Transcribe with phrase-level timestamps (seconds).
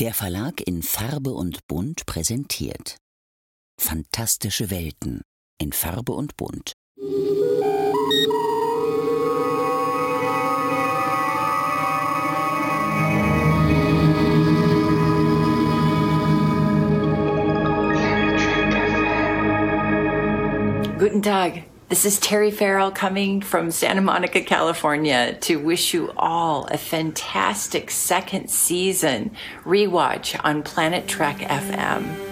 [0.00, 2.98] Der Verlag in Farbe und Bunt präsentiert
[3.80, 5.22] Fantastische Welten
[5.60, 6.72] in Farbe und Bunt.
[21.00, 21.67] Guten Tag.
[21.88, 27.90] This is Terry Farrell coming from Santa Monica, California to wish you all a fantastic
[27.90, 29.30] second season
[29.64, 32.27] rewatch on Planet Trek FM.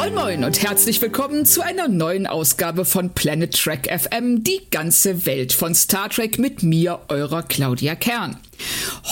[0.00, 5.26] Moin Moin und herzlich willkommen zu einer neuen Ausgabe von Planet Trek FM, die ganze
[5.26, 8.38] Welt von Star Trek mit mir, eurer Claudia Kern.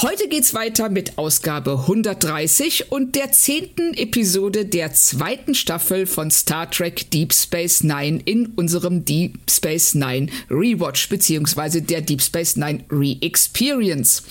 [0.03, 6.71] Heute geht's weiter mit Ausgabe 130 und der zehnten Episode der zweiten Staffel von Star
[6.71, 12.85] Trek Deep Space Nine in unserem Deep Space Nine Rewatch beziehungsweise der Deep Space Nine
[12.91, 14.23] Re-Experience.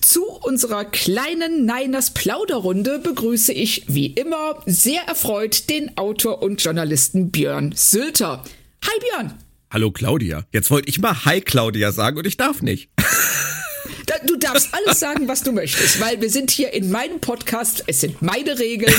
[0.00, 7.30] Zu unserer kleinen Niners Plauderrunde begrüße ich wie immer sehr erfreut den Autor und Journalisten
[7.30, 8.44] Björn Sülter.
[8.84, 9.34] Hi Björn!
[9.72, 10.44] Hallo Claudia.
[10.52, 12.90] Jetzt wollte ich mal Hi Claudia sagen und ich darf nicht.
[14.26, 18.00] Du darfst alles sagen, was du möchtest, weil wir sind hier in meinem Podcast, es
[18.00, 18.94] sind meine Regeln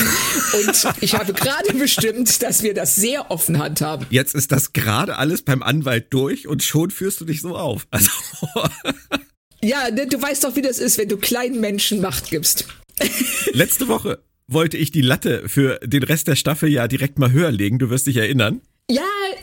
[0.54, 4.06] und ich habe gerade bestimmt, dass wir das sehr offen handhaben.
[4.10, 7.86] Jetzt ist das gerade alles beim Anwalt durch und schon führst du dich so auf.
[7.90, 8.10] Also.
[9.62, 12.66] ja, ne, du weißt doch, wie das ist, wenn du kleinen Menschen Macht gibst.
[13.52, 17.50] Letzte Woche wollte ich die Latte für den Rest der Staffel ja direkt mal höher
[17.50, 18.60] legen, du wirst dich erinnern.
[18.90, 19.02] Ja,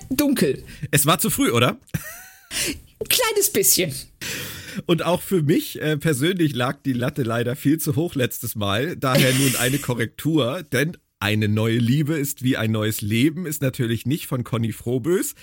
[0.09, 0.63] dunkel.
[0.91, 1.79] Es war zu früh, oder?
[2.99, 3.93] Ein kleines bisschen.
[4.85, 8.95] Und auch für mich äh, persönlich lag die Latte leider viel zu hoch letztes Mal.
[8.95, 14.05] Daher nun eine Korrektur, denn eine neue Liebe ist wie ein neues Leben ist natürlich
[14.05, 15.35] nicht von Conny Frohbös,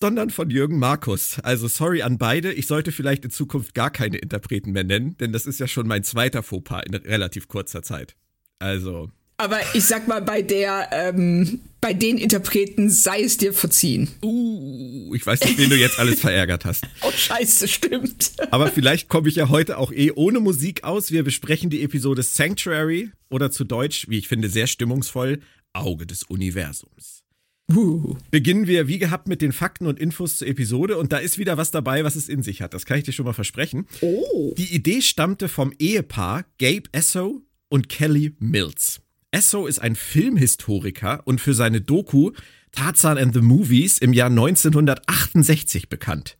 [0.00, 1.38] sondern von Jürgen Markus.
[1.40, 2.52] Also sorry an beide.
[2.52, 5.86] Ich sollte vielleicht in Zukunft gar keine Interpreten mehr nennen, denn das ist ja schon
[5.86, 8.16] mein zweiter Fauxpas in relativ kurzer Zeit.
[8.58, 14.08] Also aber ich sag mal, bei der, ähm, bei den Interpreten sei es dir verziehen.
[14.20, 16.84] Uh, ich weiß nicht, wen du jetzt alles verärgert hast.
[17.02, 18.32] Oh, scheiße, stimmt.
[18.50, 21.12] Aber vielleicht komme ich ja heute auch eh ohne Musik aus.
[21.12, 25.38] Wir besprechen die Episode Sanctuary oder zu Deutsch, wie ich finde, sehr stimmungsvoll,
[25.72, 27.22] Auge des Universums.
[27.70, 28.16] Uh.
[28.32, 31.56] Beginnen wir wie gehabt mit den Fakten und Infos zur Episode und da ist wieder
[31.56, 32.74] was dabei, was es in sich hat.
[32.74, 33.86] Das kann ich dir schon mal versprechen.
[34.00, 34.52] Oh.
[34.58, 39.00] Die Idee stammte vom Ehepaar Gabe Esso und Kelly Mills.
[39.30, 42.32] Esso ist ein Filmhistoriker und für seine Doku
[42.72, 46.38] Tarzan and the Movies im Jahr 1968 bekannt.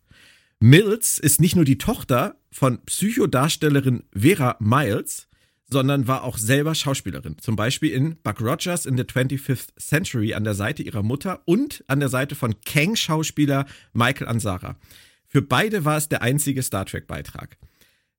[0.60, 5.28] Mills ist nicht nur die Tochter von Psychodarstellerin Vera Miles,
[5.68, 7.36] sondern war auch selber Schauspielerin.
[7.38, 11.84] Zum Beispiel in Buck Rogers in the 25th Century an der Seite ihrer Mutter und
[11.88, 14.76] an der Seite von Kang-Schauspieler Michael Ansara.
[15.26, 17.58] Für beide war es der einzige Star Trek-Beitrag.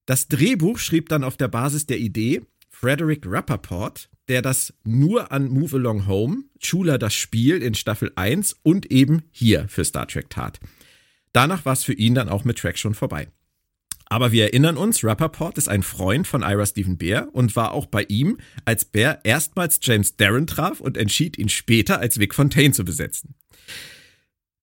[0.05, 2.41] Das Drehbuch schrieb dann auf der Basis der Idee
[2.79, 8.55] Frederick Rappaport, der das nur an Move Along Home, Chula das Spiel in Staffel 1
[8.61, 10.59] und eben hier für Star Trek tat.
[11.33, 13.29] Danach war es für ihn dann auch mit Trek schon vorbei.
[14.05, 17.87] Aber wir erinnern uns, Rappaport ist ein Freund von Ira Stephen Bear und war auch
[17.87, 22.75] bei ihm, als Bear erstmals James Darren traf und entschied, ihn später als Vic Fontaine
[22.75, 23.33] zu besetzen.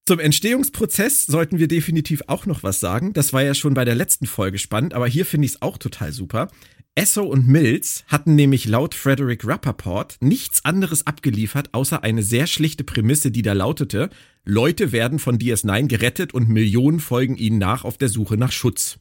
[0.06, 3.12] Zum Entstehungsprozess sollten wir definitiv auch noch was sagen.
[3.14, 5.78] Das war ja schon bei der letzten Folge spannend, aber hier finde ich es auch
[5.78, 6.48] total super.
[6.96, 12.84] Esso und Mills hatten nämlich laut Frederick Rappaport nichts anderes abgeliefert, außer eine sehr schlichte
[12.84, 14.10] Prämisse, die da lautete,
[14.44, 18.98] Leute werden von DS9 gerettet und Millionen folgen ihnen nach auf der Suche nach Schutz.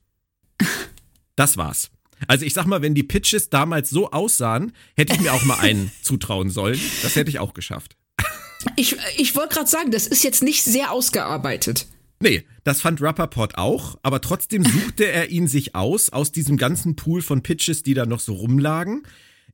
[1.35, 1.89] Das war's.
[2.27, 5.57] Also ich sag mal, wenn die Pitches damals so aussahen, hätte ich mir auch mal
[5.57, 6.79] einen zutrauen sollen.
[7.01, 7.97] Das hätte ich auch geschafft.
[8.75, 11.88] Ich, ich wollte gerade sagen, das ist jetzt nicht sehr ausgearbeitet.
[12.23, 16.95] Nee, das fand Rappaport auch, aber trotzdem suchte er ihn sich aus, aus diesem ganzen
[16.95, 19.03] Pool von Pitches, die da noch so rumlagen,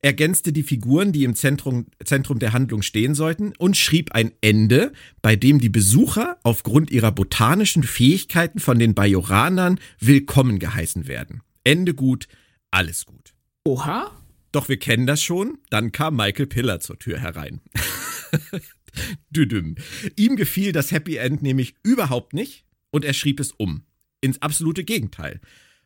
[0.03, 4.93] ergänzte die Figuren, die im Zentrum, Zentrum der Handlung stehen sollten und schrieb ein Ende,
[5.23, 11.41] bei dem die Besucher aufgrund ihrer botanischen Fähigkeiten von den Bajoranern willkommen geheißen werden.
[11.63, 12.27] Ende gut,
[12.69, 13.33] alles gut.
[13.63, 14.11] Oha.
[14.51, 17.61] Doch wir kennen das schon, dann kam Michael Piller zur Tür herein.
[19.29, 19.75] Düdüm.
[20.15, 23.83] Ihm gefiel das Happy End nämlich überhaupt nicht und er schrieb es um.
[24.21, 25.39] Ins absolute Gegenteil.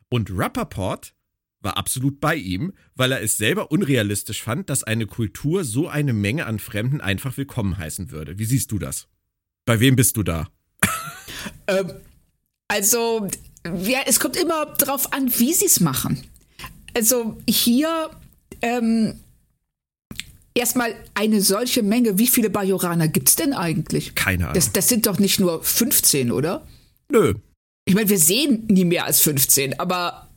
[0.08, 1.14] Und Rappaport
[1.60, 6.12] war absolut bei ihm, weil er es selber unrealistisch fand, dass eine Kultur so eine
[6.12, 8.38] Menge an Fremden einfach willkommen heißen würde.
[8.38, 9.08] Wie siehst du das?
[9.64, 10.48] Bei wem bist du da?
[11.66, 11.92] Ähm,
[12.68, 13.28] also,
[13.64, 16.22] ja, es kommt immer darauf an, wie sie es machen.
[16.94, 18.10] Also hier
[18.62, 19.20] ähm,
[20.54, 22.18] erstmal eine solche Menge.
[22.18, 24.14] Wie viele Bajoraner gibt es denn eigentlich?
[24.14, 24.54] Keine Ahnung.
[24.54, 26.66] Das, das sind doch nicht nur 15, oder?
[27.10, 27.34] Nö.
[27.86, 30.28] Ich meine, wir sehen nie mehr als 15, aber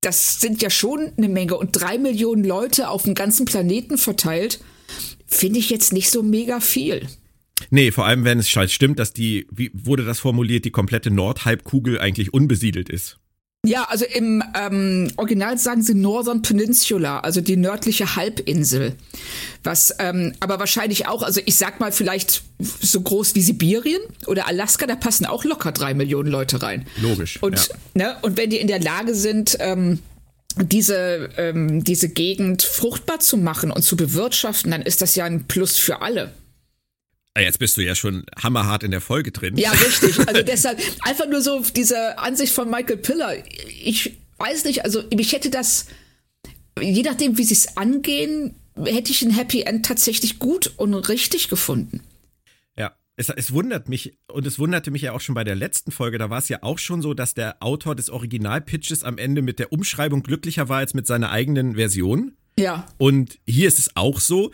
[0.00, 1.56] das sind ja schon eine Menge.
[1.56, 4.60] Und drei Millionen Leute auf dem ganzen Planeten verteilt,
[5.26, 7.06] finde ich jetzt nicht so mega viel.
[7.68, 11.10] Nee, vor allem, wenn es scheiß stimmt, dass die, wie wurde das formuliert, die komplette
[11.10, 13.19] Nordhalbkugel eigentlich unbesiedelt ist.
[13.66, 18.94] Ja, also im ähm, Original sagen sie Northern Peninsula, also die nördliche Halbinsel.
[19.62, 24.46] Was ähm, aber wahrscheinlich auch, also ich sag mal vielleicht so groß wie Sibirien oder
[24.46, 26.86] Alaska, da passen auch locker drei Millionen Leute rein.
[27.02, 27.42] Logisch.
[27.42, 27.74] Und, ja.
[27.92, 29.98] ne, und wenn die in der Lage sind, ähm,
[30.56, 35.46] diese, ähm, diese Gegend fruchtbar zu machen und zu bewirtschaften, dann ist das ja ein
[35.46, 36.32] Plus für alle.
[37.34, 39.56] Ah, jetzt bist du ja schon hammerhart in der Folge drin.
[39.56, 40.18] Ja, richtig.
[40.26, 43.34] Also deshalb einfach nur so diese Ansicht von Michael Piller.
[43.82, 45.86] Ich weiß nicht, also ich hätte das,
[46.80, 48.54] je nachdem, wie sie es angehen,
[48.84, 52.00] hätte ich ein Happy End tatsächlich gut und richtig gefunden.
[52.76, 55.92] Ja, es, es, wundert mich, und es wunderte mich ja auch schon bei der letzten
[55.92, 59.42] Folge, da war es ja auch schon so, dass der Autor des Originalpitches am Ende
[59.42, 62.32] mit der Umschreibung glücklicher war als mit seiner eigenen Version.
[62.58, 62.86] Ja.
[62.98, 64.50] Und hier ist es auch so.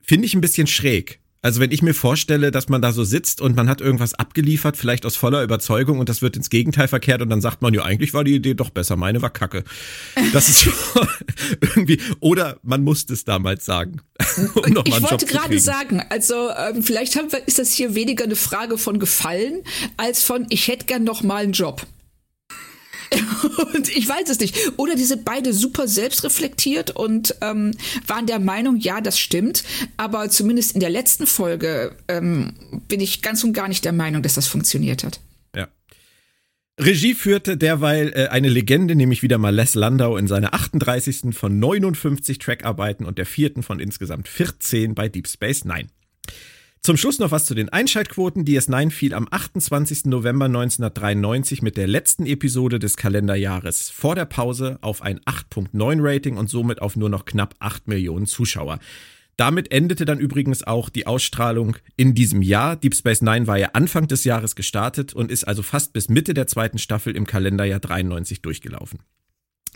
[0.00, 1.20] Finde ich ein bisschen schräg.
[1.40, 4.76] Also wenn ich mir vorstelle, dass man da so sitzt und man hat irgendwas abgeliefert,
[4.76, 7.84] vielleicht aus voller Überzeugung und das wird ins Gegenteil verkehrt und dann sagt man, ja,
[7.84, 9.62] eigentlich war die Idee doch besser, meine war kacke.
[10.32, 10.68] Das ist
[11.60, 14.00] irgendwie, oder man musste es damals sagen.
[14.54, 18.24] Um noch ich wollte gerade sagen, also ähm, vielleicht haben wir, ist das hier weniger
[18.24, 19.62] eine Frage von Gefallen
[19.96, 21.86] als von, ich hätte gern noch mal einen Job.
[23.74, 24.72] und ich weiß es nicht.
[24.76, 27.72] Oder die sind beide super selbstreflektiert und ähm,
[28.06, 29.64] waren der Meinung, ja, das stimmt.
[29.96, 32.54] Aber zumindest in der letzten Folge ähm,
[32.88, 35.20] bin ich ganz und gar nicht der Meinung, dass das funktioniert hat.
[35.56, 35.68] Ja.
[36.78, 41.34] Regie führte derweil äh, eine Legende, nämlich wieder mal Les Landau in seiner 38.
[41.34, 45.88] von 59 Trackarbeiten und der vierten von insgesamt 14 bei Deep Space Nine.
[46.88, 48.46] Zum Schluss noch was zu den Einschaltquoten.
[48.46, 50.06] DS9 fiel am 28.
[50.06, 56.38] November 1993 mit der letzten Episode des Kalenderjahres vor der Pause auf ein 8.9 Rating
[56.38, 58.78] und somit auf nur noch knapp 8 Millionen Zuschauer.
[59.36, 62.74] Damit endete dann übrigens auch die Ausstrahlung in diesem Jahr.
[62.74, 66.32] Deep Space Nine war ja Anfang des Jahres gestartet und ist also fast bis Mitte
[66.32, 69.00] der zweiten Staffel im Kalenderjahr 93 durchgelaufen.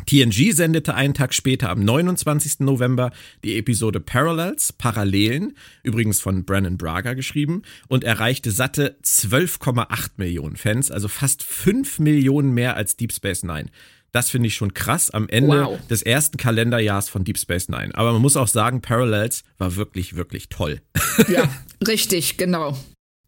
[0.07, 2.61] TNG sendete einen Tag später am 29.
[2.61, 3.11] November
[3.45, 10.91] die Episode Parallels, Parallelen, übrigens von Brennan Braga geschrieben, und erreichte satte 12,8 Millionen Fans,
[10.91, 13.67] also fast 5 Millionen mehr als Deep Space Nine.
[14.13, 15.87] Das finde ich schon krass am Ende wow.
[15.89, 17.95] des ersten Kalenderjahrs von Deep Space Nine.
[17.95, 20.83] Aber man muss auch sagen, Parallels war wirklich, wirklich toll.
[21.29, 21.49] Ja,
[21.87, 22.77] richtig, genau.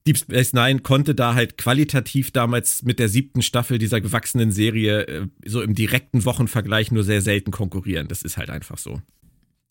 [0.06, 5.06] Deep Space Nine konnte da halt qualitativ damals mit der siebten Staffel dieser gewachsenen Serie
[5.06, 8.09] äh, so im direkten Wochenvergleich nur sehr selten konkurrieren.
[8.09, 9.01] Das ist halt einfach so.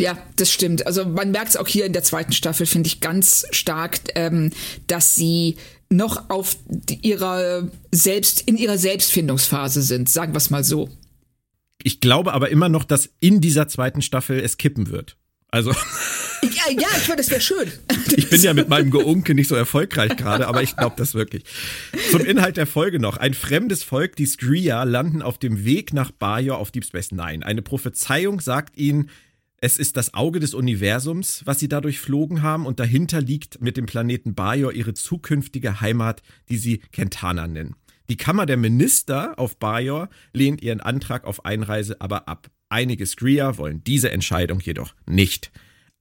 [0.01, 0.87] Ja, das stimmt.
[0.87, 4.49] Also man merkt es auch hier in der zweiten Staffel, finde ich ganz stark, ähm,
[4.87, 5.57] dass sie
[5.89, 6.57] noch auf
[7.01, 10.89] ihrer selbst in ihrer Selbstfindungsphase sind, sagen wir es mal so.
[11.83, 15.17] Ich glaube aber immer noch, dass in dieser zweiten Staffel es kippen wird.
[15.49, 15.73] Also.
[16.43, 17.71] Ja, ja ich finde, das wäre schön.
[18.15, 21.43] ich bin ja mit meinem Geunke nicht so erfolgreich gerade, aber ich glaube das wirklich.
[22.11, 23.17] Zum Inhalt der Folge noch.
[23.17, 27.45] Ein fremdes Volk, die Skria, landen auf dem Weg nach Bajor auf Deep Space Nine.
[27.45, 29.09] Eine Prophezeiung sagt ihnen,
[29.57, 33.77] es ist das Auge des Universums, was sie dadurch flogen haben, und dahinter liegt mit
[33.77, 37.75] dem Planeten Bajor ihre zukünftige Heimat, die sie Kentana nennen.
[38.09, 42.49] Die Kammer der Minister auf Bajor lehnt ihren Antrag auf Einreise aber ab.
[42.67, 45.51] Einige Skria wollen diese Entscheidung jedoch nicht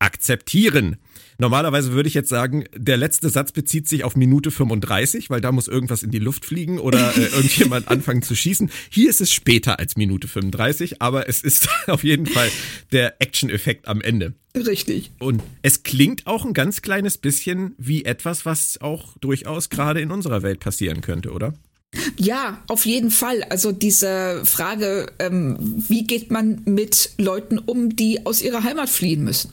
[0.03, 0.97] akzeptieren.
[1.39, 5.51] Normalerweise würde ich jetzt sagen, der letzte Satz bezieht sich auf Minute 35, weil da
[5.51, 8.71] muss irgendwas in die Luft fliegen oder äh, irgendjemand anfangen zu schießen.
[8.91, 12.51] Hier ist es später als Minute 35, aber es ist auf jeden Fall
[12.93, 14.35] der Action-Effekt am Ende.
[14.55, 15.11] Richtig.
[15.19, 20.11] Und es klingt auch ein ganz kleines bisschen wie etwas, was auch durchaus gerade in
[20.11, 21.55] unserer Welt passieren könnte, oder?
[22.17, 23.43] Ja, auf jeden Fall.
[23.45, 25.57] Also diese Frage, ähm,
[25.89, 29.53] wie geht man mit Leuten um, die aus ihrer Heimat fliehen müssen?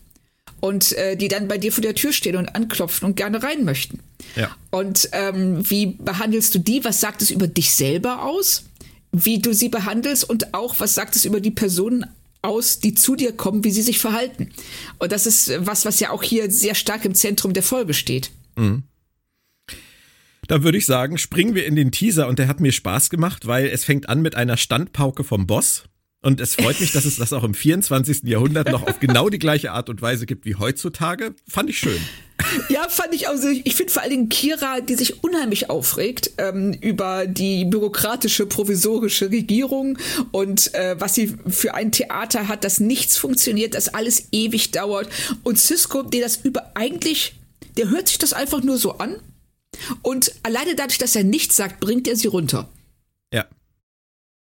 [0.62, 3.64] Und äh, die dann bei dir vor der Tür stehen und anklopfen und gerne rein
[3.64, 4.00] möchten.
[4.36, 4.56] Ja.
[4.72, 6.84] Und ähm, wie behandelst du die?
[6.84, 8.66] Was sagt es über dich selber aus?
[9.12, 12.06] Wie du sie behandelst und auch, was sagt es über die Personen
[12.42, 14.52] aus, die zu dir kommen, wie sie sich verhalten?
[15.00, 18.32] Und das ist was, was ja auch hier sehr stark im Zentrum der Folge steht.
[18.56, 18.84] Mhm.
[20.48, 23.46] Da würde ich sagen, springen wir in den Teaser und der hat mir Spaß gemacht,
[23.46, 25.84] weil es fängt an mit einer Standpauke vom Boss.
[26.22, 28.24] Und es freut mich, dass es das auch im 24.
[28.24, 31.34] Jahrhundert noch auf genau die gleiche Art und Weise gibt wie heutzutage.
[31.48, 32.02] Fand ich schön.
[32.70, 33.32] Ja, fand ich auch.
[33.32, 38.46] Also ich finde vor allen Dingen Kira, die sich unheimlich aufregt ähm, über die bürokratische,
[38.46, 39.98] provisorische Regierung
[40.32, 45.10] und äh, was sie für ein Theater hat, dass nichts funktioniert, dass alles ewig dauert.
[45.44, 47.36] Und Cisco, der das über eigentlich,
[47.78, 49.16] der hört sich das einfach nur so an.
[50.02, 52.68] Und alleine dadurch, dass er nichts sagt, bringt er sie runter.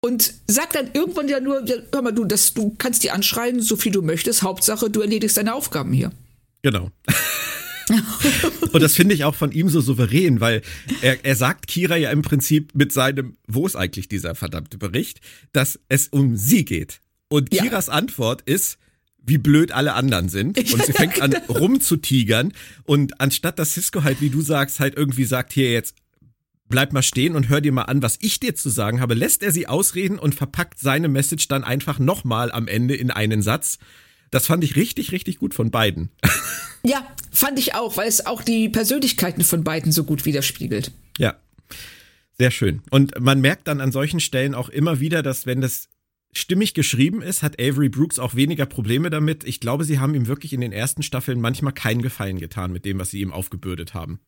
[0.05, 3.75] Und sagt dann irgendwann ja nur, hör mal, du, das, du kannst die anschreien, so
[3.75, 4.43] viel du möchtest.
[4.43, 6.13] Hauptsache, du erledigst deine Aufgaben hier.
[6.61, 6.91] Genau.
[8.73, 10.61] und das finde ich auch von ihm so souverän, weil
[11.01, 15.23] er, er sagt Kira ja im Prinzip mit seinem, wo ist eigentlich dieser verdammte Bericht,
[15.53, 17.01] dass es um sie geht.
[17.29, 17.95] Und Kiras ja.
[17.95, 18.77] Antwort ist,
[19.23, 20.59] wie blöd alle anderen sind.
[20.75, 22.53] Und sie fängt an rumzutigern.
[22.83, 25.95] Und anstatt dass Cisco halt, wie du sagst, halt irgendwie sagt, hier jetzt,
[26.69, 29.43] bleib mal stehen und hör dir mal an, was ich dir zu sagen habe, lässt
[29.43, 33.79] er sie ausreden und verpackt seine Message dann einfach nochmal am Ende in einen Satz.
[34.31, 36.11] Das fand ich richtig, richtig gut von beiden.
[36.87, 40.93] Ja, fand ich auch, weil es auch die Persönlichkeiten von beiden so gut widerspiegelt.
[41.17, 41.37] Ja.
[42.37, 42.83] Sehr schön.
[42.91, 45.89] Und man merkt dann an solchen Stellen auch immer wieder, dass wenn das
[46.33, 49.45] stimmig geschrieben ist, hat Avery Brooks auch weniger Probleme damit.
[49.45, 52.85] Ich glaube, sie haben ihm wirklich in den ersten Staffeln manchmal keinen Gefallen getan mit
[52.85, 54.21] dem, was sie ihm aufgebürdet haben.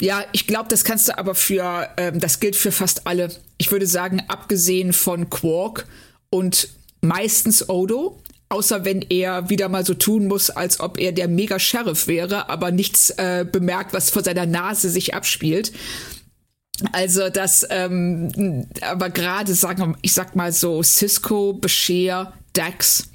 [0.00, 3.30] Ja, ich glaube, das kannst du aber für, ähm, das gilt für fast alle.
[3.58, 5.86] Ich würde sagen, abgesehen von Quark
[6.30, 6.68] und
[7.00, 12.06] meistens Odo, außer wenn er wieder mal so tun muss, als ob er der Mega-Sheriff
[12.06, 15.72] wäre, aber nichts äh, bemerkt, was vor seiner Nase sich abspielt.
[16.92, 23.08] Also das, ähm, aber gerade sagen, ich sag mal so, Cisco, Bescher, Dax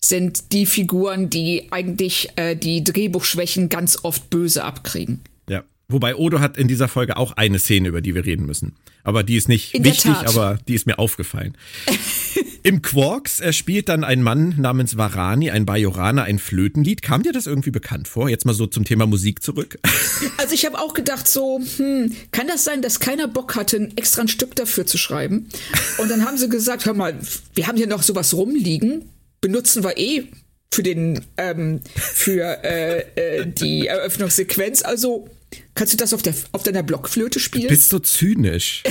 [0.00, 5.22] sind die Figuren, die eigentlich äh, die Drehbuchschwächen ganz oft böse abkriegen.
[5.90, 8.76] Wobei Odo hat in dieser Folge auch eine Szene, über die wir reden müssen.
[9.04, 11.56] Aber die ist nicht wichtig, aber die ist mir aufgefallen.
[12.62, 17.00] Im Quarks spielt dann ein Mann namens Varani, ein Bajoraner, ein Flötenlied.
[17.00, 18.28] Kam dir das irgendwie bekannt vor?
[18.28, 19.78] Jetzt mal so zum Thema Musik zurück.
[20.36, 23.96] Also ich habe auch gedacht so, hm, kann das sein, dass keiner Bock hatte, ein
[23.96, 25.48] extra ein Stück dafür zu schreiben?
[25.98, 27.16] Und dann haben sie gesagt, hör mal,
[27.54, 29.04] wir haben hier noch sowas rumliegen,
[29.40, 30.24] benutzen wir eh
[30.72, 34.82] für den ähm, für äh, äh, die Eröffnungssequenz.
[34.82, 35.28] Also
[35.74, 37.64] Kannst du das auf, der, auf deiner Blockflöte spielen?
[37.64, 38.82] Du bist so zynisch.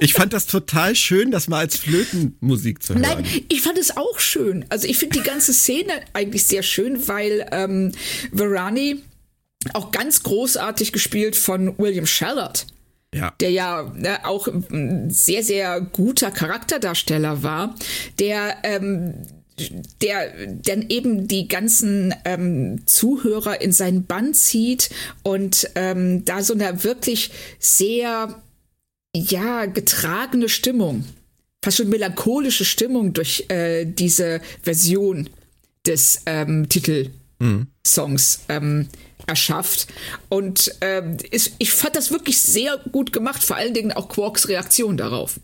[0.00, 3.02] ich fand das total schön, das mal als Flötenmusik zu hören.
[3.02, 4.64] Nein, ich fand es auch schön.
[4.68, 7.92] Also ich finde die ganze Szene eigentlich sehr schön, weil ähm,
[8.32, 9.02] Varani
[9.72, 12.66] auch ganz großartig gespielt von William Shallard.
[13.14, 13.32] Ja.
[13.38, 17.76] der ja ne, auch ein sehr, sehr guter Charakterdarsteller war,
[18.18, 19.14] der ähm,
[20.02, 24.90] der dann eben die ganzen ähm, Zuhörer in seinen Bann zieht
[25.22, 28.42] und ähm, da so eine wirklich sehr
[29.14, 31.04] ja getragene Stimmung,
[31.64, 35.30] fast schon melancholische Stimmung durch äh, diese Version
[35.86, 38.88] des ähm, Titelsongs mhm.
[39.26, 39.86] erschafft.
[40.28, 44.48] Und ähm, ist, ich fand das wirklich sehr gut gemacht, vor allen Dingen auch Quarks
[44.48, 45.38] Reaktion darauf.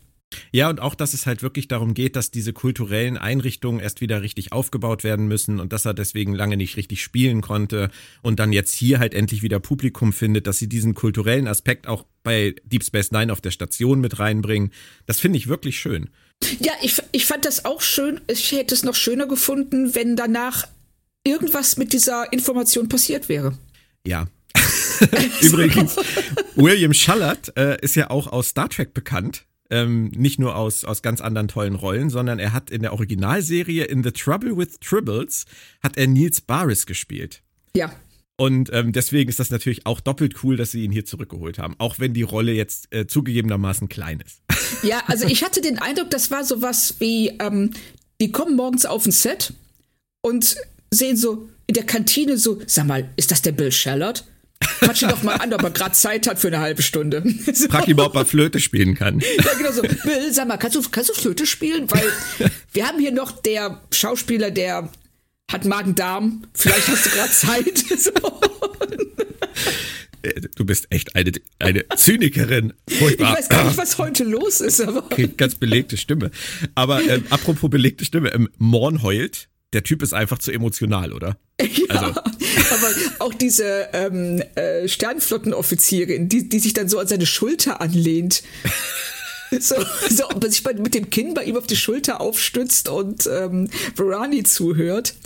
[0.52, 4.22] Ja, und auch, dass es halt wirklich darum geht, dass diese kulturellen Einrichtungen erst wieder
[4.22, 7.90] richtig aufgebaut werden müssen und dass er deswegen lange nicht richtig spielen konnte
[8.22, 12.04] und dann jetzt hier halt endlich wieder Publikum findet, dass sie diesen kulturellen Aspekt auch
[12.22, 14.72] bei Deep Space Nine auf der Station mit reinbringen.
[15.06, 16.10] Das finde ich wirklich schön.
[16.60, 18.20] Ja, ich, ich fand das auch schön.
[18.28, 20.66] Ich hätte es noch schöner gefunden, wenn danach
[21.24, 23.58] irgendwas mit dieser Information passiert wäre.
[24.06, 24.26] Ja,
[25.40, 25.96] Übrigens,
[26.56, 31.02] William Schallert äh, ist ja auch aus Star Trek bekannt ähm, nicht nur aus, aus
[31.02, 35.46] ganz anderen tollen Rollen, sondern er hat in der Originalserie In the Trouble with Tribbles
[35.82, 37.42] hat er Niels Baris gespielt.
[37.74, 37.92] Ja.
[38.36, 41.74] Und ähm, deswegen ist das natürlich auch doppelt cool, dass sie ihn hier zurückgeholt haben,
[41.78, 44.42] auch wenn die Rolle jetzt äh, zugegebenermaßen klein ist.
[44.82, 47.72] Ja, also ich hatte den Eindruck, das war sowas wie, ähm,
[48.20, 49.52] die kommen morgens auf ein Set
[50.22, 50.56] und
[50.90, 54.24] sehen so in der Kantine so, sag mal, ist das der Bill Shallard?
[54.60, 57.22] Quatsch ihn doch mal an, ob er gerade Zeit hat für eine halbe Stunde.
[57.52, 57.68] So.
[57.68, 59.20] Frag ihn mal, ob er Flöte spielen kann.
[59.20, 59.82] Ja, genau so.
[59.82, 61.90] Bill, sag mal, kannst du, kannst du Flöte spielen?
[61.90, 62.04] Weil
[62.72, 64.88] wir haben hier noch der Schauspieler, der
[65.50, 66.44] hat Magen-Darm.
[66.54, 67.84] Vielleicht hast du gerade Zeit.
[67.98, 68.12] So.
[70.22, 72.72] Äh, du bist echt eine, eine Zynikerin.
[72.88, 73.32] Furchtbar.
[73.32, 74.80] Ich weiß gar nicht, was heute los ist.
[74.80, 76.30] Aber okay, ganz belegte Stimme.
[76.74, 81.36] Aber ähm, apropos belegte Stimme, ähm, Morn heult der Typ ist einfach zu emotional, oder?
[81.60, 82.20] Ja, also.
[82.70, 88.42] aber auch diese ähm, äh, Sternflottenoffizierin, die, die sich dann so an seine Schulter anlehnt.
[89.58, 89.74] So,
[90.08, 95.16] so sich mit dem Kinn bei ihm auf die Schulter aufstützt und ähm, Varani zuhört.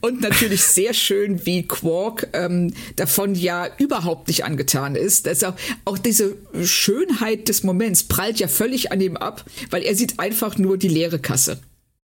[0.00, 5.26] Und natürlich sehr schön, wie Quark ähm, davon ja überhaupt nicht angetan ist.
[5.26, 5.54] Also
[5.84, 10.58] auch diese Schönheit des Moments prallt ja völlig an ihm ab, weil er sieht einfach
[10.58, 11.58] nur die leere Kasse.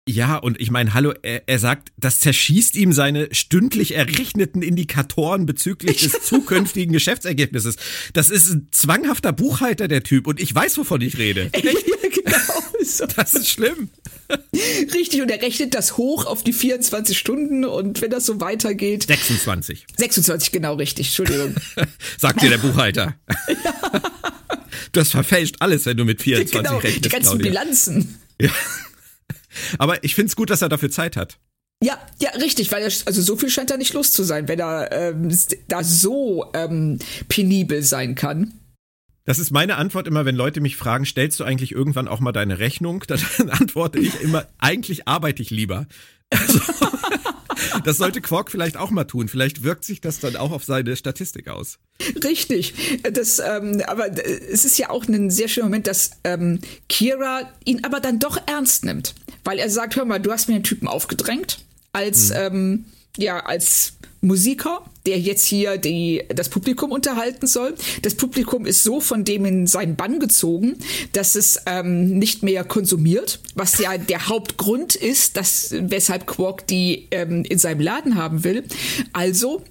[0.08, 5.46] Ja, und ich meine, hallo, er, er, sagt, das zerschießt ihm seine stündlich errechneten Indikatoren
[5.46, 7.76] bezüglich des zukünftigen Geschäftsergebnisses.
[8.14, 11.52] Das ist ein zwanghafter Buchhalter, der Typ, und ich weiß, wovon ich rede.
[11.56, 12.38] ja, genau.
[12.84, 13.06] So.
[13.06, 13.90] Das ist schlimm.
[14.94, 19.08] Richtig, und er rechnet das hoch auf die 24 Stunden und wenn das so weitergeht.
[19.08, 19.88] 26.
[19.98, 21.54] 26, genau richtig, Entschuldigung.
[22.18, 23.16] Sagt dir der Buchhalter.
[23.50, 24.02] Ja.
[24.94, 27.06] Das verfälscht alles, wenn du mit 24 genau, rechnest.
[27.06, 27.50] Die ganzen Claudia.
[27.50, 28.20] Bilanzen.
[28.40, 28.52] Ja.
[29.78, 31.38] Aber ich finde es gut, dass er dafür Zeit hat.
[31.84, 34.60] Ja, ja, richtig, weil er, also so viel scheint er nicht los zu sein, wenn
[34.60, 35.30] er ähm,
[35.68, 36.98] da so ähm,
[37.30, 38.54] penibel sein kann.
[39.26, 42.32] Das ist meine Antwort immer, wenn Leute mich fragen, stellst du eigentlich irgendwann auch mal
[42.32, 43.04] deine Rechnung?
[43.08, 45.86] Dann antworte ich immer, eigentlich arbeite ich lieber.
[46.30, 46.60] Also,
[47.84, 49.28] das sollte Quark vielleicht auch mal tun.
[49.28, 51.80] Vielleicht wirkt sich das dann auch auf seine Statistik aus.
[52.24, 52.74] Richtig.
[53.12, 56.60] Das, ähm, aber es ist ja auch ein sehr schöner Moment, dass ähm,
[56.90, 59.16] Kira ihn aber dann doch ernst nimmt.
[59.44, 61.60] Weil er sagt, hör mal, du hast mir einen Typen aufgedrängt
[61.94, 62.36] als, hm.
[62.38, 62.86] ähm,
[63.18, 63.94] ja, als
[64.28, 67.74] Musiker, der jetzt hier die, das Publikum unterhalten soll.
[68.02, 70.76] Das Publikum ist so von dem in seinen Bann gezogen,
[71.14, 77.08] dass es ähm, nicht mehr konsumiert, was ja der Hauptgrund ist, dass, weshalb Quark die
[77.12, 78.64] ähm, in seinem Laden haben will.
[79.14, 79.64] Also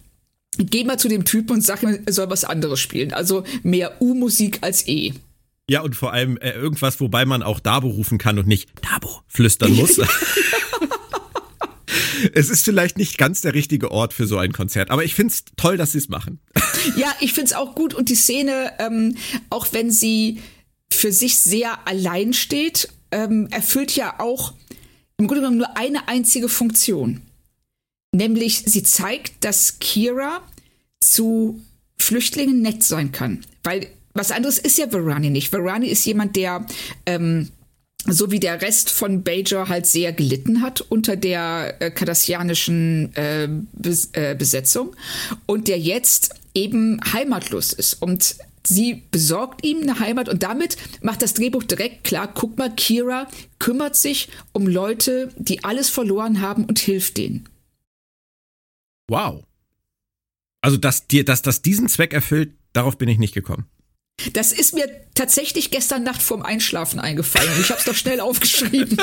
[0.59, 3.13] geh mal zu dem Typen und sag ihm, er soll was anderes spielen.
[3.13, 5.13] Also mehr U-Musik als E.
[5.69, 9.21] Ja, und vor allem äh, irgendwas, wobei man auch Dabo rufen kann und nicht Dabo
[9.27, 10.01] flüstern muss.
[12.35, 15.33] es ist vielleicht nicht ganz der richtige Ort für so ein Konzert, aber ich finde
[15.33, 16.41] es toll, dass sie es machen.
[16.97, 19.17] Ja, ich finde es auch gut und die Szene, ähm,
[19.51, 20.41] auch wenn sie
[20.93, 24.55] für sich sehr allein steht, ähm, erfüllt ja auch
[25.17, 27.23] im Grunde genommen nur eine einzige Funktion.
[28.13, 30.43] Nämlich sie zeigt, dass Kira
[31.01, 31.61] zu
[31.99, 33.45] Flüchtlingen nett sein kann.
[33.65, 35.51] Weil was anderes ist ja Verani nicht.
[35.51, 36.67] Verani ist jemand, der
[37.05, 37.51] ähm,
[38.09, 43.49] so wie der Rest von Bajor halt sehr gelitten hat unter der äh, kardassianischen äh,
[43.73, 44.95] Bes äh, Besetzung
[45.47, 51.23] und der jetzt eben heimatlos ist und sie besorgt ihm eine Heimat und damit macht
[51.23, 53.29] das Drehbuch direkt klar, guck mal, Kira
[53.59, 57.49] kümmert sich um Leute, die alles verloren haben und hilft denen.
[59.09, 59.45] Wow.
[60.63, 63.67] Also, dass, dir, dass das diesen Zweck erfüllt, darauf bin ich nicht gekommen.
[64.33, 67.51] Das ist mir tatsächlich gestern Nacht vorm Einschlafen eingefallen.
[67.61, 68.97] Ich habe es doch schnell aufgeschrieben.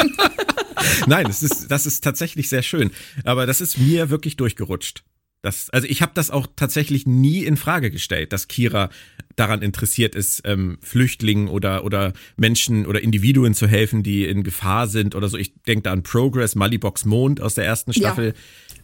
[1.07, 2.91] Nein, das ist, das ist tatsächlich sehr schön.
[3.23, 5.03] Aber das ist mir wirklich durchgerutscht.
[5.43, 8.89] Das, also ich habe das auch tatsächlich nie in Frage gestellt, dass Kira
[9.35, 14.87] daran interessiert ist, ähm, Flüchtlingen oder, oder Menschen oder Individuen zu helfen, die in Gefahr
[14.87, 15.37] sind oder so.
[15.37, 18.33] Ich denke da an Progress, Malibox Mond aus der ersten Staffel.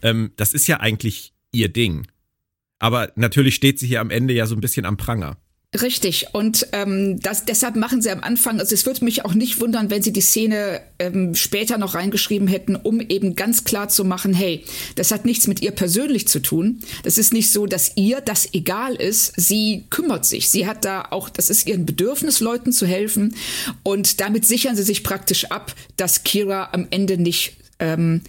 [0.04, 0.10] Ja.
[0.10, 2.08] Ähm, das ist ja eigentlich ihr Ding.
[2.78, 5.38] Aber natürlich steht sie hier am Ende ja so ein bisschen am Pranger.
[5.80, 6.26] Richtig.
[6.34, 9.92] Und ähm, das, deshalb machen sie am Anfang, also es würde mich auch nicht wundern,
[9.92, 14.34] wenn sie die Szene ähm, später noch reingeschrieben hätten, um eben ganz klar zu machen,
[14.34, 14.64] hey,
[14.96, 16.82] das hat nichts mit ihr persönlich zu tun.
[17.04, 19.34] Das ist nicht so, dass ihr das egal ist.
[19.38, 20.50] Sie kümmert sich.
[20.50, 23.36] Sie hat da auch, das ist ihr Bedürfnis, Leuten zu helfen.
[23.84, 28.22] Und damit sichern sie sich praktisch ab, dass Kira am Ende nicht ähm,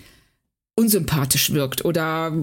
[0.77, 2.35] unsympathisch wirkt oder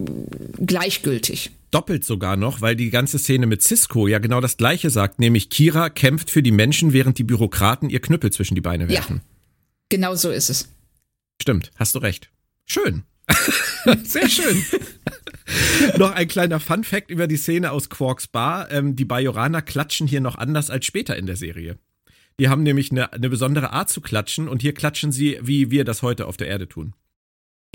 [0.60, 5.20] gleichgültig doppelt sogar noch, weil die ganze Szene mit Cisco ja genau das gleiche sagt,
[5.20, 9.18] nämlich Kira kämpft für die Menschen, während die Bürokraten ihr Knüppel zwischen die Beine werfen.
[9.18, 9.22] Ja,
[9.90, 10.70] genau so ist es.
[11.42, 12.30] Stimmt, hast du recht.
[12.66, 13.04] Schön.
[14.04, 14.64] Sehr schön.
[15.98, 18.72] noch ein kleiner Fun Fact über die Szene aus Quarks Bar.
[18.72, 21.78] Ähm, die Bajoraner klatschen hier noch anders als später in der Serie.
[22.40, 25.86] Die haben nämlich eine, eine besondere Art zu klatschen und hier klatschen sie, wie wir
[25.86, 26.94] das heute auf der Erde tun.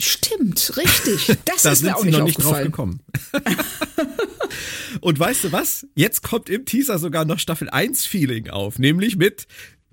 [0.01, 1.39] Stimmt, richtig.
[1.45, 3.01] Das da ist mir auch nicht, noch nicht drauf gekommen.
[5.01, 5.87] Und weißt du was?
[5.95, 9.47] Jetzt kommt im Teaser sogar noch Staffel 1 Feeling auf, nämlich mit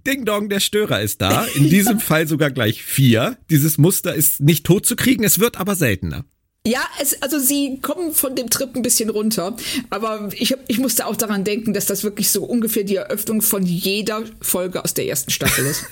[0.06, 1.46] Ding Dong, der Störer ist da.
[1.56, 3.38] In diesem Fall sogar gleich vier.
[3.50, 6.26] Dieses Muster ist nicht tot zu kriegen, es wird aber seltener.
[6.70, 9.58] Ja, es, also sie kommen von dem Trip ein bisschen runter,
[9.90, 13.64] aber ich, ich musste auch daran denken, dass das wirklich so ungefähr die Eröffnung von
[13.64, 15.88] jeder Folge aus der ersten Staffel ist.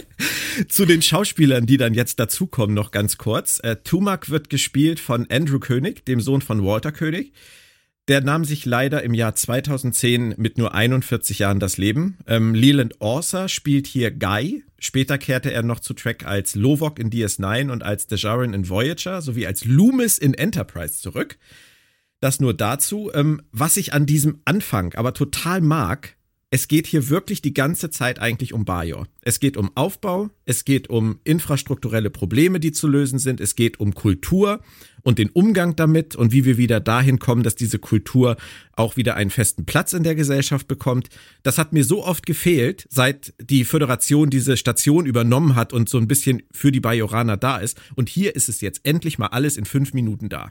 [0.70, 3.60] Zu den Schauspielern, die dann jetzt dazukommen, noch ganz kurz.
[3.62, 7.34] Äh, Tumak wird gespielt von Andrew König, dem Sohn von Walter König.
[8.08, 12.18] Der nahm sich leider im Jahr 2010 mit nur 41 Jahren das Leben.
[12.28, 14.62] Ähm, Leland Orser spielt hier Guy.
[14.78, 19.22] Später kehrte er noch zu Trek als Lovok in DS9 und als Dejarin in Voyager
[19.22, 21.36] sowie als Loomis in Enterprise zurück.
[22.20, 23.10] Das nur dazu.
[23.12, 26.16] Ähm, was ich an diesem Anfang aber total mag,
[26.50, 29.08] es geht hier wirklich die ganze Zeit eigentlich um Bajor.
[29.20, 33.80] Es geht um Aufbau, es geht um infrastrukturelle Probleme, die zu lösen sind, es geht
[33.80, 34.60] um Kultur
[35.06, 38.36] und den Umgang damit und wie wir wieder dahin kommen, dass diese Kultur
[38.72, 41.10] auch wieder einen festen Platz in der Gesellschaft bekommt.
[41.44, 45.98] Das hat mir so oft gefehlt, seit die Föderation diese Station übernommen hat und so
[45.98, 47.80] ein bisschen für die Bajoraner da ist.
[47.94, 50.50] Und hier ist es jetzt endlich mal alles in fünf Minuten da.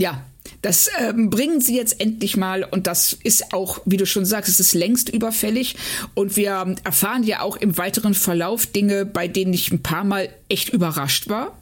[0.00, 0.24] Ja,
[0.62, 4.48] das ähm, bringen sie jetzt endlich mal und das ist auch, wie du schon sagst,
[4.48, 5.74] es ist längst überfällig
[6.14, 10.28] und wir erfahren ja auch im weiteren Verlauf Dinge, bei denen ich ein paar Mal
[10.48, 11.60] echt überrascht war.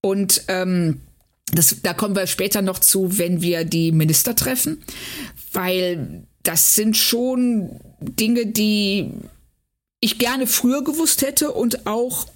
[0.00, 1.00] Und ähm,
[1.52, 4.82] das, da kommen wir später noch zu, wenn wir die Minister treffen,
[5.52, 9.10] weil das sind schon Dinge, die
[10.00, 12.26] ich gerne früher gewusst hätte und auch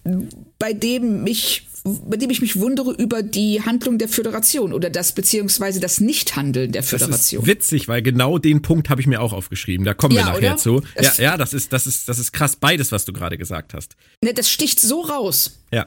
[0.58, 5.12] bei dem mich bei dem ich mich wundere über die Handlung der Föderation oder das
[5.12, 7.40] beziehungsweise das Nichthandeln der Föderation.
[7.40, 9.84] Das ist witzig, weil genau den Punkt habe ich mir auch aufgeschrieben.
[9.86, 10.56] Da kommen ja, wir nachher oder?
[10.56, 10.82] zu.
[11.00, 13.96] Ja, ja, das ist, das ist, das ist krass beides, was du gerade gesagt hast.
[14.22, 15.60] Ne, das sticht so raus.
[15.72, 15.86] Ja.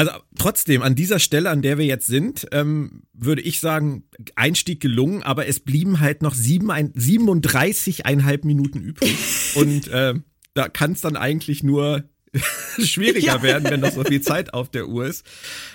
[0.00, 4.80] Also trotzdem, an dieser Stelle, an der wir jetzt sind, ähm, würde ich sagen, Einstieg
[4.80, 9.14] gelungen, aber es blieben halt noch sieben, ein, 37,5 Minuten übrig.
[9.56, 10.14] Und äh,
[10.54, 12.04] da kann es dann eigentlich nur
[12.82, 13.42] schwieriger ja.
[13.42, 15.26] werden, wenn noch so viel Zeit auf der Uhr ist.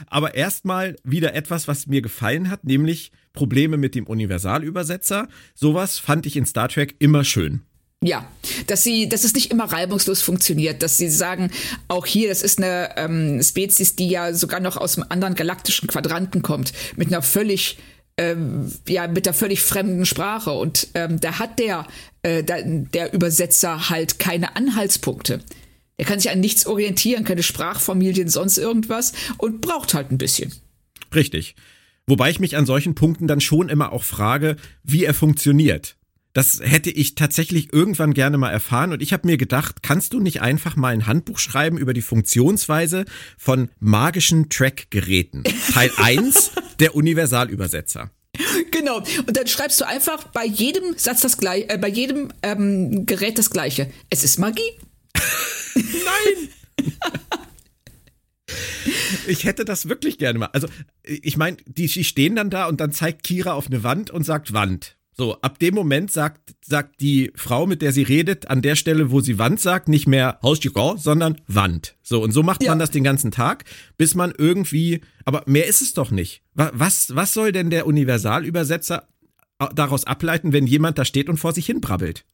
[0.07, 5.27] Aber erstmal wieder etwas, was mir gefallen hat, nämlich Probleme mit dem Universalübersetzer.
[5.53, 7.61] Sowas fand ich in Star Trek immer schön.
[8.05, 8.29] Ja,
[8.67, 11.49] dass sie, dass es nicht immer reibungslos funktioniert, dass sie sagen,
[11.87, 15.87] auch hier, das ist eine ähm, Spezies, die ja sogar noch aus einem anderen galaktischen
[15.87, 17.77] Quadranten kommt, mit einer völlig
[18.17, 20.51] ähm, ja, mit der völlig fremden Sprache.
[20.51, 21.87] Und ähm, da hat der,
[22.21, 25.41] äh, der, der Übersetzer halt keine Anhaltspunkte.
[25.97, 30.53] Er kann sich an nichts orientieren, keine Sprachfamilien, sonst irgendwas und braucht halt ein bisschen.
[31.13, 31.55] Richtig.
[32.05, 35.97] Wobei ich mich an solchen Punkten dann schon immer auch frage, wie er funktioniert.
[36.35, 40.19] Das hätte ich tatsächlich irgendwann gerne mal erfahren und ich habe mir gedacht, kannst du
[40.19, 43.05] nicht einfach mal ein Handbuch schreiben über die Funktionsweise
[43.37, 45.45] von magischen Track-Geräten?
[45.71, 48.11] Teil 1, der Universalübersetzer.
[48.69, 48.97] Genau.
[48.97, 53.37] Und dann schreibst du einfach bei jedem Satz das gleiche, äh, bei jedem ähm, Gerät
[53.37, 53.89] das gleiche.
[54.09, 54.61] Es ist Magie.
[55.73, 56.49] Nein!
[59.25, 60.49] Ich hätte das wirklich gerne mal.
[60.51, 60.67] Also,
[61.01, 64.25] ich meine, die, die stehen dann da und dann zeigt Kira auf eine Wand und
[64.25, 64.97] sagt Wand.
[65.17, 69.11] So, ab dem Moment sagt, sagt die Frau, mit der sie redet, an der Stelle,
[69.11, 70.59] wo sie Wand sagt, nicht mehr Haus
[70.97, 71.95] sondern Wand.
[72.03, 72.71] So, und so macht ja.
[72.71, 73.63] man das den ganzen Tag,
[73.97, 76.41] bis man irgendwie, aber mehr ist es doch nicht.
[76.53, 79.07] Was, was soll denn der Universalübersetzer
[79.73, 82.25] daraus ableiten, wenn jemand da steht und vor sich hin brabbelt?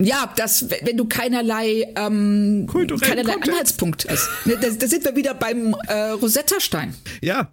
[0.00, 2.68] Ja, das, wenn du keinerlei, ähm,
[3.00, 4.28] keinerlei Anhaltspunkt hast.
[4.46, 6.94] Ne, da, da, sind wir wieder beim äh, Rosetta-Stein.
[7.20, 7.52] Ja.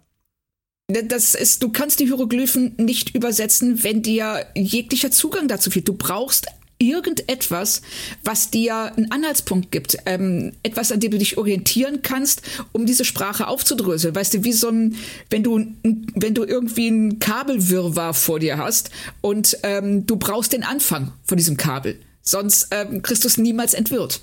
[1.08, 5.88] Das ist, du kannst die Hieroglyphen nicht übersetzen, wenn dir jeglicher Zugang dazu fehlt.
[5.88, 6.46] Du brauchst
[6.80, 7.82] irgendetwas,
[8.24, 13.04] was dir einen Anhaltspunkt gibt, ähm, etwas, an dem du dich orientieren kannst, um diese
[13.04, 14.14] Sprache aufzudröseln.
[14.14, 14.96] Weißt du, wie so ein,
[15.28, 20.64] wenn du, wenn du irgendwie ein Kabelwirrwarr vor dir hast und ähm, du brauchst den
[20.64, 22.00] Anfang von diesem Kabel.
[22.22, 24.22] Sonst ähm, Christus niemals entwirrt.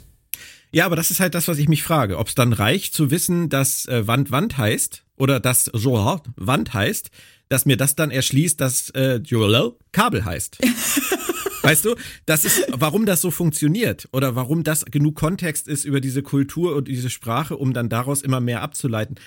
[0.72, 2.18] Ja, aber das ist halt das, was ich mich frage.
[2.18, 6.74] Ob es dann reicht zu wissen, dass äh, Wand Wand heißt oder dass Joel Wand
[6.74, 7.10] heißt,
[7.50, 10.58] dass mir das dann erschließt, dass äh, Joel Kabel heißt.
[11.64, 16.02] weißt du, das ist, warum das so funktioniert oder warum das genug Kontext ist über
[16.02, 19.20] diese Kultur und diese Sprache, um dann daraus immer mehr abzuleiten.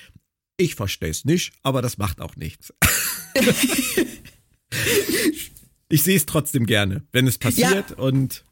[0.57, 2.73] Ich verstehe es nicht, aber das macht auch nichts.
[5.89, 7.97] ich sehe es trotzdem gerne, wenn es passiert ja.
[7.97, 8.45] und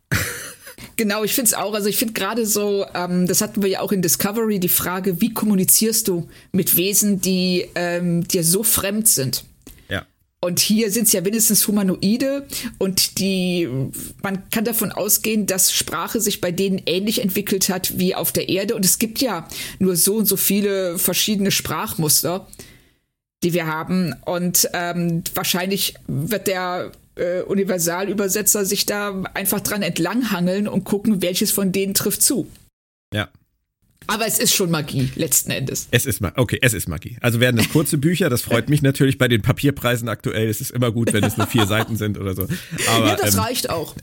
[0.98, 1.74] Genau, ich finde es auch.
[1.74, 5.20] Also ich finde gerade so, ähm, das hatten wir ja auch in Discovery, die Frage,
[5.20, 9.44] wie kommunizierst du mit Wesen, die ähm, dir so fremd sind?
[9.88, 10.04] Ja.
[10.40, 13.68] Und hier sind es ja wenigstens Humanoide und die,
[14.24, 18.48] man kann davon ausgehen, dass Sprache sich bei denen ähnlich entwickelt hat wie auf der
[18.48, 18.74] Erde.
[18.74, 19.46] Und es gibt ja
[19.78, 22.48] nur so und so viele verschiedene Sprachmuster,
[23.44, 24.16] die wir haben.
[24.26, 31.50] Und ähm, wahrscheinlich wird der äh, Universalübersetzer sich da einfach dran entlanghangeln und gucken, welches
[31.50, 32.48] von denen trifft zu.
[33.12, 33.28] Ja.
[34.10, 35.86] Aber es ist schon Magie, letzten Endes.
[35.90, 37.18] Es ist okay, es ist Magie.
[37.20, 40.48] Also werden es kurze Bücher, das freut mich natürlich bei den Papierpreisen aktuell.
[40.48, 42.48] Es ist immer gut, wenn es nur vier Seiten sind oder so.
[42.88, 43.94] Aber, ja, das ähm, reicht auch.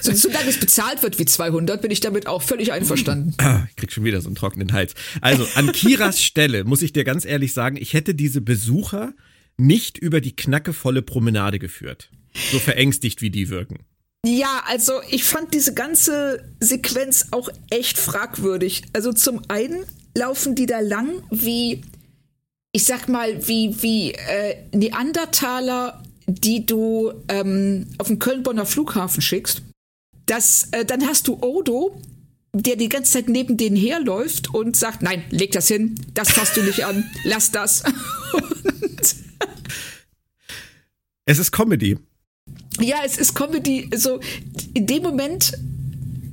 [0.00, 3.34] So, solange es bezahlt wird wie 200, bin ich damit auch völlig einverstanden.
[3.38, 4.94] Ah, ich krieg schon wieder so einen trockenen Hals.
[5.20, 9.12] Also an Kiras Stelle muss ich dir ganz ehrlich sagen, ich hätte diese Besucher
[9.58, 12.10] nicht über die knackevolle Promenade geführt.
[12.52, 13.78] So verängstigt, wie die wirken.
[14.26, 18.82] Ja, also ich fand diese ganze Sequenz auch echt fragwürdig.
[18.92, 19.84] Also zum einen
[20.16, 21.82] laufen die da lang wie,
[22.72, 29.62] ich sag mal, wie, wie äh, Neandertaler, die du ähm, auf den Köln-Bonner Flughafen schickst.
[30.26, 32.00] Das, äh, dann hast du Odo,
[32.52, 36.56] der die ganze Zeit neben denen herläuft und sagt, nein, leg das hin, das fasst
[36.56, 37.84] du nicht an, lass das.
[41.26, 41.96] es ist Comedy.
[42.80, 43.88] Ja, es ist Comedy.
[43.96, 44.20] So,
[44.74, 45.52] in dem Moment,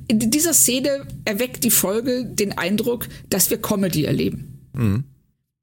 [0.08, 4.58] in dieser Szene erweckt die Folge den Eindruck, dass wir Comedy erleben.
[4.74, 5.04] Mhm.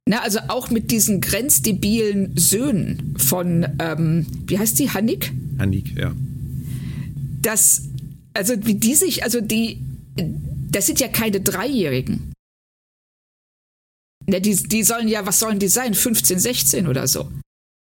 [0.08, 5.32] Na, also auch mit diesen grenzdebilen Söhnen von, ähm, wie heißt sie, Hannik?
[5.60, 6.14] Hannik, ja.
[7.42, 7.84] Das,
[8.34, 9.80] also wie die sich, also die,
[10.72, 12.34] das sind ja keine Dreijährigen.
[14.26, 15.94] Na, die, die sollen ja, was sollen die sein?
[15.94, 17.30] 15, 16 oder so.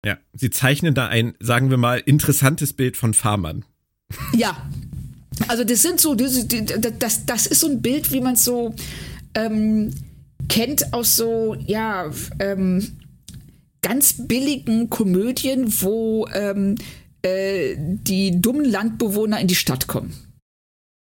[0.04, 3.64] Ja, sie zeichnen da ein, sagen wir mal, interessantes Bild von Farmern.
[4.36, 4.70] Ja.
[5.48, 8.74] Also das sind so, das, das, das ist so ein Bild, wie man es so
[9.34, 9.92] ähm,
[10.48, 12.86] kennt aus so, ja, ähm,
[13.82, 16.76] ganz billigen Komödien, wo ähm,
[17.22, 20.14] äh, die dummen Landbewohner in die Stadt kommen.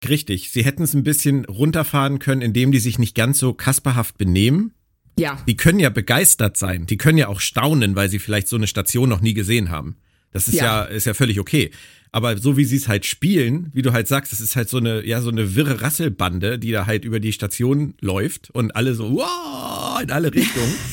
[0.07, 4.17] Richtig, sie hätten es ein bisschen runterfahren können, indem die sich nicht ganz so kasperhaft
[4.17, 4.73] benehmen.
[5.17, 5.41] Ja.
[5.47, 8.67] Die können ja begeistert sein, die können ja auch staunen, weil sie vielleicht so eine
[8.67, 9.97] Station noch nie gesehen haben.
[10.31, 11.71] Das ist ja, ja ist ja völlig okay.
[12.11, 14.77] Aber so wie sie es halt spielen, wie du halt sagst, das ist halt so
[14.77, 18.93] eine, ja, so eine wirre Rasselbande, die da halt über die Station läuft und alle
[18.93, 20.73] so, wow, in alle Richtungen.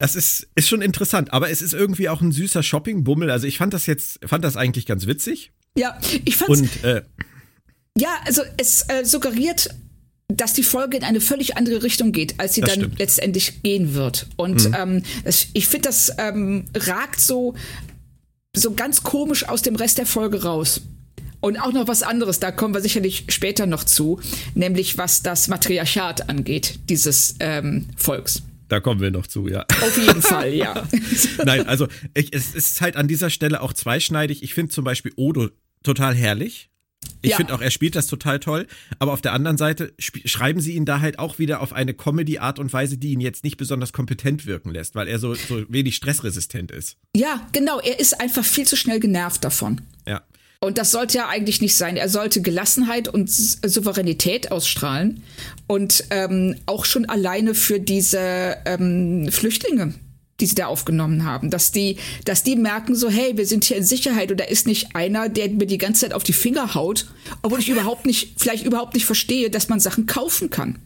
[0.00, 3.32] Das ist, ist schon interessant, aber es ist irgendwie auch ein süßer Shopping-Bummel.
[3.32, 5.50] Also ich fand das jetzt, fand das eigentlich ganz witzig.
[5.76, 6.60] Ja, ich fand's.
[6.60, 7.02] Und, äh,
[7.96, 9.70] ja, also es äh, suggeriert,
[10.28, 12.98] dass die Folge in eine völlig andere Richtung geht, als sie dann stimmt.
[12.98, 14.26] letztendlich gehen wird.
[14.36, 14.76] Und mhm.
[14.78, 15.02] ähm,
[15.54, 17.54] ich finde, das ähm, ragt so
[18.54, 20.82] so ganz komisch aus dem Rest der Folge raus.
[21.40, 24.20] Und auch noch was anderes, da kommen wir sicherlich später noch zu,
[24.54, 28.42] nämlich was das Matriarchat angeht, dieses ähm, Volks.
[28.68, 29.64] Da kommen wir noch zu, ja.
[29.80, 30.86] Auf jeden Fall, ja.
[31.44, 34.42] Nein, also ich, es ist halt an dieser Stelle auch zweischneidig.
[34.42, 35.48] Ich finde zum Beispiel Odo
[35.82, 36.70] total herrlich.
[37.20, 37.36] Ich ja.
[37.36, 38.66] finde auch, er spielt das total toll.
[38.98, 42.58] Aber auf der anderen Seite schreiben sie ihn da halt auch wieder auf eine Comedy-Art
[42.58, 45.96] und Weise, die ihn jetzt nicht besonders kompetent wirken lässt, weil er so, so wenig
[45.96, 46.96] stressresistent ist.
[47.16, 47.80] Ja, genau.
[47.80, 49.80] Er ist einfach viel zu schnell genervt davon.
[50.06, 50.22] Ja.
[50.60, 51.96] Und das sollte ja eigentlich nicht sein.
[51.96, 55.22] Er sollte Gelassenheit und Souveränität ausstrahlen.
[55.66, 59.94] Und ähm, auch schon alleine für diese ähm, Flüchtlinge
[60.40, 63.76] die sie da aufgenommen haben, dass die, dass die merken so, hey, wir sind hier
[63.76, 66.74] in Sicherheit und da ist nicht einer, der mir die ganze Zeit auf die Finger
[66.74, 67.06] haut,
[67.42, 70.78] obwohl ich überhaupt nicht, vielleicht überhaupt nicht verstehe, dass man Sachen kaufen kann.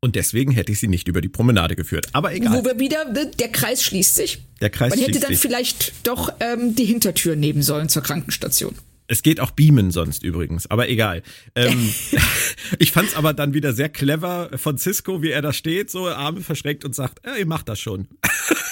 [0.00, 2.08] Und deswegen hätte ich sie nicht über die Promenade geführt.
[2.12, 2.58] Aber egal.
[2.58, 4.42] Wo wir wieder, ne, der Kreis schließt sich.
[4.60, 5.38] Der Kreis Man hätte dann sich.
[5.38, 8.74] vielleicht doch ähm, die Hintertür nehmen sollen zur Krankenstation.
[9.06, 11.22] Es geht auch beamen sonst übrigens, aber egal.
[11.54, 11.92] Ähm,
[12.78, 16.40] ich fand's aber dann wieder sehr clever von Cisco, wie er da steht, so Arme
[16.40, 18.08] verschränkt und sagt, äh, ihr macht das schon.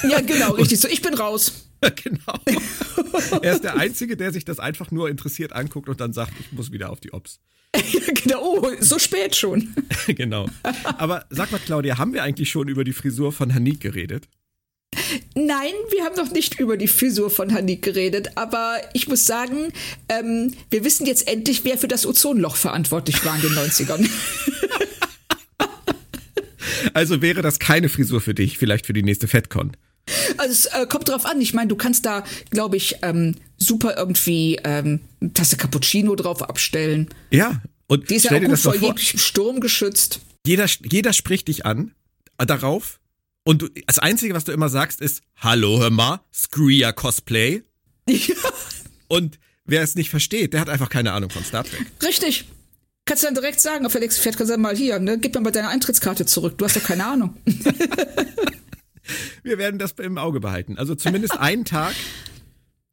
[0.09, 0.81] Ja, genau, richtig.
[0.81, 1.69] So, ich bin raus.
[1.81, 2.35] genau.
[3.41, 6.51] Er ist der Einzige, der sich das einfach nur interessiert anguckt und dann sagt, ich
[6.51, 7.39] muss wieder auf die Ops.
[7.77, 9.73] Ja, genau, oh, so spät schon.
[10.09, 10.49] genau.
[10.99, 14.27] Aber sag mal, Claudia, haben wir eigentlich schon über die Frisur von Hanik geredet?
[15.35, 19.73] Nein, wir haben noch nicht über die Frisur von Hanik geredet, aber ich muss sagen,
[20.09, 24.09] ähm, wir wissen jetzt endlich, wer für das Ozonloch verantwortlich war in den 90ern.
[26.95, 29.77] also wäre das keine Frisur für dich, vielleicht für die nächste FedCon?
[30.37, 31.41] Also es äh, kommt drauf an.
[31.41, 36.43] Ich meine, du kannst da, glaube ich, ähm, super irgendwie ähm, eine Tasse Cappuccino drauf
[36.43, 37.09] abstellen.
[37.31, 40.21] Ja, und die ist ja auch gut vor jeglichem Sturm geschützt.
[40.47, 41.95] Jeder, jeder spricht dich an
[42.39, 42.99] äh, darauf
[43.45, 47.63] und du, das Einzige, was du immer sagst, ist, hallo, hör mal, Screer Cosplay.
[48.09, 48.35] Ja.
[49.09, 51.87] Und wer es nicht versteht, der hat einfach keine Ahnung von Star Trek.
[52.03, 52.47] Richtig.
[53.05, 55.41] Kannst du dann direkt sagen, auf Felix Pferd kannst du mal hier, ne, gib mir
[55.41, 56.57] mal deine Eintrittskarte zurück.
[56.59, 57.37] Du hast doch keine Ahnung.
[59.43, 60.79] Wir werden das im Auge behalten.
[60.79, 61.95] Also zumindest einen Tag.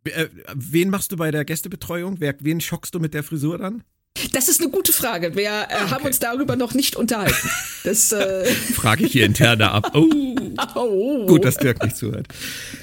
[0.05, 2.19] Äh, wen machst du bei der Gästebetreuung?
[2.19, 3.83] Wen schockst du mit der Frisur dann?
[4.33, 5.35] Das ist eine gute Frage.
[5.35, 5.91] Wir äh, okay.
[5.91, 7.49] haben uns darüber noch nicht unterhalten.
[7.83, 9.91] Das äh frage ich hier intern ab.
[9.95, 10.05] Oh.
[10.75, 11.25] oh.
[11.25, 12.27] Gut, dass Dirk nicht zuhört.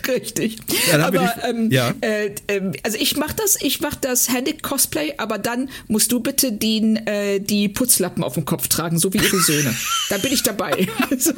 [0.09, 0.59] Richtig.
[0.93, 1.93] aber die, ähm, ja.
[2.01, 6.21] Äh, ähm, also ich mache das, ich mache das Handic Cosplay, aber dann musst du
[6.21, 9.75] bitte den, äh, die Putzlappen auf dem Kopf tragen, so wie ihre Söhne.
[10.11, 10.89] da bin ich dabei.
[11.19, 11.33] so.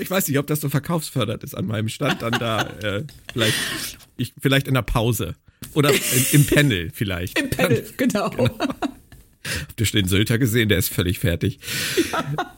[0.00, 3.54] Ich weiß nicht, ob das so verkaufsfördert ist an meinem Stand, dann da äh, vielleicht,
[4.16, 5.34] ich, vielleicht in der Pause.
[5.72, 5.90] Oder
[6.32, 7.38] im Panel vielleicht.
[7.38, 8.30] Im Panel, genau.
[8.30, 8.58] genau.
[8.58, 10.68] Habt ihr den Sölter gesehen?
[10.68, 11.58] Der ist völlig fertig.
[12.12, 12.54] Ja,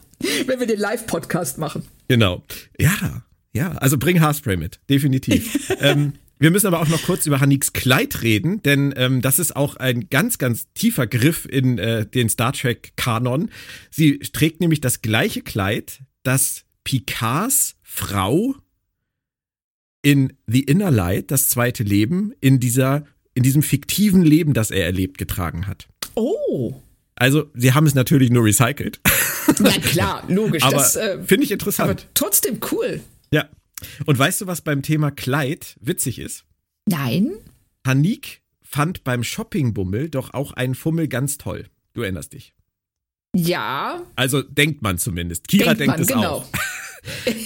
[0.46, 1.86] wenn wir den Live-Podcast machen.
[2.08, 2.42] Genau.
[2.78, 3.22] Ja,
[3.52, 3.72] ja.
[3.72, 4.80] Also bring Haarspray mit.
[4.88, 5.72] Definitiv.
[5.80, 9.56] ähm, wir müssen aber auch noch kurz über Haniks Kleid reden, denn ähm, das ist
[9.56, 13.50] auch ein ganz, ganz tiefer Griff in äh, den Star Trek-Kanon.
[13.90, 18.54] Sie trägt nämlich das gleiche Kleid, das Picards Frau
[20.02, 24.86] in The Inner Light, das zweite Leben, in dieser, in diesem fiktiven Leben, das er
[24.86, 25.88] erlebt, getragen hat.
[26.14, 26.80] Oh.
[27.16, 29.00] Also, sie haben es natürlich nur recycelt.
[29.58, 30.62] Ja, klar, logisch.
[30.62, 31.90] aber äh, finde ich interessant.
[31.90, 33.00] Aber trotzdem cool.
[33.32, 33.48] Ja.
[34.04, 36.44] Und weißt du, was beim Thema Kleid witzig ist?
[36.86, 37.32] Nein.
[37.84, 41.66] Hanik fand beim Shoppingbummel doch auch einen Fummel ganz toll.
[41.94, 42.54] Du erinnerst dich.
[43.36, 44.02] Ja.
[44.16, 45.48] Also denkt man zumindest.
[45.48, 46.30] Kira denkt, denkt man, es genau.
[46.30, 46.48] auch.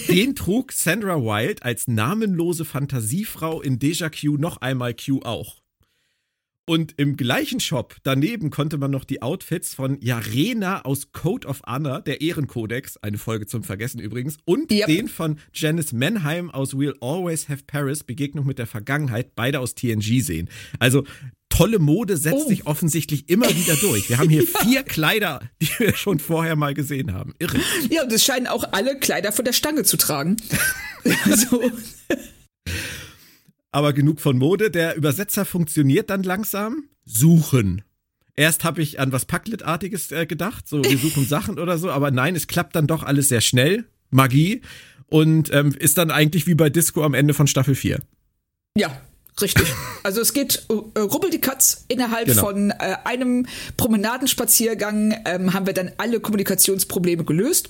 [0.09, 5.61] Den trug Sandra Wild als namenlose Fantasiefrau in Deja Q noch einmal Q auch.
[6.67, 11.61] Und im gleichen Shop daneben konnte man noch die Outfits von Jarena aus Code of
[11.67, 14.85] Honor, der Ehrenkodex, eine Folge zum Vergessen übrigens, und yep.
[14.85, 19.75] den von Janice Menheim aus We'll Always Have Paris, Begegnung mit der Vergangenheit, beide aus
[19.75, 20.49] TNG sehen.
[20.79, 21.03] Also
[21.51, 22.49] tolle Mode setzt oh.
[22.49, 24.09] sich offensichtlich immer wieder durch.
[24.09, 24.59] Wir haben hier ja.
[24.61, 27.35] vier Kleider, die wir schon vorher mal gesehen haben.
[27.37, 27.59] Irre.
[27.89, 30.37] Ja, und es scheinen auch alle Kleider von der Stange zu tragen.
[31.35, 31.71] so.
[33.71, 34.71] Aber genug von Mode.
[34.71, 36.85] Der Übersetzer funktioniert dann langsam.
[37.05, 37.83] Suchen.
[38.35, 42.11] Erst habe ich an was Packlet-artiges äh, gedacht, so wir suchen Sachen oder so, aber
[42.11, 43.85] nein, es klappt dann doch alles sehr schnell.
[44.09, 44.61] Magie.
[45.07, 47.99] Und ähm, ist dann eigentlich wie bei Disco am Ende von Staffel 4.
[48.77, 49.01] Ja,
[49.41, 49.67] Richtig.
[50.03, 52.41] Also es geht äh, rubbel die Katz innerhalb genau.
[52.41, 53.45] von äh, einem
[53.77, 57.69] Promenadenspaziergang ähm, haben wir dann alle Kommunikationsprobleme gelöst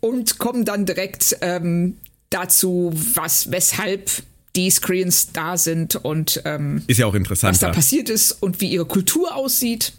[0.00, 1.96] und kommen dann direkt ähm,
[2.30, 4.10] dazu, was weshalb
[4.56, 8.60] die Screens da sind und ähm, ist ja auch interessant, was da passiert ist und
[8.60, 9.92] wie ihre Kultur aussieht.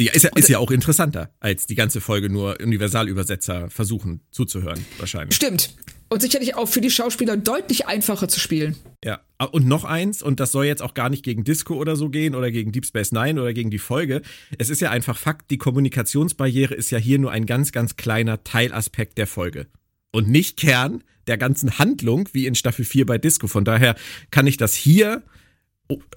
[0.00, 4.84] Ja, ist ja, ist ja auch interessanter, als die ganze Folge nur Universalübersetzer versuchen zuzuhören,
[4.98, 5.36] wahrscheinlich.
[5.36, 5.74] Stimmt.
[6.12, 8.76] Und sicherlich auch für die Schauspieler deutlich einfacher zu spielen.
[9.02, 9.20] Ja,
[9.50, 12.34] und noch eins, und das soll jetzt auch gar nicht gegen Disco oder so gehen
[12.34, 14.20] oder gegen Deep Space Nine oder gegen die Folge.
[14.58, 18.44] Es ist ja einfach Fakt, die Kommunikationsbarriere ist ja hier nur ein ganz, ganz kleiner
[18.44, 19.68] Teilaspekt der Folge.
[20.10, 23.46] Und nicht Kern der ganzen Handlung, wie in Staffel 4 bei Disco.
[23.46, 23.94] Von daher
[24.30, 25.22] kann ich das hier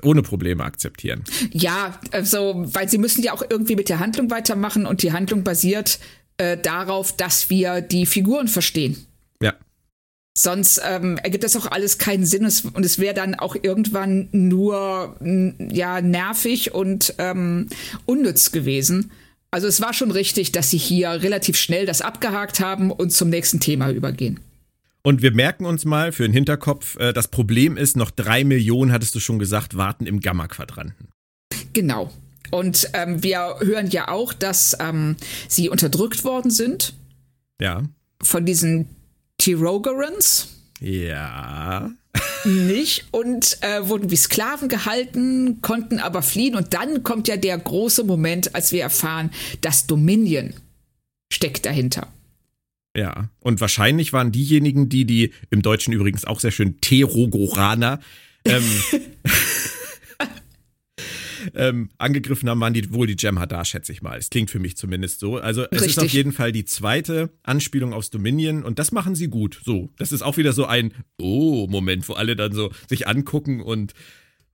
[0.04, 1.24] ohne Probleme akzeptieren.
[1.52, 5.46] Ja, also, weil sie müssen ja auch irgendwie mit der Handlung weitermachen und die Handlung
[5.46, 6.00] basiert
[6.36, 8.98] äh, darauf, dass wir die Figuren verstehen.
[10.38, 15.16] Sonst ähm, ergibt das auch alles keinen Sinn und es wäre dann auch irgendwann nur
[15.22, 17.70] ja nervig und ähm,
[18.06, 19.12] unnütz gewesen.
[19.50, 23.30] Also es war schon richtig, dass sie hier relativ schnell das abgehakt haben und zum
[23.30, 24.42] nächsten Thema übergehen.
[25.04, 28.92] Und wir merken uns mal für den Hinterkopf, äh, das Problem ist, noch drei Millionen,
[28.92, 31.08] hattest du schon gesagt, warten im Gamma-Quadranten.
[31.72, 32.12] Genau.
[32.52, 35.16] Und ähm, wir hören ja auch, dass ähm,
[35.48, 36.94] sie unterdrückt worden sind.
[37.62, 37.84] Ja.
[38.22, 38.90] Von diesen
[39.38, 40.50] Tirogarans.
[40.80, 41.92] Ja.
[42.46, 46.56] Nicht und äh, wurden wie Sklaven gehalten, konnten aber fliehen.
[46.56, 50.54] Und dann kommt ja der große Moment, als wir erfahren, dass Dominion
[51.32, 52.08] steckt dahinter.
[52.96, 58.00] Ja, und wahrscheinlich waren diejenigen, die die im Deutschen übrigens auch sehr schön Terogoraner
[58.46, 58.64] ähm,
[61.54, 64.18] ähm, angegriffen haben, waren die wohl die Jem'Hadar, schätze ich mal.
[64.18, 65.38] Es klingt für mich zumindest so.
[65.38, 65.90] Also es Richtig.
[65.90, 69.62] ist auf jeden Fall die zweite Anspielung aufs Dominion und das machen sie gut.
[69.64, 73.94] So, das ist auch wieder so ein Oh-Moment, wo alle dann so sich angucken und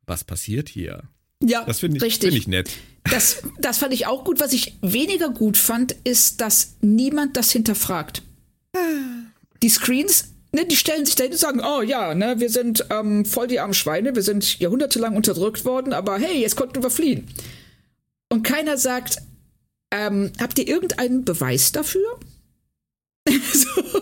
[0.05, 1.03] was passiert hier?
[1.43, 2.69] Ja, das finde ich, find ich nett.
[3.03, 4.39] Das, das fand ich auch gut.
[4.39, 8.21] Was ich weniger gut fand, ist, dass niemand das hinterfragt.
[9.63, 13.25] Die Screens, ne, die stellen sich dahin und sagen, oh ja, ne, wir sind ähm,
[13.25, 17.27] voll die armen Schweine, wir sind jahrhundertelang unterdrückt worden, aber hey, jetzt konnten wir fliehen.
[18.29, 19.17] Und keiner sagt,
[19.91, 22.19] ähm, habt ihr irgendeinen Beweis dafür?
[23.29, 24.01] so.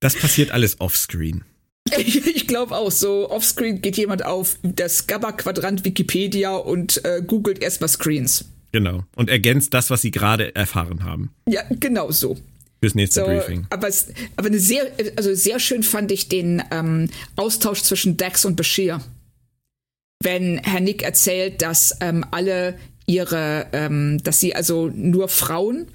[0.00, 1.44] Das passiert alles offscreen.
[1.98, 7.62] Ich, ich glaube auch, so offscreen geht jemand auf das Gabba-Quadrant Wikipedia und äh, googelt
[7.62, 8.44] erstmal Screens.
[8.72, 9.04] Genau.
[9.14, 11.32] Und ergänzt das, was sie gerade erfahren haben.
[11.48, 12.36] Ja, genau so.
[12.80, 13.66] Fürs nächste so, Briefing.
[13.70, 18.44] Aber, es, aber eine sehr, also sehr schön fand ich den ähm, Austausch zwischen Dax
[18.44, 19.00] und Bashir.
[20.22, 25.88] Wenn Herr Nick erzählt, dass ähm, alle ihre, ähm, dass sie also nur Frauen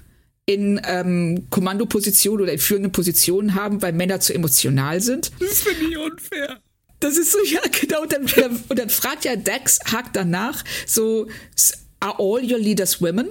[0.46, 5.30] in ähm, Kommandopositionen oder in führenden Positionen haben, weil Männer zu emotional sind.
[5.38, 6.58] Das finde ich unfair.
[7.00, 8.02] Das ist so, ja, genau.
[8.02, 8.26] Und dann,
[8.68, 11.28] und dann fragt ja Dax, hakt danach, so,
[12.00, 13.28] are all your leaders women?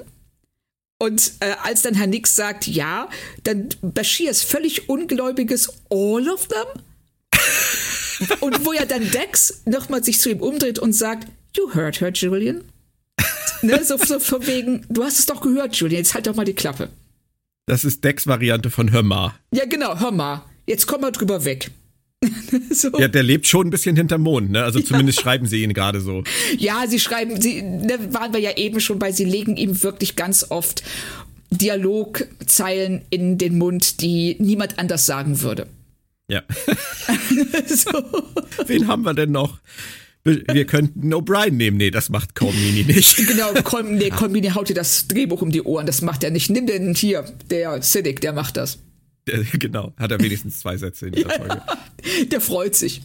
[1.02, 3.10] Und äh, als dann Herr Nix sagt, ja,
[3.44, 8.38] dann Bashirs völlig ungläubiges All of them?
[8.42, 12.12] und wo ja dann Dex nochmal sich zu ihm umdreht und sagt, You heard her,
[12.14, 12.66] Julian.
[13.64, 16.46] ne, so, so von wegen, du hast es doch gehört, Julian, jetzt halt doch mal
[16.46, 16.90] die Klappe.
[17.66, 19.34] Das ist Decks Variante von Hör mal.
[19.52, 20.46] Ja, genau, hör mal.
[20.68, 21.72] Jetzt komm mal drüber weg.
[22.72, 22.92] so.
[23.00, 24.64] Ja, der lebt schon ein bisschen hinterm Mond, ne?
[24.64, 25.24] Also zumindest ja.
[25.24, 26.24] schreiben sie ihn gerade so.
[26.58, 29.82] Ja, sie schreiben, sie, da ne, waren wir ja eben schon bei, sie legen ihm
[29.82, 30.84] wirklich ganz oft
[31.50, 35.68] Dialogzeilen in den Mund, die niemand anders sagen würde.
[36.30, 36.44] Ja.
[37.68, 37.92] so.
[38.68, 39.60] Wen haben wir denn noch?
[40.24, 41.78] wir könnten O'Brien nehmen.
[41.78, 43.18] Nee, das macht Colmini nicht.
[43.28, 45.88] Genau, Colm, nee, Colmini haut dir das Drehbuch um die Ohren.
[45.88, 46.50] Das macht er nicht.
[46.50, 48.80] Nimm den hier, der Siddick, der macht das.
[49.54, 51.62] Genau, hat er wenigstens zwei Sätze in dieser Folge.
[52.32, 53.02] der freut sich.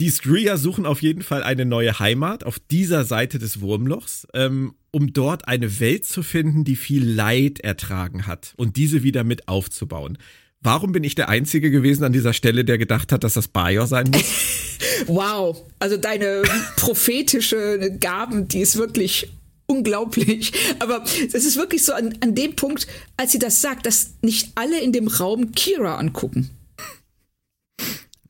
[0.00, 4.74] Die Skria suchen auf jeden Fall eine neue Heimat auf dieser Seite des Wurmlochs, ähm,
[4.92, 9.46] um dort eine Welt zu finden, die viel Leid ertragen hat und diese wieder mit
[9.46, 10.16] aufzubauen.
[10.62, 13.86] Warum bin ich der Einzige gewesen an dieser Stelle, der gedacht hat, dass das Bajor
[13.86, 14.24] sein muss?
[15.06, 16.42] wow, also deine
[16.76, 19.30] prophetische Gaben, die ist wirklich
[19.70, 20.52] unglaublich.
[20.78, 24.52] Aber es ist wirklich so an, an dem Punkt, als sie das sagt, dass nicht
[24.56, 26.50] alle in dem Raum Kira angucken.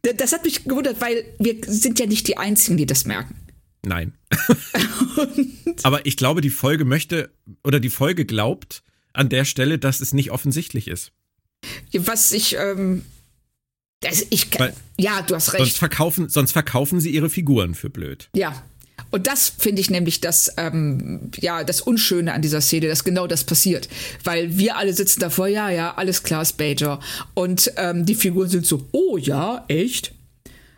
[0.03, 3.35] Das hat mich gewundert, weil wir sind ja nicht die Einzigen, die das merken.
[3.83, 4.13] Nein.
[5.83, 7.31] Aber ich glaube, die Folge möchte
[7.65, 8.83] oder die Folge glaubt
[9.13, 11.13] an der Stelle, dass es nicht offensichtlich ist.
[11.93, 13.05] Was ich, ähm,
[14.01, 15.65] das, ich, Weil, ja, du hast recht.
[15.65, 18.31] Sonst verkaufen, sonst verkaufen sie ihre Figuren für blöd.
[18.35, 18.63] Ja.
[19.11, 23.27] Und das finde ich nämlich das, ähm, ja, das Unschöne an dieser Szene, dass genau
[23.27, 23.89] das passiert.
[24.25, 27.01] Weil wir alle sitzen davor, ja, ja, alles klar, Spager.
[27.35, 30.13] Und ähm, die Figuren sind so, oh ja, echt?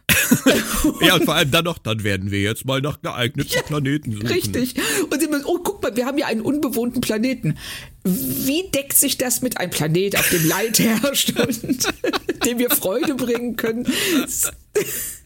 [1.01, 4.12] ja, und vor allem dann noch, dann werden wir jetzt mal nach geeigneten ja, Planeten
[4.12, 4.26] suchen.
[4.26, 4.74] Richtig.
[5.11, 7.57] Und sie müssen, oh, guck mal, wir haben ja einen unbewohnten Planeten.
[8.05, 11.89] Wie deckt sich das mit einem Planet, auf dem Leid herrscht und
[12.45, 13.87] dem wir Freude bringen können?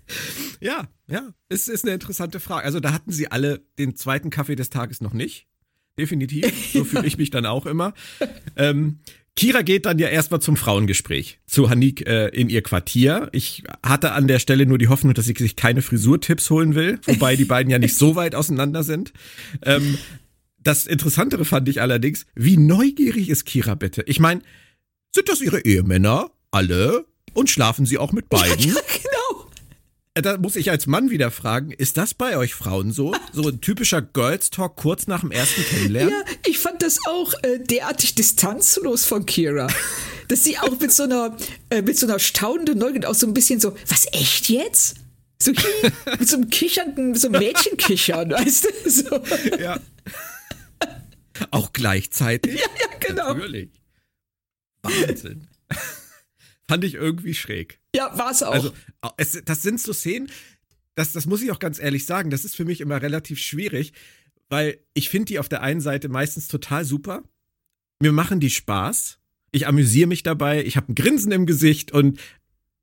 [0.61, 2.65] Ja, ja, es ist eine interessante Frage.
[2.65, 5.47] Also da hatten sie alle den zweiten Kaffee des Tages noch nicht.
[5.99, 6.53] Definitiv.
[6.73, 7.95] So fühle ich mich dann auch immer.
[8.57, 8.99] Ähm,
[9.35, 13.29] Kira geht dann ja erstmal zum Frauengespräch zu Hanik äh, in ihr Quartier.
[13.33, 16.99] Ich hatte an der Stelle nur die Hoffnung, dass sie sich keine Frisurtipps holen will,
[17.05, 19.13] wobei die beiden ja nicht so weit auseinander sind.
[19.63, 19.99] Ähm,
[20.59, 24.03] das Interessantere fand ich allerdings, wie neugierig ist Kira bitte?
[24.07, 24.41] Ich meine,
[25.15, 26.31] sind das ihre Ehemänner?
[26.51, 27.05] Alle?
[27.35, 28.75] Und schlafen sie auch mit beiden?
[30.17, 33.15] Äh, da muss ich als Mann wieder fragen, ist das bei euch Frauen so?
[33.33, 36.11] So ein typischer Girls Talk kurz nach dem ersten Kennenlernen?
[36.11, 39.69] Ja, ich fand das auch äh, derartig distanzlos von Kira.
[40.29, 41.37] Dass sie auch mit so einer,
[41.69, 44.97] äh, mit so einer staunenden Neugier auch so ein bisschen so, was echt jetzt?
[45.39, 45.53] So
[46.19, 48.91] mit so einem kichernden, so einem Mädchenkichern, weißt du?
[48.91, 49.23] So.
[49.61, 49.79] Ja.
[51.51, 52.59] Auch gleichzeitig?
[52.59, 53.35] Ja, ja, genau.
[53.35, 53.71] Natürlich.
[54.83, 55.49] Wahnsinn.
[56.67, 57.81] Fand ich irgendwie schräg.
[57.97, 58.53] Ja, war es auch.
[58.53, 58.73] Also,
[59.17, 60.31] es, das sind so Szenen,
[60.95, 63.93] das, das muss ich auch ganz ehrlich sagen, das ist für mich immer relativ schwierig,
[64.49, 67.23] weil ich finde die auf der einen Seite meistens total super.
[68.01, 69.19] Mir machen die Spaß.
[69.51, 72.21] Ich amüsiere mich dabei, ich habe ein Grinsen im Gesicht und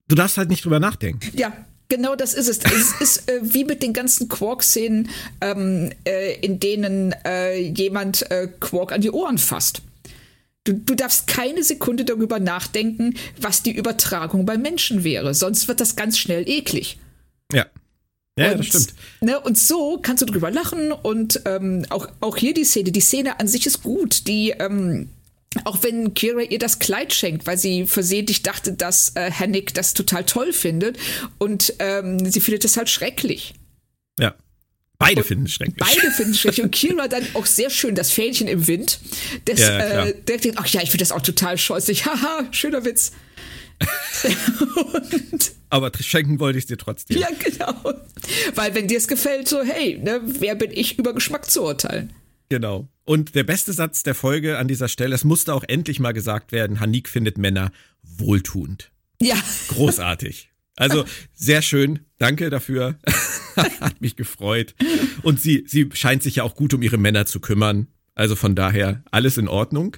[0.08, 1.30] du darfst halt nicht drüber nachdenken.
[1.38, 1.54] Ja,
[1.90, 2.60] Genau das ist es.
[2.60, 5.10] Es ist äh, wie mit den ganzen Quark-Szenen,
[5.42, 9.84] ähm, äh, in denen äh, jemand äh, Quark an die Ohren fasst.
[10.66, 15.34] Du, du darfst keine Sekunde darüber nachdenken, was die Übertragung bei Menschen wäre.
[15.34, 16.98] Sonst wird das ganz schnell eklig.
[17.52, 17.66] Ja.
[18.38, 18.94] Ja, und, das stimmt.
[19.22, 22.92] Ne, und so kannst du drüber lachen und ähm, auch, auch hier die Szene.
[22.92, 24.28] Die Szene an sich ist gut.
[24.28, 25.10] Die, ähm,
[25.66, 29.94] auch wenn Kira ihr das Kleid schenkt, weil sie versehentlich dachte, dass äh, Hennig das
[29.94, 30.98] total toll findet
[31.38, 33.54] und ähm, sie findet es halt schrecklich.
[34.20, 34.34] Ja.
[35.08, 35.78] Beide finden es schrecklich.
[35.78, 36.64] Beide finden es schrecklich.
[36.64, 39.00] Und Kira dann auch sehr schön, das Fähnchen im Wind.
[39.46, 42.06] Das, ja, äh, der denkt, ach ja, ich finde das auch total scheußlich.
[42.06, 43.12] Haha, schöner Witz.
[45.70, 47.18] Aber schenken wollte ich dir trotzdem.
[47.18, 47.74] Ja, genau.
[48.56, 52.14] Weil wenn dir es gefällt, so, hey, ne, wer bin ich, über Geschmack zu urteilen?
[52.50, 52.88] Genau.
[53.06, 56.52] Und der beste Satz der Folge an dieser Stelle, es musste auch endlich mal gesagt
[56.52, 57.72] werden, Hanik findet Männer
[58.04, 58.92] wohltuend.
[59.22, 59.36] Ja.
[59.70, 60.53] Großartig.
[60.76, 62.00] Also sehr schön.
[62.18, 62.98] Danke dafür.
[63.56, 64.76] Hat mich gefreut.
[65.22, 67.88] Und sie, sie scheint sich ja auch gut um ihre Männer zu kümmern.
[68.16, 69.98] Also von daher alles in Ordnung.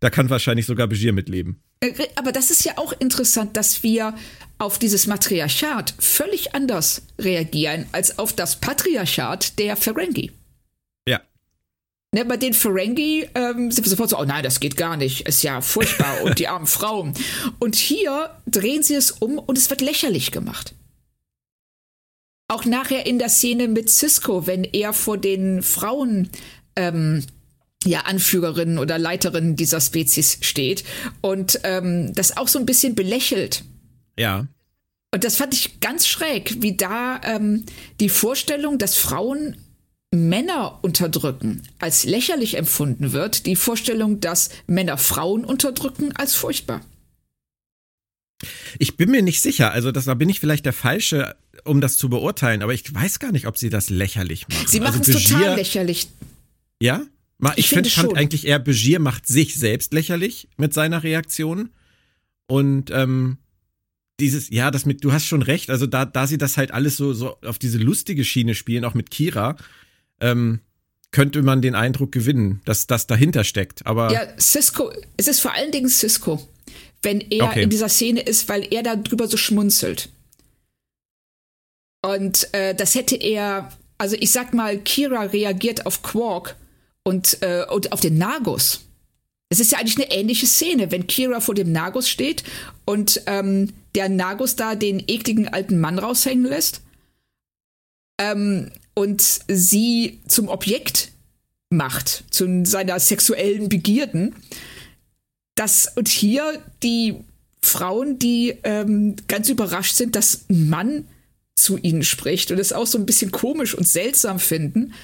[0.00, 1.62] Da kann wahrscheinlich sogar Begier mitleben.
[1.80, 4.14] Äh, aber das ist ja auch interessant, dass wir
[4.58, 10.32] auf dieses Matriarchat völlig anders reagieren als auf das Patriarchat der Ferengi.
[11.06, 11.20] Ja.
[12.12, 15.28] Ne, bei den Ferengi ähm, sind wir sofort so, oh nein, das geht gar nicht,
[15.28, 17.14] ist ja furchtbar und die armen Frauen.
[17.58, 20.74] Und hier drehen sie es um und es wird lächerlich gemacht.
[22.48, 26.30] Auch nachher in der Szene mit Cisco, wenn er vor den Frauen
[26.76, 27.24] ähm,
[27.84, 30.84] ja, Anführerin oder Leiterin dieser Spezies steht
[31.20, 33.64] und ähm, das auch so ein bisschen belächelt.
[34.18, 34.46] Ja.
[35.12, 37.64] Und das fand ich ganz schräg, wie da ähm,
[38.00, 39.56] die Vorstellung, dass Frauen
[40.10, 46.80] Männer unterdrücken, als lächerlich empfunden wird, die Vorstellung, dass Männer Frauen unterdrücken, als furchtbar.
[48.78, 51.96] Ich bin mir nicht sicher, also das, da bin ich vielleicht der Falsche, um das
[51.96, 54.66] zu beurteilen, aber ich weiß gar nicht, ob sie das lächerlich machen.
[54.66, 56.08] Sie machen es also total lächerlich.
[56.80, 57.02] Ja?
[57.54, 61.70] Ich, ich finde, fand eigentlich eher, Begier macht sich selbst lächerlich mit seiner Reaktion.
[62.46, 63.38] Und ähm,
[64.20, 66.96] dieses, ja, das mit, du hast schon recht, also da, da sie das halt alles
[66.96, 69.56] so, so auf diese lustige Schiene spielen, auch mit Kira,
[70.20, 70.60] ähm,
[71.10, 73.86] könnte man den Eindruck gewinnen, dass das dahinter steckt.
[73.86, 76.48] Aber ja, Cisco, es ist vor allen Dingen Cisco,
[77.02, 77.62] wenn er okay.
[77.62, 80.08] in dieser Szene ist, weil er darüber so schmunzelt.
[82.02, 86.56] Und äh, das hätte er, also ich sag mal, Kira reagiert auf Quark
[87.02, 88.80] und, äh, und auf den Nagus.
[89.50, 92.44] Es ist ja eigentlich eine ähnliche Szene, wenn Kira vor dem Nagus steht
[92.84, 96.82] und ähm, der Nagus da den ekligen alten Mann raushängen lässt
[98.20, 101.12] ähm, und sie zum Objekt
[101.70, 104.34] macht, zu seiner sexuellen Begierden.
[105.58, 107.16] Das, und hier die
[107.60, 111.08] Frauen, die ähm, ganz überrascht sind, dass ein Mann
[111.56, 114.94] zu ihnen spricht und es auch so ein bisschen komisch und seltsam finden.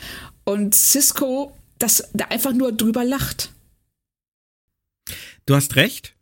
[0.44, 3.52] Und Cisco das da einfach nur drüber lacht.
[5.44, 6.14] Du hast recht.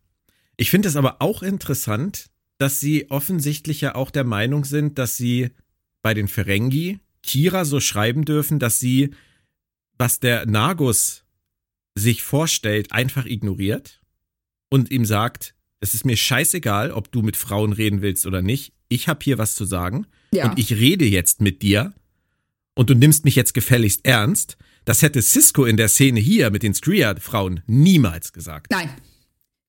[0.57, 5.17] Ich finde es aber auch interessant, dass sie offensichtlich ja auch der Meinung sind, dass
[5.19, 5.51] sie
[6.01, 9.15] bei den Ferengi Kira so schreiben dürfen, dass sie,
[9.99, 11.25] was der Nagus
[11.95, 14.02] sich vorstellt, einfach ignoriert
[14.73, 18.73] und ihm sagt, es ist mir scheißegal, ob du mit Frauen reden willst oder nicht.
[18.89, 20.49] Ich habe hier was zu sagen ja.
[20.49, 21.93] und ich rede jetzt mit dir
[22.75, 24.57] und du nimmst mich jetzt gefälligst ernst.
[24.87, 28.69] Das hätte Cisco in der Szene hier mit den Skria-Frauen niemals gesagt.
[28.71, 28.89] Nein.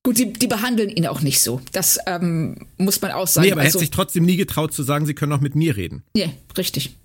[0.03, 1.59] Gut, die, die behandeln ihn auch nicht so.
[1.73, 3.45] Das ähm, muss man auch sagen.
[3.45, 5.55] Nee, aber er also, hat sich trotzdem nie getraut zu sagen, sie können auch mit
[5.55, 6.03] mir reden.
[6.15, 6.95] Nee, richtig.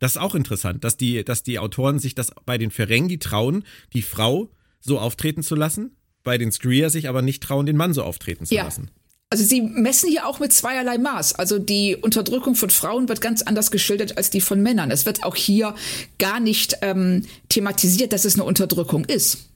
[0.00, 3.64] Das ist auch interessant, dass die, dass die Autoren sich das bei den Ferengi trauen,
[3.94, 5.95] die Frau so auftreten zu lassen,
[6.26, 8.64] bei den Skria sich aber nicht trauen, den Mann so auftreten zu ja.
[8.64, 8.90] lassen.
[9.30, 11.36] Also sie messen hier auch mit zweierlei Maß.
[11.36, 14.90] Also die Unterdrückung von Frauen wird ganz anders geschildert als die von Männern.
[14.90, 15.74] Es wird auch hier
[16.18, 19.50] gar nicht ähm, thematisiert, dass es eine Unterdrückung ist.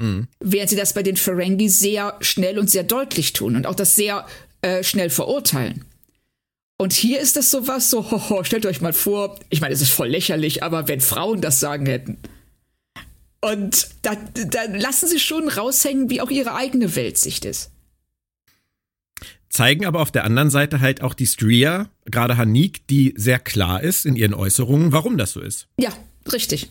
[0.00, 0.26] Mhm.
[0.40, 3.94] Während sie das bei den Ferengi sehr schnell und sehr deutlich tun und auch das
[3.94, 4.26] sehr
[4.62, 5.84] äh, schnell verurteilen.
[6.78, 9.92] Und hier ist das sowas so, hoho, stellt euch mal vor, ich meine, es ist
[9.92, 12.16] voll lächerlich, aber wenn Frauen das sagen hätten.
[13.44, 17.72] Und da, da lassen sie schon raushängen, wie auch ihre eigene Weltsicht ist.
[19.50, 23.82] Zeigen aber auf der anderen Seite halt auch die Stria, gerade Hanik, die sehr klar
[23.82, 25.68] ist in ihren Äußerungen, warum das so ist.
[25.78, 25.90] Ja,
[26.32, 26.70] richtig.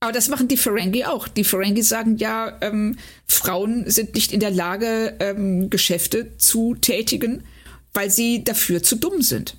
[0.00, 1.28] Aber das machen die Ferengi auch.
[1.28, 2.96] Die Ferengi sagen ja, ähm,
[3.26, 7.44] Frauen sind nicht in der Lage, ähm, Geschäfte zu tätigen,
[7.92, 9.58] weil sie dafür zu dumm sind.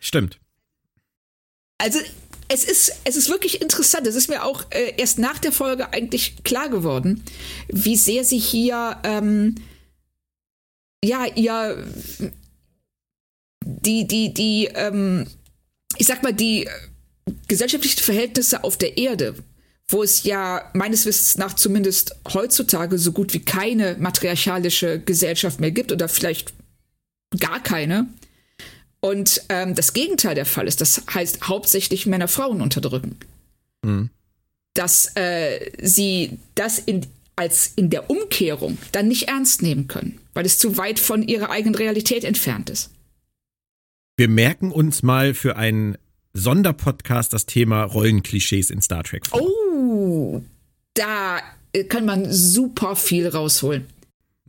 [0.00, 0.40] Stimmt.
[1.76, 1.98] Also
[2.48, 4.06] es ist, es ist wirklich interessant.
[4.06, 7.22] Es ist mir auch äh, erst nach der Folge eigentlich klar geworden,
[7.68, 9.56] wie sehr sie hier ähm,
[11.04, 11.86] ja ihr
[13.64, 15.26] die die die ähm,
[15.98, 16.68] ich sag mal die
[17.46, 19.34] gesellschaftlichen Verhältnisse auf der Erde,
[19.88, 25.70] wo es ja meines Wissens nach zumindest heutzutage so gut wie keine matriarchalische Gesellschaft mehr
[25.70, 26.54] gibt oder vielleicht
[27.38, 28.06] gar keine.
[29.00, 33.16] Und ähm, das Gegenteil der Fall ist, das heißt hauptsächlich Männer Frauen unterdrücken.
[33.82, 34.10] Mhm.
[34.74, 40.46] Dass äh, sie das in, als in der Umkehrung dann nicht ernst nehmen können, weil
[40.46, 42.90] es zu weit von ihrer eigenen Realität entfernt ist.
[44.16, 45.96] Wir merken uns mal für einen
[46.34, 49.42] Sonderpodcast das Thema Rollenklischees in Star Trek vor.
[49.42, 50.42] Oh,
[50.94, 51.40] da
[51.88, 53.86] kann man super viel rausholen.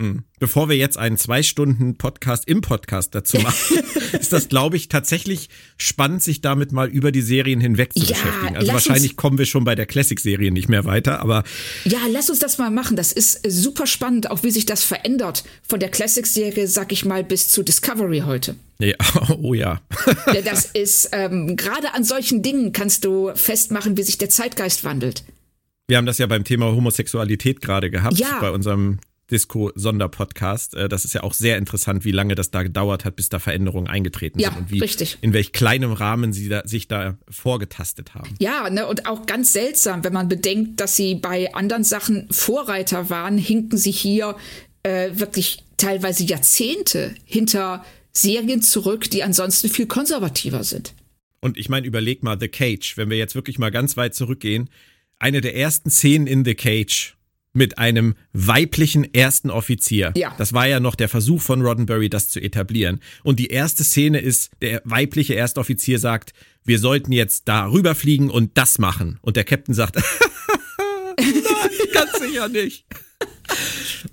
[0.01, 0.23] Hm.
[0.39, 3.79] Bevor wir jetzt einen zwei Stunden Podcast im Podcast dazu machen,
[4.13, 8.15] ist das, glaube ich, tatsächlich spannend, sich damit mal über die Serien hinweg zu ja,
[8.15, 8.55] beschäftigen.
[8.55, 11.43] Also wahrscheinlich kommen wir schon bei der Classic-Serie nicht mehr weiter, aber.
[11.83, 12.95] Ja, lass uns das mal machen.
[12.95, 15.43] Das ist super spannend, auch wie sich das verändert.
[15.67, 18.55] Von der Classic-Serie, sag ich mal, bis zu Discovery heute.
[18.79, 18.95] Ja,
[19.41, 19.81] oh ja.
[20.33, 24.85] ja das ist, ähm, gerade an solchen Dingen kannst du festmachen, wie sich der Zeitgeist
[24.85, 25.25] wandelt.
[25.89, 28.39] Wir haben das ja beim Thema Homosexualität gerade gehabt, ja.
[28.39, 28.99] bei unserem
[29.31, 30.75] Disco-Sonderpodcast.
[30.75, 33.39] Äh, das ist ja auch sehr interessant, wie lange das da gedauert hat, bis da
[33.39, 35.17] Veränderungen eingetreten ja, sind und wie, richtig.
[35.21, 38.35] in welch kleinem Rahmen sie da, sich da vorgetastet haben.
[38.39, 43.09] Ja, ne, und auch ganz seltsam, wenn man bedenkt, dass sie bei anderen Sachen Vorreiter
[43.09, 44.35] waren, hinken sie hier
[44.83, 50.93] äh, wirklich teilweise Jahrzehnte hinter Serien zurück, die ansonsten viel konservativer sind.
[51.41, 54.69] Und ich meine, überleg mal, The Cage, wenn wir jetzt wirklich mal ganz weit zurückgehen,
[55.19, 57.15] eine der ersten Szenen in The Cage
[57.53, 60.13] mit einem weiblichen ersten Offizier.
[60.15, 60.33] Ja.
[60.37, 62.99] Das war ja noch der Versuch von Roddenberry, das zu etablieren.
[63.23, 66.33] Und die erste Szene ist, der weibliche Erstoffizier sagt,
[66.63, 69.17] wir sollten jetzt da rüberfliegen und das machen.
[69.21, 69.95] Und der Captain sagt,
[71.17, 71.33] nein,
[71.93, 72.85] ganz sicher nicht.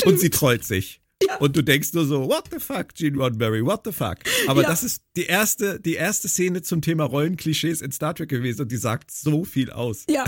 [0.04, 1.00] Und sie trollt sich.
[1.24, 1.36] Ja.
[1.38, 4.18] Und du denkst nur so, what the fuck, Gene Roddenberry, what the fuck?
[4.48, 4.68] Aber ja.
[4.68, 8.72] das ist die erste, die erste Szene zum Thema Rollenklischees in Star Trek gewesen und
[8.72, 10.04] die sagt so viel aus.
[10.10, 10.24] Ja,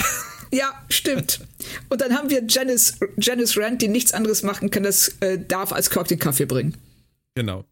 [0.51, 1.41] ja, stimmt.
[1.91, 5.73] Und dann haben wir Janice, Janice Rand, die nichts anderes machen kann, das äh, darf
[5.73, 6.75] als Kirk den Kaffee bringen.
[7.35, 7.65] Genau.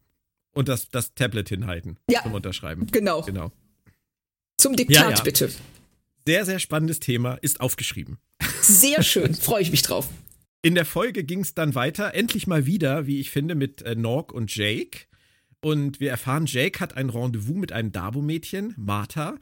[0.53, 2.87] Und das, das Tablet hinhalten ja, zum Unterschreiben.
[2.91, 3.23] Genau.
[3.23, 3.51] Genau.
[4.57, 5.23] Zum Diktat, Ja, ja.
[5.23, 5.51] bitte.
[6.25, 8.17] Sehr, sehr spannendes Thema, ist aufgeschrieben.
[8.61, 10.07] Sehr schön, freue ich mich drauf.
[10.61, 13.95] In der Folge ging es dann weiter, endlich mal wieder, wie ich finde, mit äh,
[13.95, 15.05] Norg und Jake.
[15.61, 19.37] Und wir erfahren, Jake hat ein Rendezvous mit einem Dabo-Mädchen, Martha.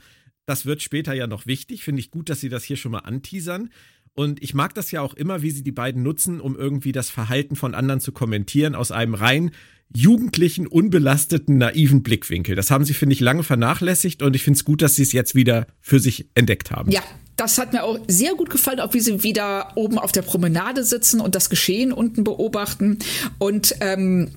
[0.45, 1.83] Das wird später ja noch wichtig.
[1.83, 3.69] Finde ich gut, dass sie das hier schon mal anteasern.
[4.13, 7.09] Und ich mag das ja auch immer, wie sie die beiden nutzen, um irgendwie das
[7.09, 9.51] Verhalten von anderen zu kommentieren, aus einem rein
[9.93, 12.55] jugendlichen, unbelasteten, naiven Blickwinkel.
[12.55, 15.11] Das haben sie, finde ich, lange vernachlässigt und ich finde es gut, dass sie es
[15.11, 16.91] jetzt wieder für sich entdeckt haben.
[16.91, 17.03] Ja,
[17.35, 20.83] das hat mir auch sehr gut gefallen, auch wie sie wieder oben auf der Promenade
[20.83, 22.99] sitzen und das Geschehen unten beobachten.
[23.39, 24.31] Und ähm,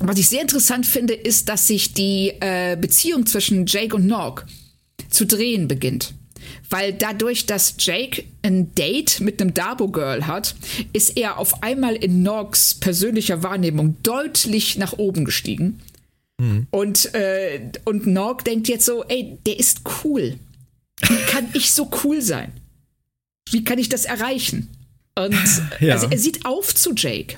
[0.00, 4.44] was ich sehr interessant finde, ist, dass sich die äh, Beziehung zwischen Jake und Nog
[5.08, 6.14] zu drehen beginnt.
[6.68, 10.54] Weil dadurch, dass Jake ein Date mit einem Dabo-Girl hat,
[10.92, 15.80] ist er auf einmal in Nogs persönlicher Wahrnehmung deutlich nach oben gestiegen.
[16.70, 20.38] Und, äh, und Nog denkt jetzt so, ey, der ist cool.
[21.02, 22.52] Wie kann ich so cool sein?
[23.50, 24.68] Wie kann ich das erreichen?
[25.14, 25.34] Und
[25.80, 25.94] Ja.
[25.94, 27.36] also er sieht auf zu Jake.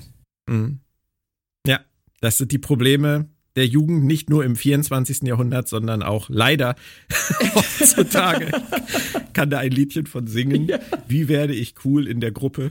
[1.67, 1.81] Ja,
[2.21, 3.29] das sind die Probleme
[3.59, 5.23] der Jugend nicht nur im 24.
[5.23, 6.77] Jahrhundert, sondern auch leider
[7.55, 8.53] heutzutage.
[9.33, 10.71] Kann da ein Liedchen von singen.
[11.09, 12.71] Wie werde ich cool in der Gruppe?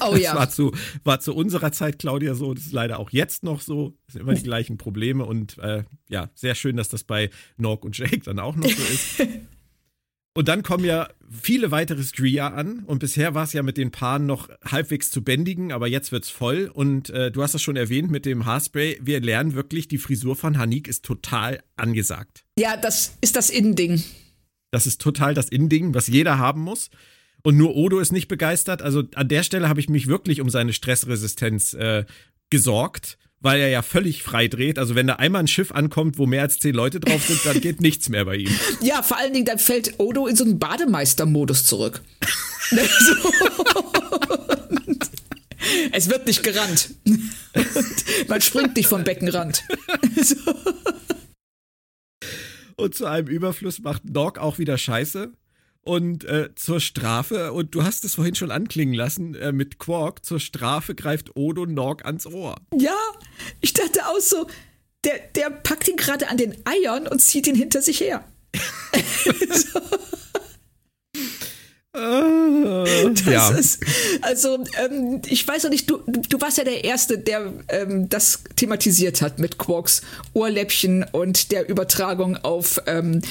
[0.00, 0.34] Oh das ja.
[0.34, 0.72] war zu,
[1.04, 2.52] war zu unserer Zeit, Claudia, so.
[2.52, 3.96] Das ist leider auch jetzt noch so.
[4.06, 5.24] Das sind immer die gleichen Probleme.
[5.24, 8.82] Und äh, ja, sehr schön, dass das bei Nork und Jake dann auch noch so
[8.82, 9.28] ist.
[10.34, 13.90] Und dann kommen ja viele weitere Stria an und bisher war es ja mit den
[13.90, 17.76] Paaren noch halbwegs zu bändigen, aber jetzt wird's voll und äh, du hast es schon
[17.76, 18.98] erwähnt mit dem Haarspray.
[19.02, 22.44] Wir lernen wirklich, die Frisur von Hanik ist total angesagt.
[22.58, 24.02] Ja, das ist das Innending.
[24.70, 26.90] Das ist total das Inding, was jeder haben muss.
[27.42, 28.82] Und nur Odo ist nicht begeistert.
[28.82, 32.04] Also an der Stelle habe ich mich wirklich um seine Stressresistenz äh,
[32.50, 34.78] gesorgt, weil er ja völlig frei dreht.
[34.78, 37.60] Also wenn da einmal ein Schiff ankommt, wo mehr als zehn Leute drauf sind, dann
[37.60, 38.50] geht nichts mehr bei ihm.
[38.80, 42.02] Ja, vor allen Dingen, dann fällt Odo in so einen Bademeister-Modus zurück.
[45.92, 46.94] Es wird nicht gerannt.
[48.28, 49.64] Man springt nicht vom Beckenrand.
[52.76, 55.32] Und zu einem Überfluss macht Norg auch wieder Scheiße.
[55.82, 60.24] Und äh, zur Strafe, und du hast es vorhin schon anklingen lassen, äh, mit Quark,
[60.24, 62.56] zur Strafe greift Odo Norg ans Ohr.
[62.74, 62.96] Ja,
[63.60, 64.46] ich dachte auch so,
[65.04, 68.24] der, der packt ihn gerade an den Eiern und zieht ihn hinter sich her.
[71.92, 73.50] Das ja.
[73.50, 73.84] ist,
[74.20, 78.44] also, ähm, ich weiß noch nicht, du, du warst ja der Erste, der ähm, das
[78.56, 80.02] thematisiert hat mit Quarks
[80.34, 83.22] Ohrläppchen und der Übertragung auf ähm,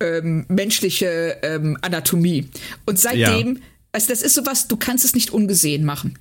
[0.00, 2.48] ähm, menschliche ähm, Anatomie.
[2.86, 6.18] Und seitdem, also das ist sowas, du kannst es nicht ungesehen machen.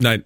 [0.00, 0.24] Nein,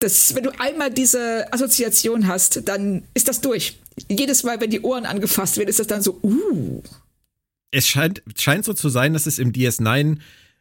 [0.00, 3.80] Das, wenn du einmal diese Assoziation hast, dann ist das durch.
[4.08, 6.82] Jedes Mal, wenn die Ohren angefasst werden, ist das dann so, uh.
[7.70, 10.18] Es scheint, scheint so zu sein, dass es im DS9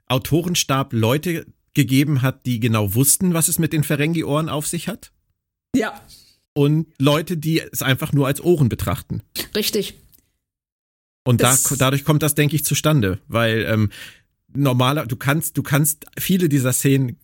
[0.08, 5.12] Autorenstab Leute gegeben hat, die genau wussten, was es mit den Ferengi-Ohren auf sich hat.
[5.76, 6.01] Ja,
[6.53, 9.22] Und Leute, die es einfach nur als Ohren betrachten.
[9.55, 9.93] richtig.
[11.24, 13.91] Und da, dadurch kommt das, denke ich, zustande, weil ähm,
[14.53, 17.20] normaler, du kannst, du kannst viele dieser Szenen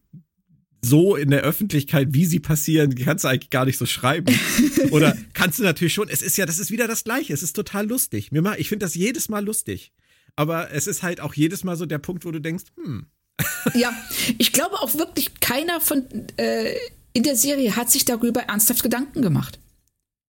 [0.84, 4.38] so in der Öffentlichkeit, wie sie passieren, kannst du eigentlich gar nicht so schreiben.
[4.92, 6.10] Oder kannst du natürlich schon.
[6.10, 7.34] Es ist ja, das ist wieder das Gleiche.
[7.34, 8.32] Es ist total lustig.
[8.32, 9.94] Mir mal, ich finde das jedes Mal lustig.
[10.36, 13.08] Aber es ist halt auch jedes Mal so der Punkt, wo du denkst, hm,
[13.74, 13.94] Ja,
[14.38, 16.06] ich glaube auch wirklich, keiner von
[16.38, 16.76] äh,
[17.14, 19.60] in der Serie hat sich darüber ernsthaft Gedanken gemacht.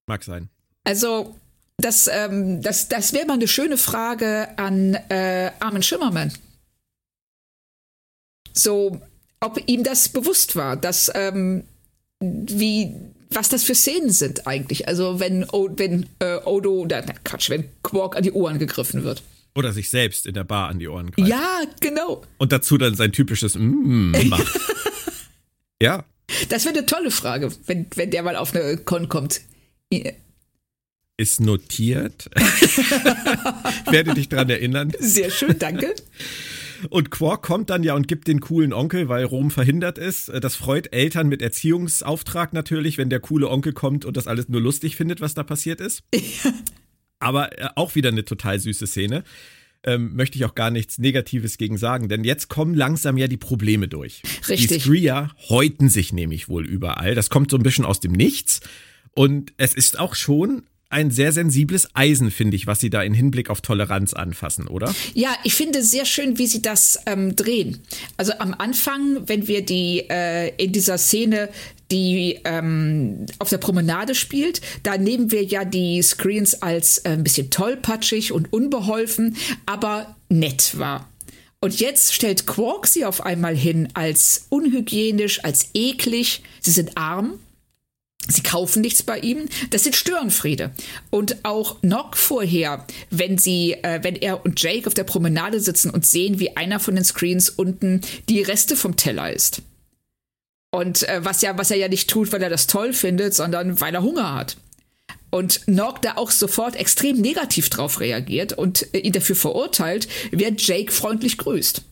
[0.07, 0.49] mag sein.
[0.85, 1.39] Also,
[1.79, 6.33] das, ähm, das, das wäre mal eine schöne Frage an äh, Armin Schimmermann.
[8.53, 9.01] So,
[9.41, 11.65] ob ihm das bewusst war, dass ähm,
[12.21, 12.95] wie
[13.31, 14.89] was das für Szenen sind eigentlich.
[14.89, 19.05] Also wenn o wenn äh, Odo oder na, Quatsch, wenn Quark an die Ohren gegriffen
[19.05, 19.23] wird.
[19.57, 21.29] Oder sich selbst in der Bar an die Ohren greift.
[21.29, 22.23] Ja, genau.
[22.39, 24.61] Und dazu dann sein typisches Mm macht.
[25.83, 26.05] ja.
[26.49, 29.43] Das wäre eine tolle Frage, wenn, wenn der mal auf eine Con kommt.
[31.17, 32.29] Ist notiert.
[33.91, 34.93] werde dich dran erinnern.
[34.99, 35.95] Sehr schön, danke.
[36.91, 40.29] Und Quark kommt dann ja und gibt den coolen Onkel, weil Rom verhindert ist.
[40.29, 44.61] Das freut Eltern mit Erziehungsauftrag natürlich, wenn der coole Onkel kommt und das alles nur
[44.61, 46.03] lustig findet, was da passiert ist.
[47.19, 49.25] Aber äh, auch wieder eine total süße Szene.
[49.87, 53.37] Ähm, möchte ich auch gar nichts Negatives gegen sagen, denn jetzt kommen langsam ja die
[53.37, 54.23] Probleme durch.
[54.49, 54.69] Richtig.
[54.69, 57.15] Die Stria häuten sich nämlich wohl überall.
[57.15, 58.61] Das kommt so ein bisschen aus dem Nichts.
[59.15, 60.63] Und es ist auch schon
[60.95, 64.95] ein sehr sensibles Eisen, finde ich, was sie da in Hinblick auf Toleranz anfassen, oder?
[65.13, 67.81] Ja, ich finde sehr schön, wie sie das ähm, drehen.
[68.17, 71.49] Also am Anfang, wenn wir die äh, in dieser Szene
[71.91, 74.63] die ähm, auf der Promenade spielt.
[74.83, 79.37] Da nehmen wir ja die Screens als äh, ein bisschen tollpatschig und unbeholfen,
[79.67, 81.09] aber nett war.
[81.61, 86.43] Und jetzt stellt Quark sie auf einmal hin als unhygienisch, als eklig.
[86.61, 87.39] Sie sind arm.
[88.29, 89.49] Sie kaufen nichts bei ihm.
[89.71, 90.71] Das sind Störenfriede.
[91.11, 95.91] Und auch Nock vorher, wenn sie, äh, wenn er und Jake auf der Promenade sitzen
[95.91, 99.63] und sehen, wie einer von den Screens unten die Reste vom Teller isst.
[100.71, 103.81] Und äh, was ja, was er ja nicht tut, weil er das toll findet, sondern
[103.81, 104.57] weil er Hunger hat.
[105.31, 110.53] Und Nog da auch sofort extrem negativ drauf reagiert und äh, ihn dafür verurteilt, wer
[110.57, 111.83] Jake freundlich grüßt.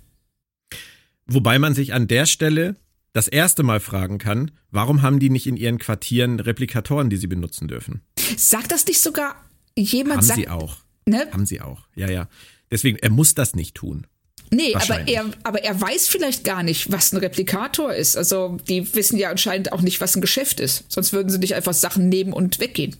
[1.26, 2.76] Wobei man sich an der Stelle
[3.12, 7.26] das erste Mal fragen kann, warum haben die nicht in ihren Quartieren Replikatoren, die sie
[7.26, 8.02] benutzen dürfen?
[8.36, 9.36] Sagt das nicht sogar
[9.76, 10.18] jemand?
[10.18, 10.76] Haben sagt, sie auch.
[11.06, 11.28] Ne?
[11.30, 11.86] Haben sie auch.
[11.94, 12.28] Ja, ja.
[12.70, 14.06] Deswegen, er muss das nicht tun.
[14.50, 18.16] Nee, aber er, aber er weiß vielleicht gar nicht, was ein Replikator ist.
[18.16, 20.84] Also die wissen ja anscheinend auch nicht, was ein Geschäft ist.
[20.88, 22.96] Sonst würden sie nicht einfach Sachen nehmen und weggehen.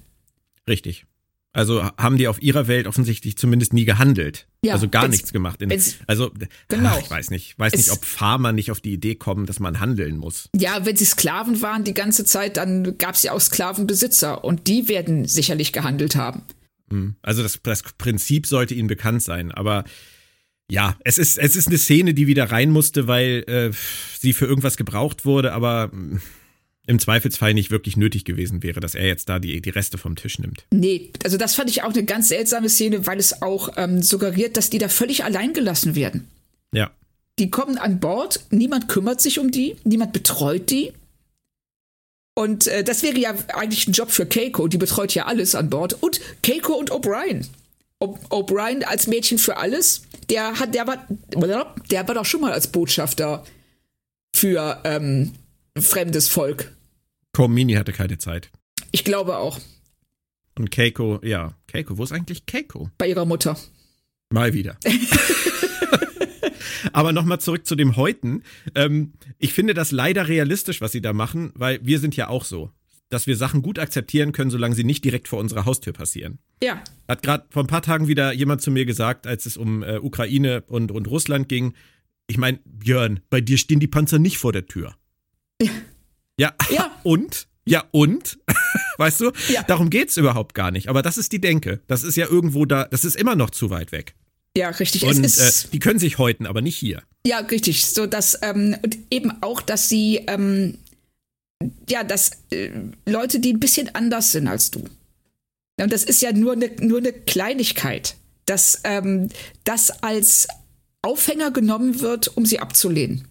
[0.66, 1.04] Richtig.
[1.54, 4.46] Also haben die auf ihrer Welt offensichtlich zumindest nie gehandelt.
[4.64, 5.60] Ja, also gar nichts gemacht.
[5.60, 5.70] In,
[6.06, 6.30] also
[6.68, 6.88] Genau.
[6.94, 9.60] ach, ich weiß nicht, weiß Es- nicht, ob Farmer nicht auf die Idee kommen, dass
[9.60, 10.48] man handeln muss.
[10.56, 14.66] Ja, wenn sie Sklaven waren die ganze Zeit, dann gab es ja auch Sklavenbesitzer und
[14.66, 16.42] die werden sicherlich gehandelt haben.
[17.22, 19.84] Also das, das Prinzip sollte ihnen bekannt sein, aber
[20.70, 23.70] ja, es ist es ist eine Szene, die wieder rein musste, weil äh,
[24.18, 26.20] sie für irgendwas gebraucht wurde, aber mh,
[26.86, 30.16] im Zweifelsfall nicht wirklich nötig gewesen wäre, dass er jetzt da die die Reste vom
[30.16, 30.64] Tisch nimmt.
[30.72, 34.56] Nee, also das fand ich auch eine ganz seltsame Szene, weil es auch ähm, suggeriert,
[34.56, 36.28] dass die da völlig allein gelassen werden.
[36.74, 36.90] Ja,
[37.38, 40.92] Die kommen an Bord, niemand kümmert sich um die, niemand betreut die.
[42.34, 45.70] Und äh, das wäre ja eigentlich ein Job für Keiko, die betreut ja alles an
[45.70, 46.02] Bord.
[46.02, 47.46] Und Keiko und O'Brien.
[48.00, 51.06] O'Brien als Mädchen für alles, der hat, der war,
[51.90, 53.44] der war doch schon mal als Botschafter
[54.34, 55.32] für ähm,
[55.78, 56.76] fremdes Volk.
[57.32, 58.50] Komini hatte keine Zeit.
[58.90, 59.58] Ich glaube auch,
[60.58, 62.90] Und Keiko, ja, Keiko, wo ist eigentlich Keiko?
[62.98, 63.56] bei ihrer Mutter.
[64.30, 64.76] Mal wieder.
[66.92, 68.42] Aber nochmal zurück zu dem Heuten.
[68.74, 72.44] Ähm, ich finde das leider realistisch, was sie da machen, weil wir sind ja auch
[72.44, 72.70] so,
[73.08, 76.38] dass wir Sachen gut akzeptieren können, solange sie nicht direkt vor unserer Haustür passieren.
[76.62, 79.82] Ja, Hat gerade vor ein paar Tagen wieder jemand zu mir gesagt, als es um
[79.82, 81.74] äh, Ukraine und, und Russland ging.
[82.26, 84.94] Ich meine, Björn, bei dir stehen die Panzer nicht vor der Tür.
[86.38, 86.54] Ja.
[86.70, 86.90] Ja.
[87.02, 87.46] Und?
[87.64, 88.38] Ja, und?
[88.98, 89.30] weißt du?
[89.48, 89.62] Ja.
[89.62, 90.88] Darum geht's überhaupt gar nicht.
[90.88, 91.80] Aber das ist die Denke.
[91.86, 94.14] Das ist ja irgendwo da, das ist immer noch zu weit weg.
[94.56, 95.04] ja, richtig.
[95.04, 97.02] Und es äh, die können sich häuten, aber nicht hier.
[97.24, 97.86] Ja, richtig.
[97.86, 100.78] So dass ähm, und eben auch, dass sie ähm,
[101.88, 102.70] ja, dass äh,
[103.06, 104.84] Leute, die ein bisschen anders sind als du.
[105.80, 109.28] Und das ist ja nur eine nur eine Kleinigkeit, dass ähm,
[109.62, 110.48] das als
[111.02, 113.28] Aufhänger genommen wird, um sie abzulehnen.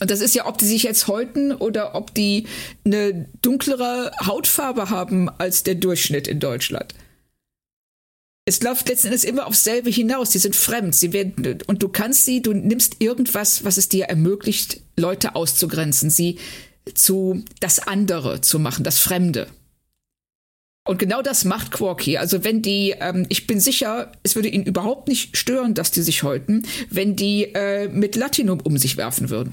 [0.00, 2.46] Und das ist ja, ob die sich jetzt häuten oder ob die
[2.84, 6.94] eine dunklere Hautfarbe haben als der Durchschnitt in Deutschland.
[8.46, 10.30] Es läuft letzten Endes immer aufs selbe hinaus.
[10.30, 10.94] Die sind fremd.
[10.94, 16.10] Sie werden, und du kannst sie, du nimmst irgendwas, was es dir ermöglicht, Leute auszugrenzen,
[16.10, 16.38] sie
[16.94, 19.46] zu das andere zu machen, das Fremde.
[20.88, 22.20] Und genau das macht Quark hier.
[22.20, 26.02] Also wenn die, ähm, ich bin sicher, es würde ihn überhaupt nicht stören, dass die
[26.02, 29.52] sich häuten, wenn die äh, mit Latinum um sich werfen würden.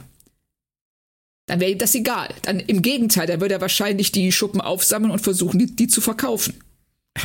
[1.47, 2.29] Dann wäre ihm das egal.
[2.43, 6.01] Dann im Gegenteil, dann würde er wahrscheinlich die Schuppen aufsammeln und versuchen, die, die zu
[6.01, 6.53] verkaufen.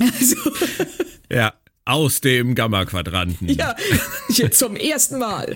[0.00, 0.36] Also,
[1.30, 1.54] Ja,
[1.84, 3.48] aus dem Gamma-Quadranten.
[3.48, 3.76] ja,
[4.28, 5.54] jetzt zum ersten Mal.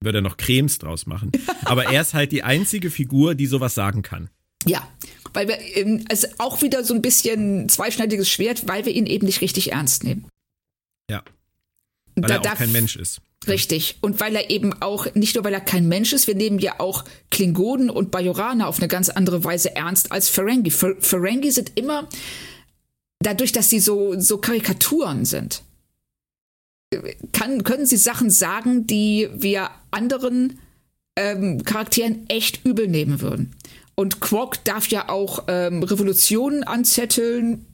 [0.00, 1.32] Würde er noch Cremes draus machen.
[1.64, 4.30] Aber er ist halt die einzige Figur, die sowas sagen kann.
[4.64, 4.86] Ja,
[5.32, 5.58] weil wir,
[6.08, 10.04] also auch wieder so ein bisschen zweischneidiges Schwert, weil wir ihn eben nicht richtig ernst
[10.04, 10.26] nehmen.
[11.10, 11.24] Ja.
[12.16, 13.20] Weil da er auch darf- kein Mensch ist.
[13.46, 13.98] Richtig.
[14.00, 16.80] Und weil er eben auch, nicht nur weil er kein Mensch ist, wir nehmen ja
[16.80, 20.70] auch Klingonen und Bajoraner auf eine ganz andere Weise ernst als Ferengi.
[20.70, 22.08] Fer Ferengi sind immer,
[23.20, 25.62] dadurch, dass sie so, so Karikaturen sind,
[27.32, 30.58] kann, können sie Sachen sagen, die wir anderen
[31.16, 33.52] ähm, Charakteren echt übel nehmen würden.
[33.94, 37.64] Und Quark darf ja auch ähm, Revolutionen anzetteln,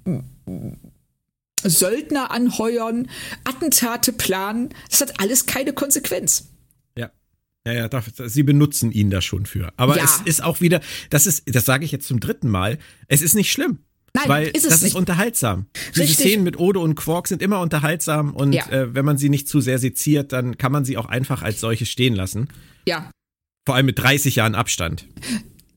[1.65, 3.09] Söldner anheuern,
[3.45, 4.71] Attentate planen.
[4.91, 6.49] Das hat alles keine Konsequenz.
[6.97, 7.11] Ja.
[7.67, 9.73] Ja, ja, darf, sie benutzen ihn da schon für.
[9.77, 10.05] Aber Ja.
[10.05, 13.35] es ist auch wieder, das ist, das sage ich jetzt zum dritten Mal, es ist
[13.35, 13.79] nicht schlimm.
[14.15, 14.91] Nein, weil ist es das nicht.
[14.91, 15.67] ist unterhaltsam.
[15.95, 16.19] Diese Richtig.
[16.27, 18.69] Szenen mit Odo und Quark sind immer unterhaltsam und Ja.
[18.69, 21.61] äh, wenn man sie nicht zu sehr seziert, dann kann man sie auch einfach als
[21.61, 22.49] solche stehen lassen.
[22.87, 23.11] Ja,
[23.65, 25.07] Vor allem mit 30 Jahren Abstand.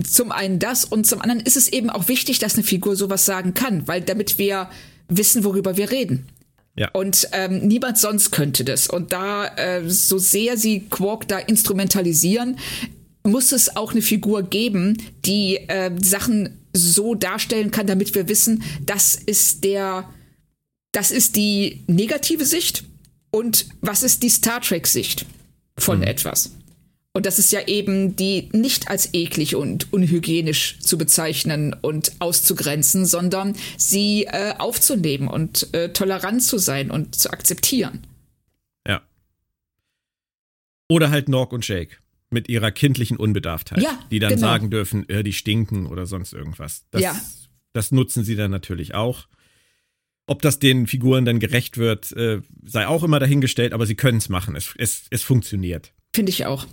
[0.03, 3.23] zum einen das und zum anderen ist es eben auch wichtig, dass eine Figur sowas
[3.25, 4.69] sagen kann, weil damit wir
[5.07, 6.27] wissen, worüber wir reden.
[6.75, 6.89] Ja.
[6.91, 8.87] Und ähm, niemand sonst könnte das.
[8.87, 12.57] Und da, äh, so sehr sie Quark da instrumentalisieren,
[13.23, 18.63] muss es auch eine Figur geben, die äh, Sachen so darstellen kann, damit wir wissen,
[18.85, 20.09] das ist der,
[20.91, 22.83] das ist die negative Sicht
[23.31, 25.25] und was ist die Star Trek Sicht
[25.77, 26.03] von mhm.
[26.03, 26.51] etwas.
[27.15, 33.05] Und das ist ja eben die nicht als eklig und unhygienisch zu bezeichnen und auszugrenzen,
[33.05, 38.05] sondern sie äh, aufzunehmen und äh, tolerant zu sein und zu akzeptieren.
[38.85, 39.01] Ja.
[40.89, 41.95] Oder halt Nork und Jake
[42.31, 44.47] mit ihrer kindlichen Unbedarftheit, ja, die dann genau.
[44.47, 46.83] sagen dürfen, äh, die stinken oder sonst irgendwas.
[46.91, 47.15] Das, ja.
[47.71, 49.29] das nutzen sie dann natürlich auch.
[50.27, 54.17] Ob das den Figuren dann gerecht wird, äh, sei auch immer dahingestellt, aber sie können
[54.17, 54.57] es machen.
[54.57, 55.93] Es, es, es funktioniert.
[56.13, 56.67] Finde ich auch.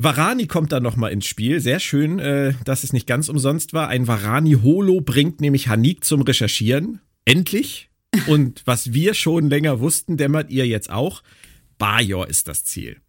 [0.00, 1.60] Varani kommt dann nochmal ins Spiel.
[1.60, 3.88] Sehr schön, äh, dass es nicht ganz umsonst war.
[3.88, 7.00] Ein Varani-Holo bringt nämlich Hanik zum Recherchieren.
[7.24, 7.90] Endlich.
[8.26, 11.22] Und was wir schon länger wussten, dämmert ihr jetzt auch.
[11.78, 13.00] Bajor ist das Ziel.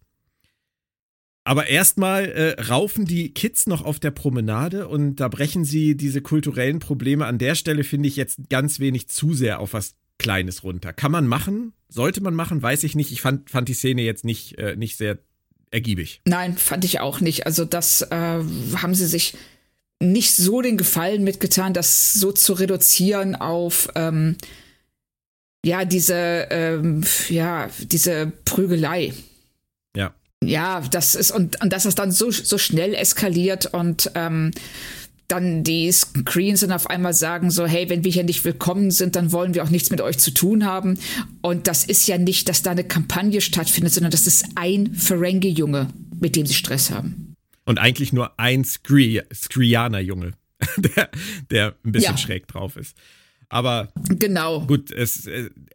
[1.44, 6.20] Aber erstmal äh, raufen die Kids noch auf der Promenade und da brechen sie diese
[6.20, 7.24] kulturellen Probleme.
[7.24, 10.92] An der Stelle finde ich jetzt ganz wenig zu sehr auf was Kleines runter.
[10.92, 11.72] Kann man machen?
[11.88, 12.62] Sollte man machen?
[12.62, 13.10] Weiß ich nicht.
[13.10, 15.18] Ich fand, fand die Szene jetzt nicht, äh, nicht sehr
[15.70, 16.20] ergiebig.
[16.24, 17.46] Nein, fand ich auch nicht.
[17.46, 19.34] Also das äh, haben sie sich
[20.00, 24.36] nicht so den Gefallen mitgetan, das so zu reduzieren auf ähm,
[25.64, 29.12] ja diese ähm, ja diese Prügelei.
[29.94, 30.14] Ja.
[30.42, 34.52] Ja, das ist und, und dass es dann so so schnell eskaliert und ähm,
[35.30, 39.16] dann die Screens dann auf einmal sagen so, hey, wenn wir hier nicht willkommen sind,
[39.16, 40.98] dann wollen wir auch nichts mit euch zu tun haben.
[41.40, 45.88] Und das ist ja nicht, dass da eine Kampagne stattfindet, sondern das ist ein Ferengi-Junge,
[46.20, 47.34] mit dem sie Stress haben.
[47.64, 50.32] Und eigentlich nur ein Skrianer-Junge,
[50.76, 51.10] der,
[51.50, 52.18] der ein bisschen ja.
[52.18, 52.96] schräg drauf ist.
[53.52, 54.60] Aber genau.
[54.60, 55.28] gut, es,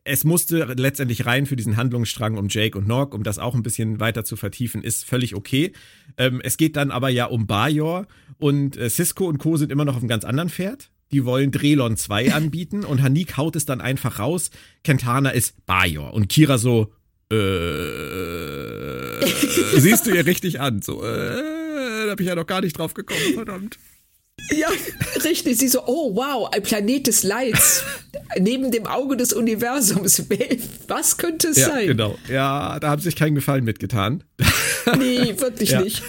[0.05, 3.63] es musste letztendlich rein für diesen Handlungsstrang um Jake und Nog, um das auch ein
[3.63, 5.73] bisschen weiter zu vertiefen, ist völlig okay.
[6.17, 8.07] Ähm, es geht dann aber ja um Bajor
[8.37, 9.57] und äh, Cisco und Co.
[9.57, 10.89] sind immer noch auf einem ganz anderen Pferd.
[11.11, 14.51] Die wollen Drelon 2 anbieten und Hanik haut es dann einfach raus.
[14.85, 16.93] Kentana ist Bajor und Kira so,
[17.29, 17.35] äh,
[19.75, 20.81] siehst du ihr richtig an.
[20.81, 23.77] So, äh, da hab ich ja noch gar nicht drauf gekommen, verdammt.
[24.51, 24.67] Ja,
[25.23, 25.57] richtig.
[25.57, 27.83] Sie so, oh wow, ein Planet des Leids.
[28.39, 30.23] Neben dem Auge des Universums.
[30.87, 31.87] Was könnte es ja, sein?
[31.87, 32.17] Genau.
[32.29, 34.23] Ja, da haben sie sich keinen Gefallen mitgetan.
[34.99, 35.81] Nee, wirklich ja.
[35.81, 36.03] nicht.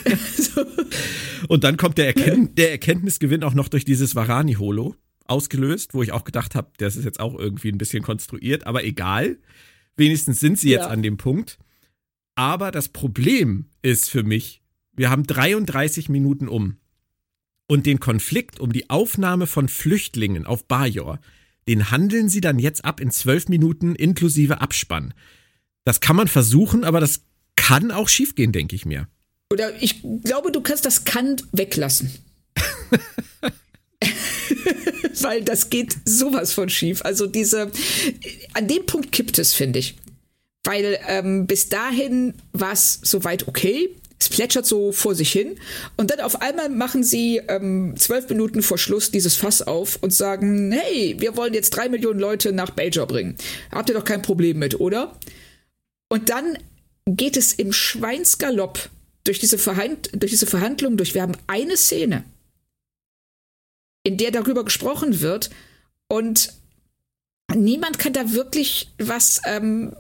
[1.48, 6.12] Und dann kommt der, Erkenn der Erkenntnisgewinn auch noch durch dieses Varani-Holo ausgelöst, wo ich
[6.12, 9.38] auch gedacht habe, das ist jetzt auch irgendwie ein bisschen konstruiert, aber egal.
[9.96, 10.88] Wenigstens sind sie jetzt ja.
[10.88, 11.58] an dem Punkt.
[12.34, 14.62] Aber das Problem ist für mich,
[14.94, 16.76] wir haben 33 Minuten um.
[17.68, 21.18] Und den Konflikt um die Aufnahme von Flüchtlingen auf Bajor,
[21.68, 25.14] den handeln sie dann jetzt ab in zwölf Minuten inklusive Abspann.
[25.84, 27.22] Das kann man versuchen, aber das
[27.56, 29.08] kann auch schiefgehen, denke ich mir.
[29.52, 32.10] Oder ich glaube, du kannst das kann weglassen.
[35.22, 37.02] Weil das geht sowas von schief.
[37.02, 37.70] Also diese,
[38.54, 39.96] an dem Punkt kippt es, finde ich.
[40.64, 43.90] Weil ähm, bis dahin war es soweit okay.
[44.18, 45.58] Es plätschert so vor sich hin
[45.96, 50.12] und dann auf einmal machen sie ähm, zwölf Minuten vor Schluss dieses Fass auf und
[50.12, 53.36] sagen, hey, wir wollen jetzt drei Millionen Leute nach Bajor bringen.
[53.70, 55.18] Habt ihr doch kein Problem mit, oder?
[56.08, 56.58] Und dann
[57.06, 58.88] geht es im Schweinsgalopp
[59.24, 61.14] durch diese, Verhand durch diese Verhandlung durch.
[61.14, 62.24] Wir haben eine Szene,
[64.02, 65.50] in der darüber gesprochen wird
[66.08, 66.52] und
[67.54, 69.94] niemand kann da wirklich was ähm,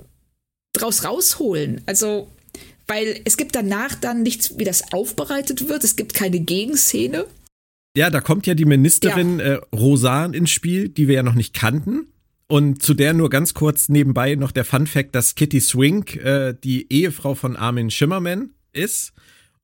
[0.72, 1.82] draus rausholen.
[1.86, 2.30] Also
[2.86, 5.84] weil es gibt danach dann nichts, wie das aufbereitet wird.
[5.84, 7.26] Es gibt keine Gegenszene.
[7.96, 9.54] Ja, da kommt ja die Ministerin ja.
[9.54, 12.06] Äh, Rosan ins Spiel, die wir ja noch nicht kannten.
[12.48, 16.54] Und zu der nur ganz kurz nebenbei noch der Fun Fact, dass Kitty Swink äh,
[16.62, 19.12] die Ehefrau von Armin Schimmerman ist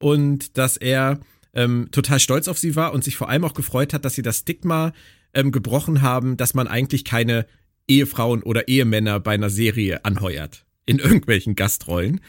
[0.01, 1.20] und dass er
[1.55, 4.23] ähm, total stolz auf sie war und sich vor allem auch gefreut hat, dass sie
[4.23, 4.93] das Stigma
[5.33, 7.47] ähm, gebrochen haben, dass man eigentlich keine
[7.87, 12.20] Ehefrauen oder Ehemänner bei einer Serie anheuert in irgendwelchen Gastrollen.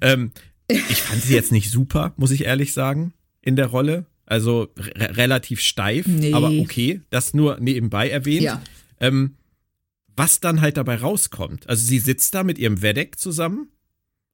[0.00, 0.32] Ähm,
[0.68, 4.06] ich fand sie jetzt nicht super, muss ich ehrlich sagen, in der Rolle.
[4.26, 6.34] Also relativ steif, nee.
[6.34, 8.42] aber okay, das nur nebenbei erwähnt.
[8.42, 8.62] Ja.
[9.00, 9.36] Ähm,
[10.16, 11.68] was dann halt dabei rauskommt.
[11.68, 13.68] Also sie sitzt da mit ihrem Wedek zusammen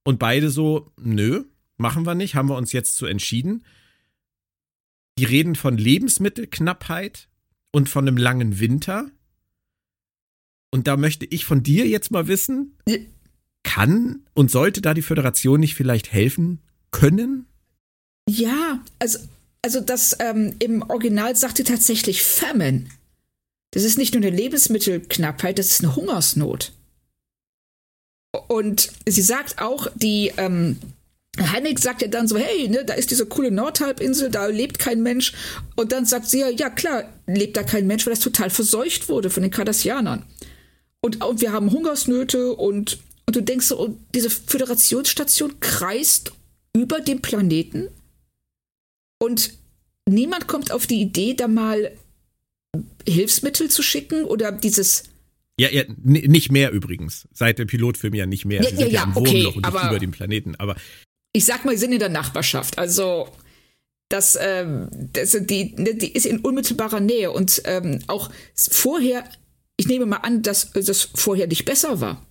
[0.02, 1.44] und beide so, nö,
[1.76, 3.64] machen wir nicht, haben wir uns jetzt zu entschieden.
[5.18, 7.28] Die reden von Lebensmittelknappheit
[7.70, 9.10] und von einem langen Winter.
[10.70, 12.78] Und da möchte ich von dir jetzt mal wissen,
[13.64, 16.60] kann und sollte da die Föderation nicht vielleicht helfen
[16.92, 17.46] können?
[18.28, 19.18] Ja, also,
[19.62, 22.86] also das ähm, im Original sagte tatsächlich Famine.
[23.72, 26.72] Das ist nicht nur eine Lebensmittelknappheit, das ist eine Hungersnot.
[28.46, 30.78] Und sie sagt auch, die, ähm,
[31.36, 35.02] Hennig sagt ja dann so, hey, ne, da ist diese coole Nordhalbinsel, da lebt kein
[35.02, 35.32] Mensch.
[35.74, 39.08] Und dann sagt sie ja, ja klar, lebt da kein Mensch, weil das total verseucht
[39.08, 40.24] wurde von den Kardassianern.
[41.00, 46.32] Und, und wir haben Hungersnöte und, und du denkst so, und diese Föderationsstation kreist
[46.74, 47.88] über dem Planeten
[49.18, 49.54] und
[50.08, 51.96] niemand kommt auf die Idee, da mal
[53.06, 55.04] Hilfsmittel zu schicken oder dieses
[55.56, 57.28] ja, ja, nicht mehr übrigens.
[57.32, 58.60] Seit dem Pilotfilm ja nicht mehr.
[58.60, 60.56] Ja, Sie ja, sind ja, ja im okay, Wurmloch und nicht über dem Planeten.
[60.56, 60.74] Aber
[61.32, 62.76] ich sag mal, sind in der Nachbarschaft.
[62.76, 63.28] Also
[64.08, 69.24] das, ähm, das die, ne, die ist in unmittelbarer Nähe und ähm, auch vorher.
[69.76, 72.24] Ich nehme mal an, dass das vorher nicht besser war,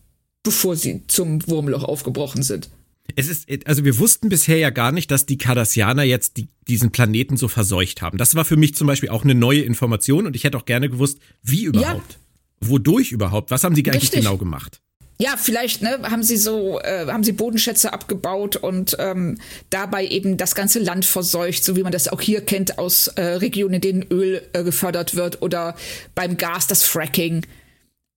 [0.43, 2.69] bevor sie zum Wurmloch aufgebrochen sind.
[3.15, 6.91] Es ist, also wir wussten bisher ja gar nicht, dass die Cardassianer jetzt die, diesen
[6.91, 8.17] Planeten so verseucht haben.
[8.17, 10.89] Das war für mich zum Beispiel auch eine neue Information und ich hätte auch gerne
[10.89, 12.13] gewusst, wie überhaupt.
[12.13, 12.69] Ja.
[12.69, 13.51] Wodurch überhaupt?
[13.51, 14.21] Was haben sie eigentlich Richtig.
[14.21, 14.79] genau gemacht?
[15.19, 19.37] ja, vielleicht ne, haben sie so, äh, haben sie Bodenschätze abgebaut und ähm,
[19.69, 23.21] dabei eben das ganze Land verseucht, so wie man das auch hier kennt aus äh,
[23.21, 25.75] Regionen, in denen Öl äh, gefördert wird oder
[26.15, 27.45] beim Gas das Fracking.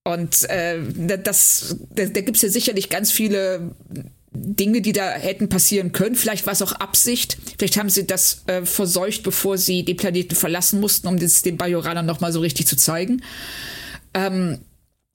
[0.07, 0.79] Und äh,
[1.19, 3.75] das, da, da gibt es ja sicherlich ganz viele
[4.33, 6.15] Dinge, die da hätten passieren können.
[6.15, 7.37] Vielleicht war es auch Absicht.
[7.59, 11.57] Vielleicht haben sie das äh, verseucht, bevor sie den Planeten verlassen mussten, um das den
[11.57, 13.25] Bajoranern nochmal so richtig zu zeigen.
[14.15, 14.61] Ähm,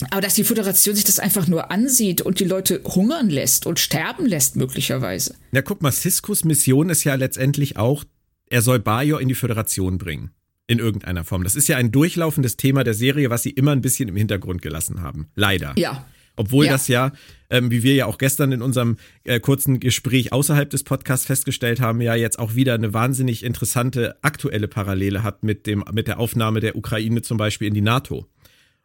[0.10, 3.80] aber dass die Föderation sich das einfach nur ansieht und die Leute hungern lässt und
[3.80, 5.36] sterben lässt, möglicherweise.
[5.54, 8.04] Ja, guck mal, Ciscos Mission ist ja letztendlich auch,
[8.50, 10.32] er soll Bajor in die Föderation bringen.
[10.72, 11.43] In irgendeiner Form.
[11.43, 14.61] Das ist ja ein durchlaufendes Thema der Serie, was sie immer ein bisschen im Hintergrund
[14.61, 15.28] gelassen haben.
[15.36, 15.74] Leider.
[15.76, 16.05] Ja.
[16.38, 16.72] Obwohl ja.
[16.72, 17.11] das ja,
[17.49, 18.95] ähm, wie wir ja auch gestern in unserem
[19.26, 24.15] äh, kurzen Gespräch außerhalb des Podcasts festgestellt haben, ja jetzt auch wieder eine wahnsinnig interessante
[24.22, 28.28] aktuelle Parallele hat mit dem mit der Aufnahme der Ukraine zum Beispiel in die NATO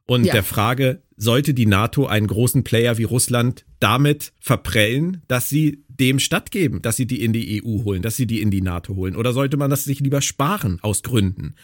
[0.07, 0.32] und ja.
[0.32, 6.19] der Frage, sollte die NATO einen großen Player wie Russland damit verprellen, dass sie dem
[6.19, 9.17] stattgeben, dass sie die in die EU holen, dass sie die in die NATO holen?
[9.17, 11.55] Oder sollte man das sich lieber sparen aus Gründen?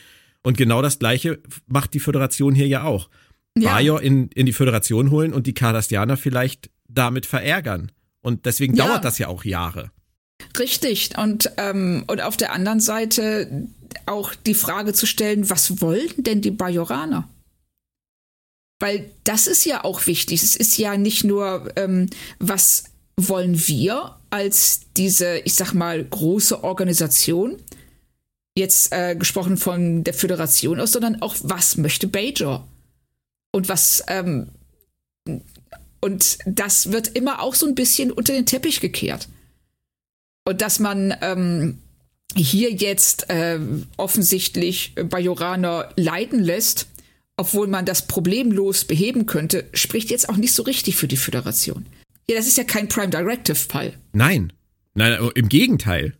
[0.43, 3.09] Und genau das Gleiche macht die Föderation hier ja auch.
[3.57, 3.75] Ja.
[3.75, 7.93] Bajor in, in die Föderation holen und die Kardassianer vielleicht damit verärgern.
[8.23, 8.87] Und deswegen ja.
[8.87, 9.91] dauert das ja auch Jahre.
[10.59, 11.11] Richtig.
[11.19, 13.69] Und, ähm, und auf der anderen Seite
[14.07, 17.29] auch die Frage zu stellen, was wollen denn die Bajoraner?
[18.81, 20.43] Weil das ist ja auch wichtig.
[20.43, 22.09] Es ist ja nicht nur, ähm,
[22.39, 27.59] was wollen wir als diese, ich sag mal, große Organisation,
[28.57, 32.67] jetzt äh, gesprochen von der Föderation aus, sondern auch, was möchte Bajor?
[33.51, 34.49] Und was, ähm,
[36.01, 39.29] und das wird immer auch so ein bisschen unter den Teppich gekehrt.
[40.45, 41.79] Und dass man ähm,
[42.35, 43.59] hier jetzt äh,
[43.97, 46.89] offensichtlich Bajoraner leiden lässt,
[47.37, 51.87] obwohl man das problemlos beheben könnte, spricht jetzt auch nicht so richtig für die Föderation.
[52.29, 53.95] Ja, das ist ja kein Prime Directive-Fall.
[54.13, 54.53] Nein.
[54.95, 56.15] Nein, oh, im Gegenteil.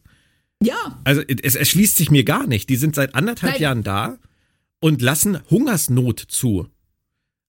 [0.63, 1.01] Ja.
[1.05, 2.69] Also es erschließt sich mir gar nicht.
[2.69, 3.63] Die sind seit anderthalb Nein.
[3.63, 4.19] Jahren da
[4.81, 6.69] und lassen Hungersnot zu.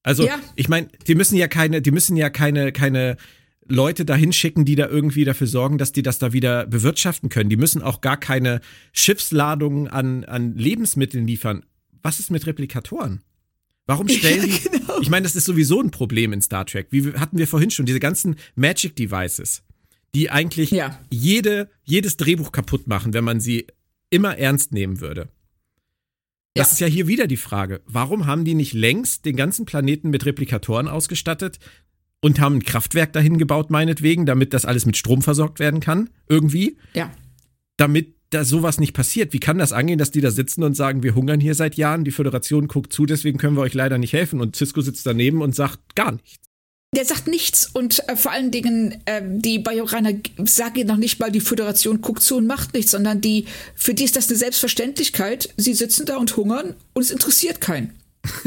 [0.02, 0.38] Also, ja.
[0.54, 3.16] ich meine, die müssen ja keine, die müssen ja keine, keine
[3.66, 7.48] Leute dahin schicken, die da irgendwie dafür sorgen, dass die das da wieder bewirtschaften können.
[7.48, 8.60] Die müssen auch gar keine
[8.92, 11.64] Schiffsladungen an, an Lebensmitteln liefern.
[12.02, 13.22] Was ist mit Replikatoren?
[13.86, 14.68] Warum stellen die.
[14.68, 15.00] genau.
[15.00, 16.88] Ich meine, das ist sowieso ein Problem in Star Trek.
[16.90, 19.62] Wie hatten wir vorhin schon, diese ganzen Magic Devices,
[20.14, 20.98] die eigentlich ja.
[21.10, 23.66] jede, jedes Drehbuch kaputt machen, wenn man sie
[24.10, 25.28] immer ernst nehmen würde.
[26.54, 26.72] Das ja.
[26.72, 27.82] ist ja hier wieder die Frage.
[27.84, 31.58] Warum haben die nicht längst den ganzen Planeten mit Replikatoren ausgestattet
[32.20, 36.10] und haben ein Kraftwerk dahin gebaut, meinetwegen, damit das alles mit Strom versorgt werden kann?
[36.28, 36.78] Irgendwie?
[36.94, 37.10] Ja.
[37.76, 39.32] Damit da sowas nicht passiert?
[39.32, 42.04] Wie kann das angehen, dass die da sitzen und sagen, wir hungern hier seit Jahren,
[42.04, 45.42] die Föderation guckt zu, deswegen können wir euch leider nicht helfen und Cisco sitzt daneben
[45.42, 46.36] und sagt gar nichts?
[46.94, 50.12] Der sagt nichts und äh, vor allen Dingen äh, die Bajoraner
[50.44, 54.04] sagen noch nicht mal, die Föderation guckt zu und macht nichts, sondern die für die
[54.04, 55.52] ist das eine Selbstverständlichkeit.
[55.56, 57.94] Sie sitzen da und hungern und es interessiert keinen.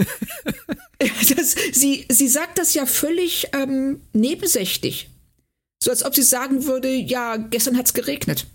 [1.35, 5.09] das, sie, sie sagt das ja völlig ähm, nebensächlich.
[5.83, 8.47] So als ob sie sagen würde, ja, gestern hat's geregnet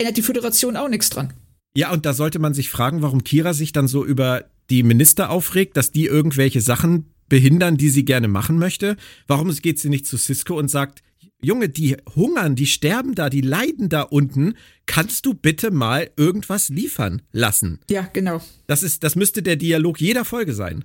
[0.00, 1.32] ändert die Föderation auch nichts dran.
[1.76, 5.30] Ja, und da sollte man sich fragen, warum Kira sich dann so über die Minister
[5.30, 8.96] aufregt, dass die irgendwelche Sachen behindern, die sie gerne machen möchte.
[9.28, 11.02] Warum geht sie nicht zu Cisco und sagt,
[11.42, 14.54] Junge, die hungern, die sterben da, die leiden da unten.
[14.86, 17.80] Kannst du bitte mal irgendwas liefern lassen?
[17.88, 18.42] Ja, genau.
[18.66, 20.84] Das ist, das müsste der Dialog jeder Folge sein.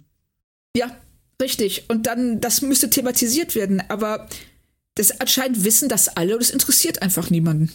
[0.77, 0.95] Ja,
[1.41, 1.85] richtig.
[1.89, 3.81] Und dann, das müsste thematisiert werden.
[3.89, 4.29] Aber
[4.95, 7.69] das anscheinend wissen das alle und es interessiert einfach niemanden.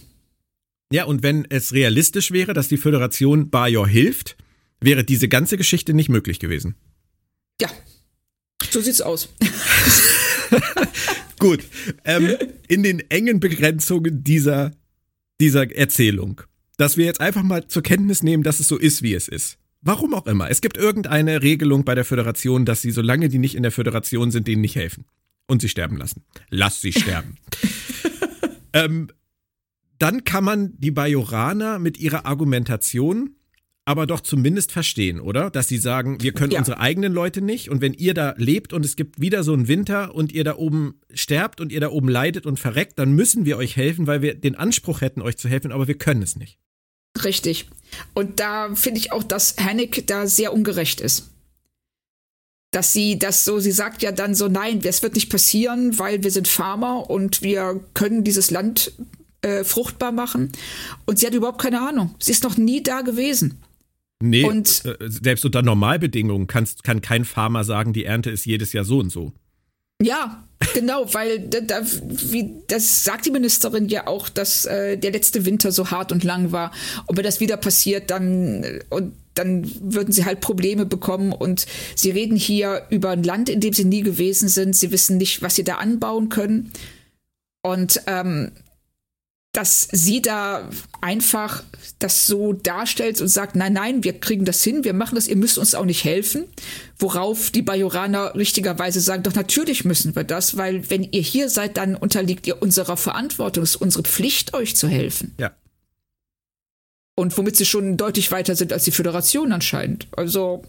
[0.92, 4.36] Ja, und wenn es realistisch wäre, dass die Föderation Bajor hilft,
[4.80, 6.74] wäre diese ganze Geschichte nicht möglich gewesen.
[7.60, 7.68] Ja,
[8.70, 9.28] so sieht's aus.
[11.38, 11.64] Gut.
[12.04, 12.36] Ähm,
[12.68, 14.72] in den engen Begrenzungen dieser
[15.40, 16.42] dieser Erzählung,
[16.76, 19.56] dass wir jetzt einfach mal zur Kenntnis nehmen, dass es so ist, wie es ist.
[19.82, 20.50] Warum auch immer.
[20.50, 24.30] Es gibt irgendeine Regelung bei der Föderation, dass sie, solange die nicht in der Föderation
[24.30, 25.06] sind, denen nicht helfen.
[25.48, 26.22] Und sie sterben lassen.
[26.50, 27.38] Lass sie sterben.
[28.74, 29.08] ähm,
[30.00, 33.36] dann kann man die Bajoraner mit ihrer Argumentation
[33.86, 35.50] aber doch zumindest verstehen, oder?
[35.50, 36.60] Dass sie sagen, wir können ja.
[36.60, 39.66] unsere eigenen Leute nicht und wenn ihr da lebt und es gibt wieder so einen
[39.66, 43.46] Winter und ihr da oben sterbt und ihr da oben leidet und verreckt, dann müssen
[43.46, 46.36] wir euch helfen, weil wir den Anspruch hätten, euch zu helfen, aber wir können es
[46.36, 46.58] nicht.
[47.24, 47.68] Richtig.
[48.14, 51.30] Und da finde ich auch, dass Hennig da sehr ungerecht ist.
[52.70, 56.22] Dass sie das so, sie sagt ja dann so, nein, es wird nicht passieren, weil
[56.22, 58.92] wir sind Farmer und wir können dieses Land
[59.42, 60.52] äh, fruchtbar machen.
[61.06, 62.14] Und sie hat überhaupt keine Ahnung.
[62.18, 63.58] Sie ist noch nie da gewesen.
[64.22, 68.72] Nee, und, äh, selbst unter Normalbedingungen kannst, kann kein Farmer sagen, die Ernte ist jedes
[68.72, 69.32] Jahr so und so.
[70.02, 75.12] Ja, genau, weil da, da, wie, das sagt die Ministerin ja auch, dass äh, der
[75.12, 76.72] letzte Winter so hart und lang war.
[77.06, 81.32] Und wenn das wieder passiert, dann und dann würden sie halt Probleme bekommen.
[81.32, 84.74] Und sie reden hier über ein Land, in dem sie nie gewesen sind.
[84.74, 86.72] Sie wissen nicht, was sie da anbauen können.
[87.62, 88.52] Und ähm,
[89.52, 90.70] dass sie da
[91.00, 91.64] einfach
[91.98, 95.36] das so darstellt und sagt, nein, nein, wir kriegen das hin, wir machen das, ihr
[95.36, 96.44] müsst uns auch nicht helfen.
[96.98, 101.76] Worauf die Bajoraner richtigerweise sagen, doch natürlich müssen wir das, weil wenn ihr hier seid,
[101.76, 105.34] dann unterliegt ihr unserer Verantwortung, es ist unsere Pflicht, euch zu helfen.
[105.38, 105.52] Ja.
[107.16, 110.06] Und womit sie schon deutlich weiter sind als die Föderation anscheinend.
[110.16, 110.62] Also,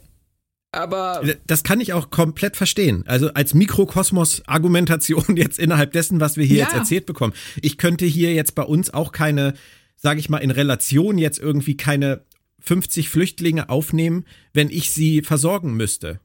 [0.72, 1.24] aber.
[1.46, 3.04] Das kann ich auch komplett verstehen.
[3.08, 6.66] Also als Mikrokosmos-Argumentation jetzt innerhalb dessen, was wir hier ja.
[6.66, 7.34] jetzt erzählt bekommen.
[7.62, 9.54] Ich könnte hier jetzt bei uns auch keine,
[9.96, 12.22] sage ich mal, in Relation jetzt irgendwie keine
[12.60, 16.20] 50 Flüchtlinge aufnehmen, wenn ich sie versorgen müsste.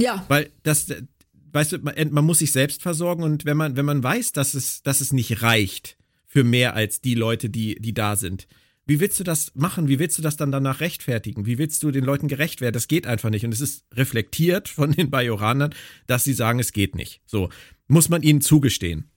[0.00, 0.24] Ja.
[0.28, 0.86] Weil das,
[1.52, 4.54] weißt du, man, man muss sich selbst versorgen und wenn man, wenn man weiß, dass
[4.54, 5.96] es, dass es nicht reicht
[6.26, 8.46] für mehr als die Leute, die, die da sind,
[8.88, 9.86] wie willst du das machen?
[9.86, 11.44] Wie willst du das dann danach rechtfertigen?
[11.44, 12.72] Wie willst du den Leuten gerecht werden?
[12.72, 13.44] Das geht einfach nicht.
[13.44, 15.74] Und es ist reflektiert von den Bajoranern,
[16.06, 17.20] dass sie sagen, es geht nicht.
[17.26, 17.50] So,
[17.86, 19.10] muss man ihnen zugestehen.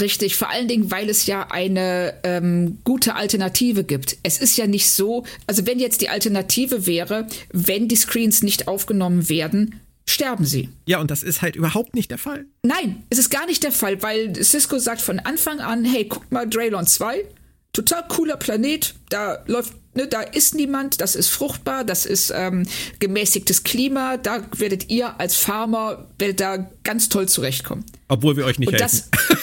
[0.00, 4.16] Richtig, vor allen Dingen, weil es ja eine ähm, gute Alternative gibt.
[4.22, 8.68] Es ist ja nicht so, also wenn jetzt die Alternative wäre, wenn die Screens nicht
[8.68, 10.70] aufgenommen werden, sterben sie.
[10.86, 12.46] Ja, und das ist halt überhaupt nicht der Fall.
[12.62, 16.32] Nein, es ist gar nicht der Fall, weil Cisco sagt von Anfang an, hey, guck
[16.32, 17.24] mal, Draylon 2,
[17.72, 18.94] total cooler Planet.
[19.08, 22.66] Da läuft, ne, da ist niemand, das ist fruchtbar, das ist ähm,
[22.98, 24.16] gemäßigtes Klima.
[24.16, 27.84] Da werdet ihr als Farmer werdet da ganz toll zurechtkommen.
[28.08, 29.02] Obwohl wir euch nicht Und helfen.
[29.10, 29.38] Das,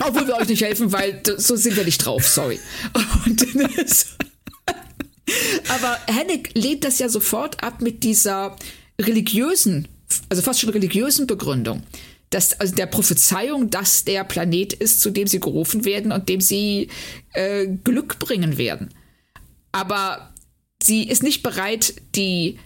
[0.06, 2.58] obwohl wir euch nicht helfen, weil so sind wir nicht drauf, sorry.
[5.68, 8.56] aber Hennig lehnt das ja sofort ab mit dieser
[9.00, 9.88] religiösen,
[10.28, 11.82] also fast schon religiösen Begründung
[12.30, 16.40] dass, also der Prophezeiung, dass der Planet ist, zu dem sie gerufen werden und dem
[16.40, 16.88] sie
[17.32, 18.90] äh, Glück bringen werden.
[19.72, 20.32] Aber
[20.82, 22.58] sie ist nicht bereit, die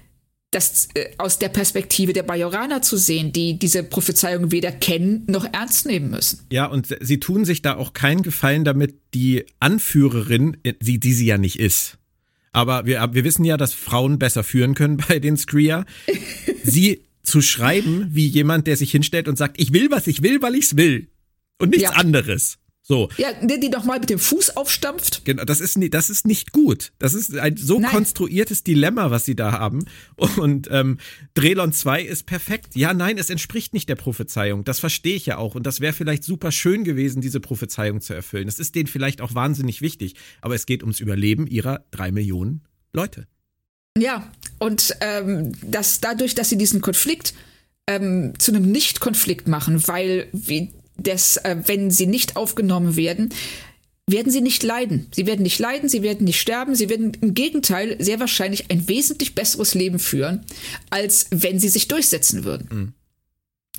[0.50, 5.46] das äh, aus der Perspektive der Bajoraner zu sehen, die diese Prophezeiung weder kennen noch
[5.52, 6.40] ernst nehmen müssen.
[6.52, 11.26] Ja, und sie tun sich da auch keinen Gefallen damit, die Anführerin, die, die sie
[11.26, 11.98] ja nicht ist.
[12.52, 15.84] Aber wir, wir wissen ja, dass Frauen besser führen können bei den Skria.
[16.62, 20.40] Sie zu schreiben wie jemand, der sich hinstellt und sagt, ich will, was ich will,
[20.42, 21.08] weil ich's will.
[21.58, 21.90] Und nichts ja.
[21.90, 22.58] anderes.
[22.86, 23.08] So.
[23.16, 25.24] Ja, der die doch mal mit dem Fuß aufstampft.
[25.24, 26.92] Genau, das ist, das ist nicht gut.
[26.98, 27.90] Das ist ein so Nein.
[27.90, 29.86] konstruiertes Dilemma, was sie da haben.
[30.36, 30.98] Und ähm,
[31.32, 32.76] Drelon 2 ist perfekt.
[32.76, 34.64] Ja, nein, es entspricht nicht der Prophezeiung.
[34.64, 35.54] Das verstehe ich ja auch.
[35.54, 38.44] Und das wäre vielleicht super schön gewesen, diese Prophezeiung zu erfüllen.
[38.44, 40.14] Das ist denen vielleicht auch wahnsinnig wichtig.
[40.42, 43.26] Aber es geht ums Überleben ihrer drei Millionen Leute.
[43.96, 47.34] Ja, und ähm, dass dadurch, dass sie diesen Konflikt
[47.86, 53.32] ähm, zu einem Nicht-Konflikt machen, weil wie das, äh, wenn sie nicht aufgenommen werden,
[54.06, 55.06] werden sie nicht leiden.
[55.12, 58.86] Sie werden nicht leiden, sie werden nicht sterben, sie werden im Gegenteil sehr wahrscheinlich ein
[58.88, 60.44] wesentlich besseres Leben führen,
[60.90, 62.68] als wenn sie sich durchsetzen würden.
[62.70, 62.92] Mhm.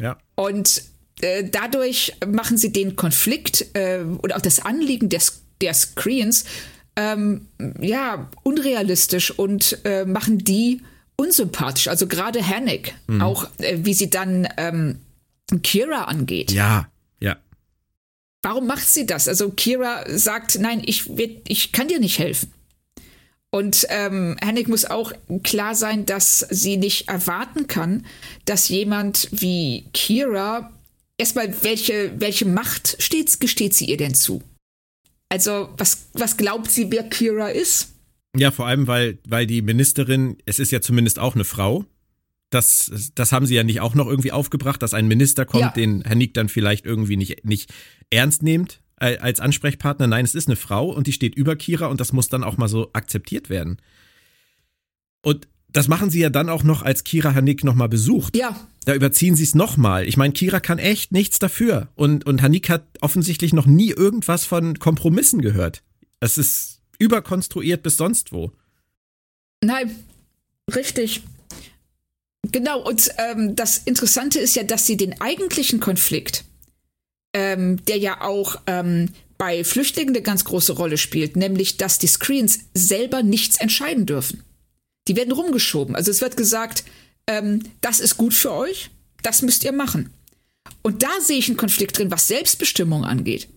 [0.04, 0.18] Ja.
[0.36, 0.84] Und
[1.22, 6.46] äh, dadurch machen sie den Konflikt äh, oder auch das Anliegen des, der Screens
[6.96, 7.48] ähm,
[7.80, 10.82] ja, unrealistisch und äh, machen die
[11.18, 11.88] unsympathisch.
[11.88, 13.22] Also gerade Hannick, mhm.
[13.22, 15.00] auch äh, wie sie dann ähm,
[15.64, 16.52] Kira angeht.
[16.52, 16.88] Ja,
[17.20, 17.38] ja.
[18.42, 19.28] Warum macht sie das?
[19.28, 21.10] Also Kira sagt, nein, ich,
[21.48, 22.52] ich kann dir nicht helfen.
[23.50, 25.14] Und ähm, Hennig muss auch
[25.44, 28.06] klar sein, dass sie nicht erwarten kann,
[28.44, 30.72] dass jemand wie Kira
[31.18, 34.42] erstmal, welche, welche Macht steht, gesteht sie ihr denn zu?
[35.36, 37.94] Also, was, was glaubt sie, wer Kira ist?
[38.38, 41.84] Ja, vor allem, weil, weil die Ministerin, es ist ja zumindest auch eine Frau.
[42.52, 45.72] Das, das haben sie ja nicht auch noch irgendwie aufgebracht, dass ein Minister kommt, ja.
[45.72, 47.74] den Herr Nick dann vielleicht irgendwie nicht, nicht
[48.10, 48.80] ernst nehmt.
[49.02, 50.07] äh, als Ansprechpartner.
[50.07, 52.56] Nein, es ist eine Frau und die steht über Kira und das muss dann auch
[52.56, 53.76] mal so akzeptiert werden.
[55.22, 58.38] Und das machen sie ja dann auch noch, als Kira Hanik nochmal besucht.
[58.38, 58.56] Ja.
[58.85, 60.07] Da überziehen sie es nochmal.
[60.07, 61.89] Ich meine, Kira kann echt nichts dafür.
[61.95, 65.84] Und, und Hanik hat offensichtlich noch nie irgendwas von Kompromissen gehört.
[66.22, 68.53] Es ist überkonstruiert bis sonst wo.
[69.61, 69.93] Nein,
[70.73, 71.23] richtig.
[72.53, 76.45] Genau, und ähm, das Interessante ist ja, dass sie den eigentlichen Konflikt,
[77.34, 82.07] ähm, der ja auch ähm, bei Flüchtlingen eine ganz große Rolle spielt, nämlich dass die
[82.07, 84.41] Screens selber nichts entscheiden dürfen.
[85.07, 85.95] Die werden rumgeschoben.
[85.95, 86.84] Also es wird gesagt,
[87.27, 88.90] ähm, das ist gut für euch,
[89.22, 90.10] das müsst ihr machen.
[90.82, 93.48] Und da sehe ich einen Konflikt drin, was Selbstbestimmung angeht.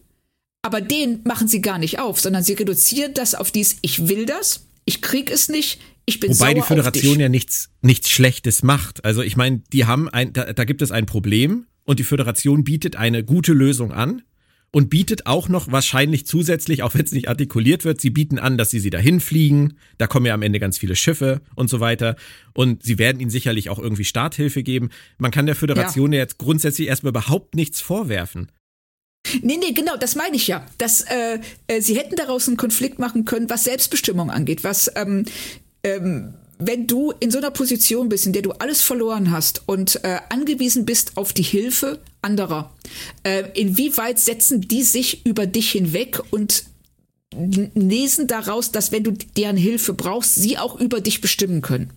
[0.62, 4.26] Aber den machen sie gar nicht auf, sondern sie reduzieren das auf dies, ich will
[4.26, 9.04] das, ich krieg es nicht, ich bin Wobei die Föderation ja nichts, nichts Schlechtes macht.
[9.04, 12.64] Also ich meine, die haben ein, da, da gibt es ein Problem und die Föderation
[12.64, 14.22] bietet eine gute Lösung an
[14.70, 18.58] und bietet auch noch wahrscheinlich zusätzlich, auch wenn es nicht artikuliert wird, sie bieten an,
[18.58, 19.78] dass sie sie dahin fliegen.
[19.96, 22.16] Da kommen ja am Ende ganz viele Schiffe und so weiter.
[22.54, 24.90] Und sie werden ihnen sicherlich auch irgendwie Starthilfe geben.
[25.16, 28.52] Man kann der Föderation ja, jetzt grundsätzlich erstmal überhaupt nichts vorwerfen.
[29.42, 30.66] Nee, nee, genau, das meine ich ja.
[30.78, 35.24] Dass äh, äh, sie hätten daraus einen Konflikt machen können, was Selbstbestimmung angeht, was ähm,
[35.82, 40.02] ähm, wenn du in so einer Position bist, in der du alles verloren hast und
[40.04, 42.74] äh, angewiesen bist auf die Hilfe anderer,
[43.22, 46.64] äh, inwieweit setzen die sich über dich hinweg und
[47.74, 51.90] lesen daraus, dass wenn du deren Hilfe brauchst, sie auch über dich bestimmen können?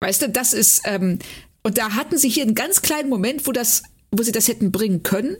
[0.00, 1.18] Weißt du, das ist, ähm,
[1.62, 3.82] und da hatten sie hier einen ganz kleinen Moment, wo das,
[4.12, 5.36] wo sie das hätten bringen können,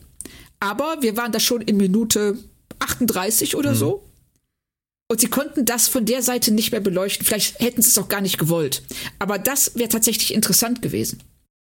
[0.59, 2.39] aber wir waren da schon in Minute
[2.79, 3.77] 38 oder mhm.
[3.77, 4.06] so.
[5.09, 7.25] Und sie konnten das von der Seite nicht mehr beleuchten.
[7.25, 8.83] Vielleicht hätten sie es auch gar nicht gewollt.
[9.19, 11.23] Aber das wäre tatsächlich interessant gewesen.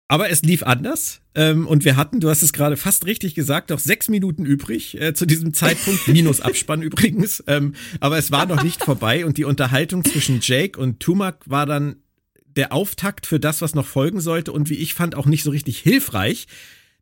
[0.09, 1.21] Aber es lief anders.
[1.35, 5.01] Ähm, und wir hatten, du hast es gerade fast richtig gesagt, noch sechs Minuten übrig
[5.01, 6.07] äh, zu diesem Zeitpunkt.
[6.09, 7.43] Minus Abspann übrigens.
[7.47, 9.25] Ähm, aber es war noch nicht vorbei.
[9.25, 11.97] Und die Unterhaltung zwischen Jake und Tumak war dann
[12.45, 14.53] der Auftakt für das, was noch folgen sollte.
[14.53, 16.47] Und wie ich fand, auch nicht so richtig hilfreich.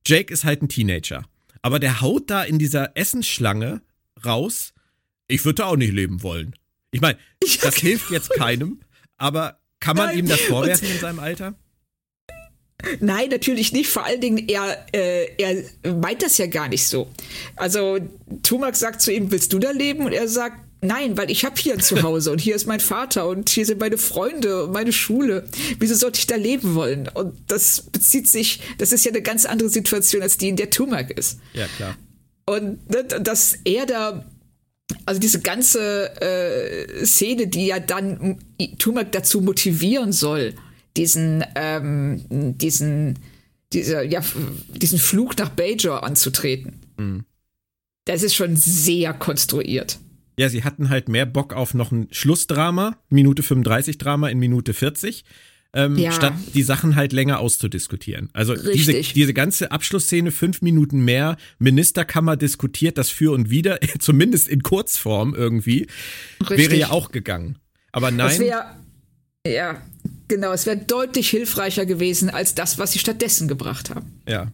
[0.06, 1.24] Jake ist halt ein Teenager.
[1.62, 3.80] Aber der haut da in dieser Essensschlange
[4.24, 4.74] raus
[5.28, 6.54] ich würde auch nicht leben wollen.
[6.90, 7.18] Ich meine,
[7.62, 8.80] das hilft jetzt keinem,
[9.16, 10.18] aber kann man Nein.
[10.18, 11.54] ihm das vorwerfen in seinem Alter?
[13.00, 13.88] Nein, natürlich nicht.
[13.88, 17.08] Vor allen Dingen, er, äh, er meint das ja gar nicht so.
[17.56, 17.98] Also,
[18.42, 20.04] Tumak sagt zu ihm, willst du da leben?
[20.06, 23.26] Und er sagt, nein, weil ich habe hier ein Zuhause und hier ist mein Vater
[23.26, 25.44] und hier sind meine Freunde und meine Schule.
[25.80, 27.08] Wieso sollte ich da leben wollen?
[27.08, 30.70] Und das bezieht sich, das ist ja eine ganz andere Situation als die, in der
[30.70, 31.40] Tumak ist.
[31.54, 31.96] Ja, klar.
[32.46, 34.24] Und ne, dass er da
[35.06, 38.38] also diese ganze äh, Szene, die ja dann
[38.78, 40.54] Tumak dazu motivieren soll,
[40.96, 43.18] diesen, ähm, diesen,
[43.72, 44.22] diese, ja,
[44.68, 46.80] diesen Flug nach Bajor anzutreten.
[46.96, 47.24] Mhm.
[48.04, 49.98] Das ist schon sehr konstruiert.
[50.38, 54.72] Ja, sie hatten halt mehr Bock auf noch ein Schlussdrama, Minute 35 Drama in Minute
[54.72, 55.24] 40
[55.74, 56.12] ähm, ja.
[56.12, 58.30] statt die Sachen halt länger auszudiskutieren.
[58.32, 64.48] Also diese, diese ganze Abschlussszene, fünf Minuten mehr, Ministerkammer diskutiert das für und wieder, zumindest
[64.48, 65.86] in Kurzform irgendwie,
[66.40, 66.58] Richtig.
[66.58, 67.58] wäre ja auch gegangen.
[67.92, 68.40] Aber nein.
[68.40, 68.64] Wäre,
[69.46, 69.82] ja,
[70.26, 74.20] genau, es wäre deutlich hilfreicher gewesen als das, was sie stattdessen gebracht haben.
[74.28, 74.52] Ja.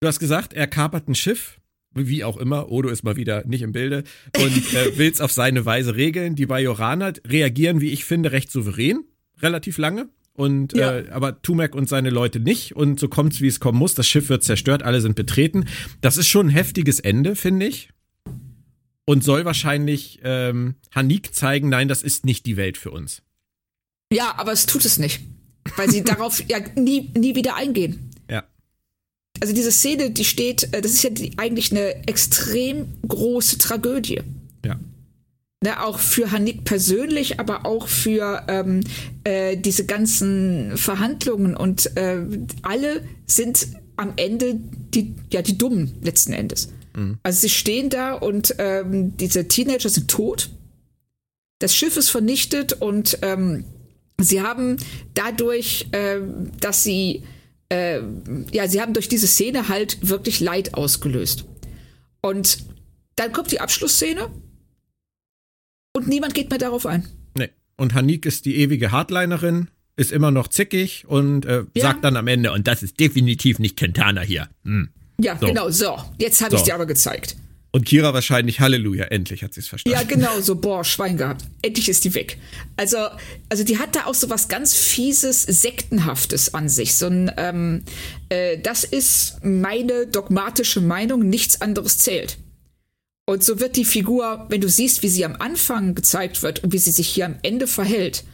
[0.00, 1.58] Du hast gesagt, er kapert ein Schiff,
[1.94, 4.04] wie auch immer, Odo ist mal wieder nicht im Bilde
[4.36, 6.34] und äh, will es auf seine Weise regeln.
[6.34, 9.04] Die Bajoraner reagieren, wie ich finde, recht souverän
[9.40, 10.08] relativ lange.
[10.36, 10.98] Und ja.
[10.98, 12.76] äh, aber Tumek und seine Leute nicht.
[12.76, 13.94] Und so kommt's, wie es kommen muss.
[13.94, 15.66] Das Schiff wird zerstört, alle sind betreten.
[16.02, 17.90] Das ist schon ein heftiges Ende, finde ich.
[19.06, 23.22] Und soll wahrscheinlich ähm, Hanik zeigen, nein, das ist nicht die Welt für uns.
[24.12, 25.20] Ja, aber es tut es nicht.
[25.76, 28.10] Weil sie darauf ja nie, nie wieder eingehen.
[28.30, 28.44] Ja.
[29.40, 34.20] Also diese Szene, die steht, äh, das ist ja die, eigentlich eine extrem große Tragödie.
[34.64, 34.78] Ja.
[35.66, 38.84] Ne, auch für Hanik persönlich, aber auch für ähm,
[39.24, 42.20] äh, diese ganzen Verhandlungen und äh,
[42.62, 43.66] alle sind
[43.96, 44.60] am Ende
[44.94, 46.68] die, ja, die Dummen letzten Endes.
[46.94, 47.18] Mhm.
[47.24, 50.50] Also sie stehen da und ähm, diese Teenager sind tot.
[51.58, 53.64] Das Schiff ist vernichtet und ähm,
[54.20, 54.76] sie haben
[55.14, 56.20] dadurch, äh,
[56.60, 57.24] dass sie,
[57.70, 58.02] äh,
[58.52, 61.44] ja, sie haben durch diese Szene halt wirklich Leid ausgelöst.
[62.20, 62.58] Und
[63.16, 64.30] dann kommt die Abschlussszene
[65.96, 67.06] und niemand geht mehr darauf ein.
[67.36, 67.50] Nee.
[67.76, 71.82] Und Hanik ist die ewige Hardlinerin, ist immer noch zickig und äh, ja.
[71.82, 74.48] sagt dann am Ende, und das ist definitiv nicht Kentana hier.
[74.64, 74.90] Hm.
[75.18, 75.46] Ja, so.
[75.46, 75.96] genau, so.
[76.18, 76.56] Jetzt habe so.
[76.58, 77.36] ich dir aber gezeigt.
[77.72, 79.98] Und Kira wahrscheinlich Halleluja, endlich hat sie es verstanden.
[79.98, 81.44] Ja, genau, so, boah, Schwein gehabt.
[81.62, 82.38] Endlich ist die weg.
[82.76, 82.96] Also,
[83.50, 86.94] also die hat da auch so was ganz Fieses, Sektenhaftes an sich.
[86.96, 87.82] So ein, ähm,
[88.30, 92.38] äh, das ist meine dogmatische Meinung, nichts anderes zählt.
[93.26, 96.72] Und so wird die Figur, wenn du siehst, wie sie am Anfang gezeigt wird und
[96.72, 98.24] wie sie sich hier am Ende verhält,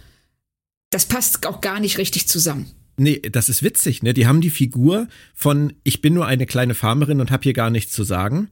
[0.91, 2.71] das passt auch gar nicht richtig zusammen.
[2.99, 4.13] Nee, das ist witzig, ne?
[4.13, 7.71] Die haben die Figur von ich bin nur eine kleine Farmerin und habe hier gar
[7.71, 8.51] nichts zu sagen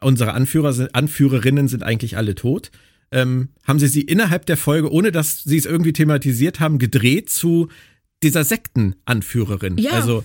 [0.00, 2.70] unsere Anführer sind, Anführerinnen sind eigentlich alle tot.
[3.12, 7.30] Ähm, haben sie sie innerhalb der Folge, ohne dass sie es irgendwie thematisiert haben, gedreht
[7.30, 7.68] zu
[8.22, 9.78] dieser Sektenanführerin.
[9.78, 9.92] Ja.
[9.92, 10.24] Also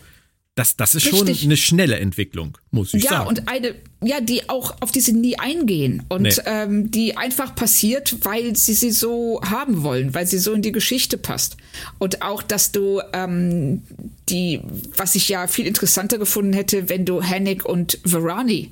[0.56, 1.40] das, das ist Richtig.
[1.40, 3.24] schon eine schnelle Entwicklung, muss ich ja, sagen.
[3.24, 6.34] Ja, und eine, ja, die auch auf die sie nie eingehen und nee.
[6.46, 10.74] ähm, die einfach passiert, weil sie sie so haben wollen, weil sie so in die
[10.74, 11.56] Geschichte passt.
[12.00, 13.84] Und auch, dass du ähm,
[14.28, 14.60] die,
[14.98, 18.72] was ich ja viel interessanter gefunden hätte, wenn du Hennig und Verani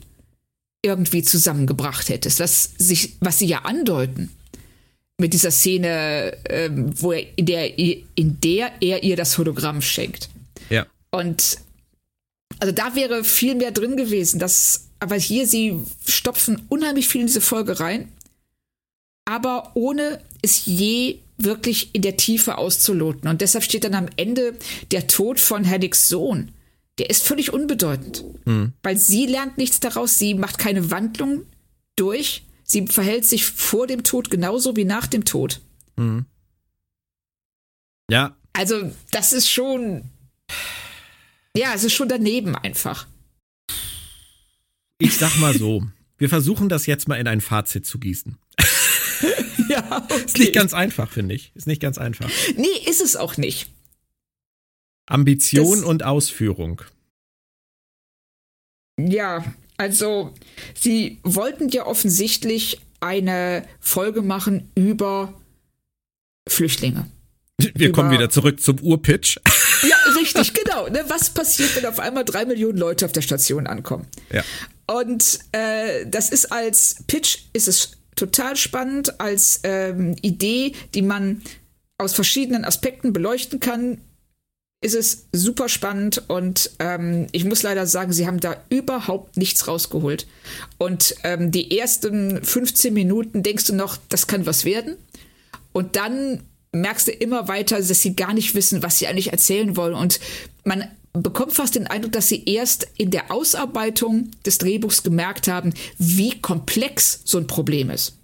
[0.82, 4.32] irgendwie zusammengebracht hättest, was, sich, was sie ja andeuten
[5.18, 10.30] mit dieser Szene, ähm, wo er, in der, in der er ihr das Hologramm schenkt.
[10.70, 10.86] Ja.
[11.12, 11.58] Und
[12.58, 14.40] also da wäre viel mehr drin gewesen.
[14.40, 15.78] Das, aber hier, sie
[16.08, 18.12] stopfen unheimlich viel in diese Folge rein,
[19.26, 23.30] aber ohne es je wirklich in der Tiefe auszuloten.
[23.30, 24.58] Und deshalb steht dann am Ende
[24.92, 26.52] der Tod von Hennigs Sohn
[27.00, 28.24] der ist völlig unbedeutend.
[28.46, 28.74] Mhm.
[28.84, 31.46] Weil sie lernt nichts daraus, sie macht keine Wandlung
[31.96, 35.62] durch, sie verhält sich vor dem Tod genauso wie nach dem Tod.
[35.96, 36.26] Mhm.
[38.12, 38.36] Ja.
[38.54, 40.04] Also, das ist schon.
[41.60, 43.06] Ja, es ist schon daneben einfach.
[44.98, 45.84] Ich sag mal so,
[46.18, 48.38] wir versuchen das jetzt mal in ein Fazit zu gießen.
[49.69, 50.23] ja, okay.
[50.23, 51.52] Ist nicht ganz einfach, finde ich.
[51.56, 52.30] Ist nicht ganz einfach.
[52.56, 53.69] Nee, ist es auch nicht.
[55.06, 56.81] Ambition das, und Ausführung.
[58.98, 59.44] Ja,
[59.76, 60.34] also
[60.76, 65.34] sie wollten ja offensichtlich eine Folge machen über
[66.48, 67.11] Flüchtlinge.
[67.57, 69.41] Wir über, kommen wieder zurück zum Urpitch.
[70.36, 70.88] Richtig, genau.
[70.88, 71.04] Ne?
[71.08, 74.08] Was passiert, wenn auf einmal drei Millionen Leute auf der Station ankommen?
[74.32, 74.44] Ja.
[74.88, 81.42] Und äh, das ist als Pitch ist es total spannend, als ähm, Idee, die man
[81.98, 84.00] aus verschiedenen Aspekten beleuchten kann,
[84.82, 89.68] ist es super spannend und ähm, ich muss leider sagen, sie haben da überhaupt nichts
[89.68, 90.26] rausgeholt.
[90.78, 94.96] Und ähm, die ersten 15 Minuten denkst du noch, das kann was werden.
[95.74, 99.76] Und dann merkst du immer weiter, dass sie gar nicht wissen, was sie eigentlich erzählen
[99.76, 99.96] wollen.
[99.96, 100.20] Und
[100.64, 105.74] man bekommt fast den Eindruck, dass sie erst in der Ausarbeitung des Drehbuchs gemerkt haben,
[105.98, 108.18] wie komplex so ein Problem ist.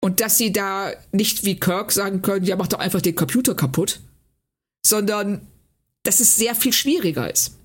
[0.00, 3.54] Und dass sie da nicht wie Kirk sagen können, ja, mach doch einfach den Computer
[3.54, 4.00] kaputt,
[4.84, 5.46] sondern
[6.02, 7.56] dass es sehr viel schwieriger ist.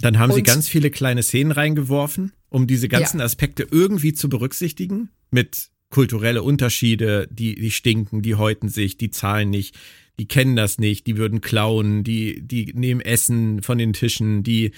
[0.00, 3.26] Dann haben und, sie ganz viele kleine Szenen reingeworfen, um diese ganzen ja.
[3.26, 5.10] Aspekte irgendwie zu berücksichtigen.
[5.30, 9.78] Mit kulturelle Unterschiede, die, die stinken, die häuten sich, die zahlen nicht,
[10.18, 14.72] die kennen das nicht, die würden klauen, die, die nehmen Essen von den Tischen, die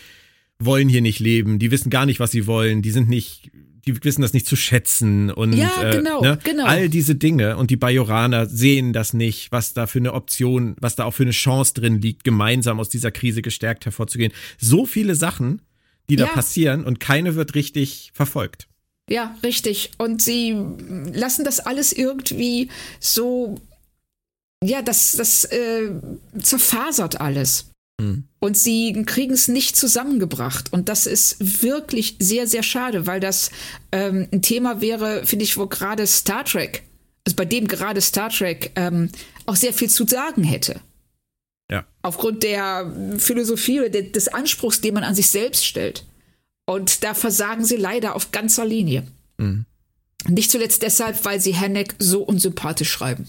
[0.59, 3.51] wollen hier nicht leben, die wissen gar nicht, was sie wollen, die sind nicht
[3.87, 6.39] die wissen das nicht zu schätzen und ja, genau, äh, ne?
[6.43, 6.65] genau.
[6.65, 10.97] all diese Dinge und die Bajoraner sehen das nicht, was da für eine Option, was
[10.97, 14.33] da auch für eine Chance drin liegt, gemeinsam aus dieser Krise gestärkt hervorzugehen.
[14.59, 15.61] So viele Sachen,
[16.09, 16.33] die da ja.
[16.33, 18.69] passieren und keine wird richtig verfolgt.
[19.09, 19.93] Ja, richtig.
[19.99, 20.57] Und sie
[21.13, 22.71] lassen das alles irgendwie
[23.01, 23.57] so,
[24.63, 25.91] ja, das, das äh,
[26.41, 27.67] zerfasert alles.
[28.01, 28.25] Mhm.
[28.41, 30.73] Und sie kriegen es nicht zusammengebracht.
[30.73, 33.51] Und das ist wirklich sehr, sehr schade, weil das
[33.93, 36.83] ähm, ein Thema wäre, finde ich, wo gerade Star Trek,
[37.27, 39.11] also bei dem gerade Star Trek ähm,
[39.47, 40.81] auch sehr viel zu sagen hätte.
[41.71, 41.87] Ja.
[42.03, 46.05] Aufgrund der Philosophie oder des Anspruchs, den man an sich selbst stellt.
[46.67, 49.07] Und da versagen sie leider auf ganzer Linie.
[49.39, 49.67] Mhm.
[50.27, 53.27] Nicht zuletzt deshalb, weil sie Henneck so unsympathisch schreiben.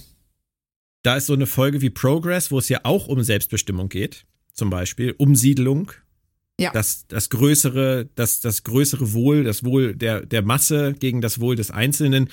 [1.03, 4.25] Da ist so eine Folge wie Progress, wo es ja auch um Selbstbestimmung geht
[4.55, 5.91] zum Beispiel, Umsiedlung.
[6.59, 6.71] Ja.
[6.71, 11.57] Das, das größere, das, das größere Wohl, das Wohl der, der Masse gegen das Wohl
[11.57, 12.29] des Einzelnen,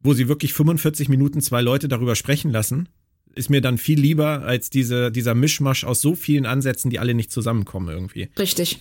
[0.00, 2.88] wo sie wirklich 45 Minuten zwei Leute darüber sprechen lassen,
[3.34, 7.14] ist mir dann viel lieber als diese, dieser Mischmasch aus so vielen Ansätzen, die alle
[7.14, 8.28] nicht zusammenkommen irgendwie.
[8.38, 8.78] Richtig.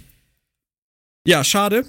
[1.25, 1.85] Ja, schade.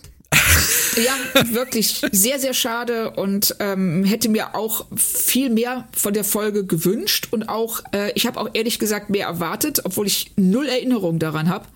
[0.97, 6.67] Ja, wirklich sehr, sehr schade und ähm, hätte mir auch viel mehr von der Folge
[6.67, 11.19] gewünscht und auch, äh, ich habe auch ehrlich gesagt mehr erwartet, obwohl ich null Erinnerung
[11.19, 11.67] daran habe.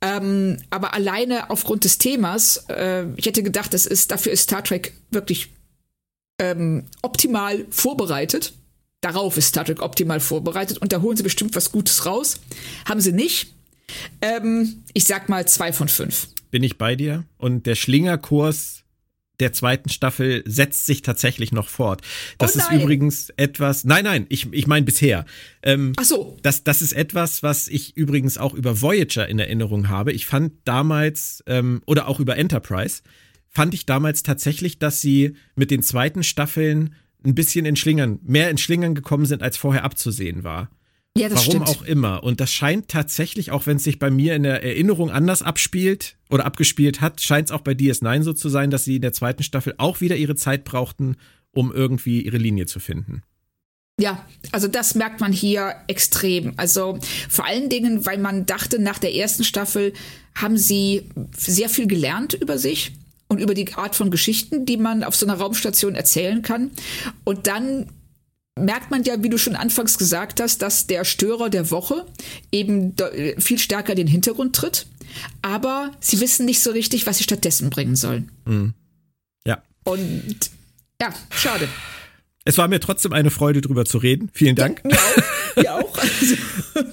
[0.00, 4.62] Ähm, aber alleine aufgrund des Themas, äh, ich hätte gedacht, das ist, dafür ist Star
[4.62, 5.50] Trek wirklich
[6.40, 8.52] ähm, optimal vorbereitet.
[9.00, 12.38] Darauf ist Star Trek optimal vorbereitet und da holen sie bestimmt was Gutes raus.
[12.88, 13.52] Haben sie nicht.
[14.20, 17.24] Ähm, ich sag mal zwei von fünf bin ich bei dir.
[17.38, 18.84] Und der Schlingerkurs
[19.40, 22.02] der zweiten Staffel setzt sich tatsächlich noch fort.
[22.38, 25.24] Das oh ist übrigens etwas, nein, nein, ich, ich meine bisher.
[25.64, 26.36] Ähm, Ach so.
[26.42, 30.12] Das, das ist etwas, was ich übrigens auch über Voyager in Erinnerung habe.
[30.12, 33.02] Ich fand damals, ähm, oder auch über Enterprise,
[33.48, 38.50] fand ich damals tatsächlich, dass sie mit den zweiten Staffeln ein bisschen in Schlingern, mehr
[38.50, 40.70] in Schlingern gekommen sind, als vorher abzusehen war.
[41.16, 41.68] Ja, das Warum stimmt.
[41.68, 42.24] auch immer.
[42.24, 46.16] Und das scheint tatsächlich, auch wenn es sich bei mir in der Erinnerung anders abspielt
[46.30, 49.12] oder abgespielt hat, scheint es auch bei DS9 so zu sein, dass sie in der
[49.12, 51.16] zweiten Staffel auch wieder ihre Zeit brauchten,
[51.52, 53.22] um irgendwie ihre Linie zu finden.
[54.00, 56.54] Ja, also das merkt man hier extrem.
[56.56, 56.98] Also
[57.28, 59.92] vor allen Dingen, weil man dachte, nach der ersten Staffel
[60.34, 62.92] haben sie sehr viel gelernt über sich
[63.28, 66.70] und über die Art von Geschichten, die man auf so einer Raumstation erzählen kann.
[67.24, 67.90] Und dann
[68.62, 72.06] merkt man ja, wie du schon anfangs gesagt hast, dass der Störer der Woche
[72.50, 72.94] eben
[73.38, 74.86] viel stärker in den Hintergrund tritt.
[75.42, 78.30] Aber sie wissen nicht so richtig, was sie stattdessen bringen sollen.
[78.44, 78.74] Mhm.
[79.46, 79.62] Ja.
[79.84, 80.50] Und
[81.00, 81.68] ja, schade.
[82.44, 84.30] Es war mir trotzdem eine Freude, drüber zu reden.
[84.32, 84.82] Vielen Dank.
[84.84, 84.96] Ja,
[85.56, 85.98] mir auch.
[85.98, 86.36] Also.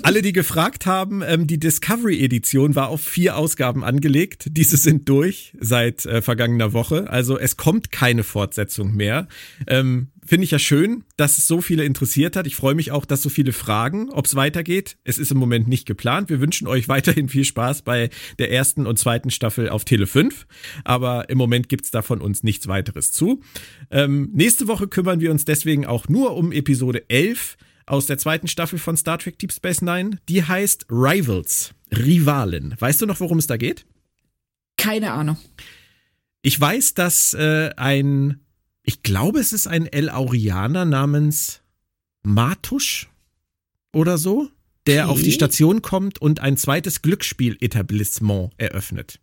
[0.04, 4.48] Alle, die gefragt haben, ähm, die Discovery-Edition war auf vier Ausgaben angelegt.
[4.52, 7.10] Diese sind durch seit äh, vergangener Woche.
[7.10, 9.28] Also es kommt keine Fortsetzung mehr.
[9.68, 12.46] Ähm, Finde ich ja schön, dass es so viele interessiert hat.
[12.46, 14.96] Ich freue mich auch, dass so viele fragen, ob es weitergeht.
[15.04, 16.30] Es ist im Moment nicht geplant.
[16.30, 20.46] Wir wünschen euch weiterhin viel Spaß bei der ersten und zweiten Staffel auf Tele 5.
[20.84, 23.42] Aber im Moment gibt's da von uns nichts weiteres zu.
[23.90, 27.58] Ähm, nächste Woche kümmern wir uns deswegen auch nur um Episode 11
[27.90, 30.20] aus der zweiten Staffel von Star Trek Deep Space Nine.
[30.30, 32.76] Die heißt Rivals, Rivalen.
[32.80, 33.86] Weißt du noch, worum es da geht?
[34.78, 35.38] Keine Ahnung.
[36.42, 38.40] Ich weiß, dass äh, ein
[38.90, 41.62] ich glaube, es ist ein El Aurianer namens
[42.24, 43.08] Matusch
[43.94, 44.50] oder so,
[44.88, 45.12] der okay.
[45.12, 49.20] auf die Station kommt und ein zweites Glücksspiel-Etablissement eröffnet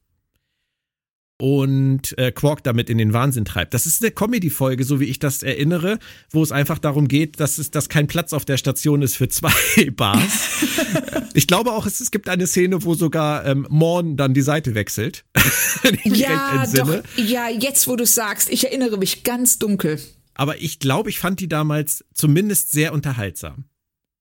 [1.39, 3.75] und äh, Quark damit in den Wahnsinn treibt.
[3.75, 5.99] Das ist eine Comedy-Folge, so wie ich das erinnere,
[6.31, 9.29] wo es einfach darum geht, dass es dass kein Platz auf der Station ist für
[9.29, 9.53] zwei
[9.97, 10.65] Bars.
[11.35, 14.75] ich glaube auch, es, es gibt eine Szene, wo sogar ähm, Morn dann die Seite
[14.75, 15.25] wechselt.
[16.05, 17.03] ja, doch.
[17.17, 20.01] Ja, jetzt wo du sagst, ich erinnere mich ganz dunkel.
[20.35, 23.65] Aber ich glaube, ich fand die damals zumindest sehr unterhaltsam.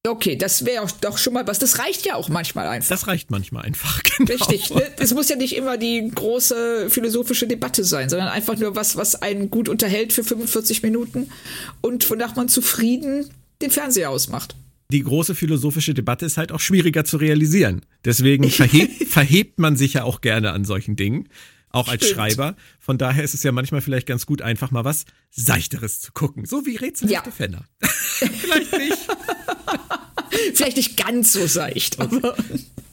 [0.06, 1.60] Okay, das wäre doch schon mal was.
[1.60, 2.90] Das reicht ja auch manchmal einfach.
[2.90, 4.32] Das reicht manchmal einfach, genau.
[4.32, 4.74] Richtig.
[4.74, 4.84] Ne?
[4.98, 9.16] Es muss ja nicht immer die große philosophische Debatte sein, sondern einfach nur was, was
[9.16, 11.30] einen gut unterhält für 45 Minuten
[11.82, 13.30] und wonach man zufrieden
[13.62, 14.56] den Fernseher ausmacht.
[14.92, 17.82] Die große philosophische Debatte ist halt auch schwieriger zu realisieren.
[18.04, 21.28] Deswegen verhebt, verhebt man sich ja auch gerne an solchen Dingen
[21.76, 22.16] auch als Stimmt.
[22.16, 22.56] Schreiber.
[22.80, 26.46] Von daher ist es ja manchmal vielleicht ganz gut, einfach mal was Seichteres zu gucken.
[26.46, 27.22] So wie Rätsel ja.
[27.24, 27.66] Fenner.
[27.82, 28.98] vielleicht nicht.
[30.54, 32.36] vielleicht nicht ganz so seicht, aber.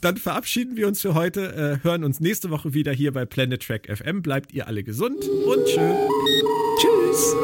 [0.01, 3.65] Dann verabschieden wir uns für heute, äh, hören uns nächste Woche wieder hier bei Planet
[3.65, 4.21] Track FM.
[4.21, 5.95] Bleibt ihr alle gesund und schön.
[6.81, 7.35] Tschüss.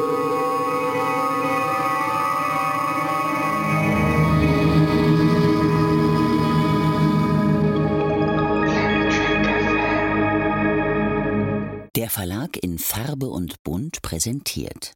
[12.00, 14.94] Der Verlag in Farbe und Bunt präsentiert.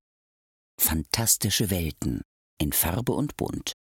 [0.81, 2.22] Fantastische Welten
[2.59, 3.74] in Farbe und Bunt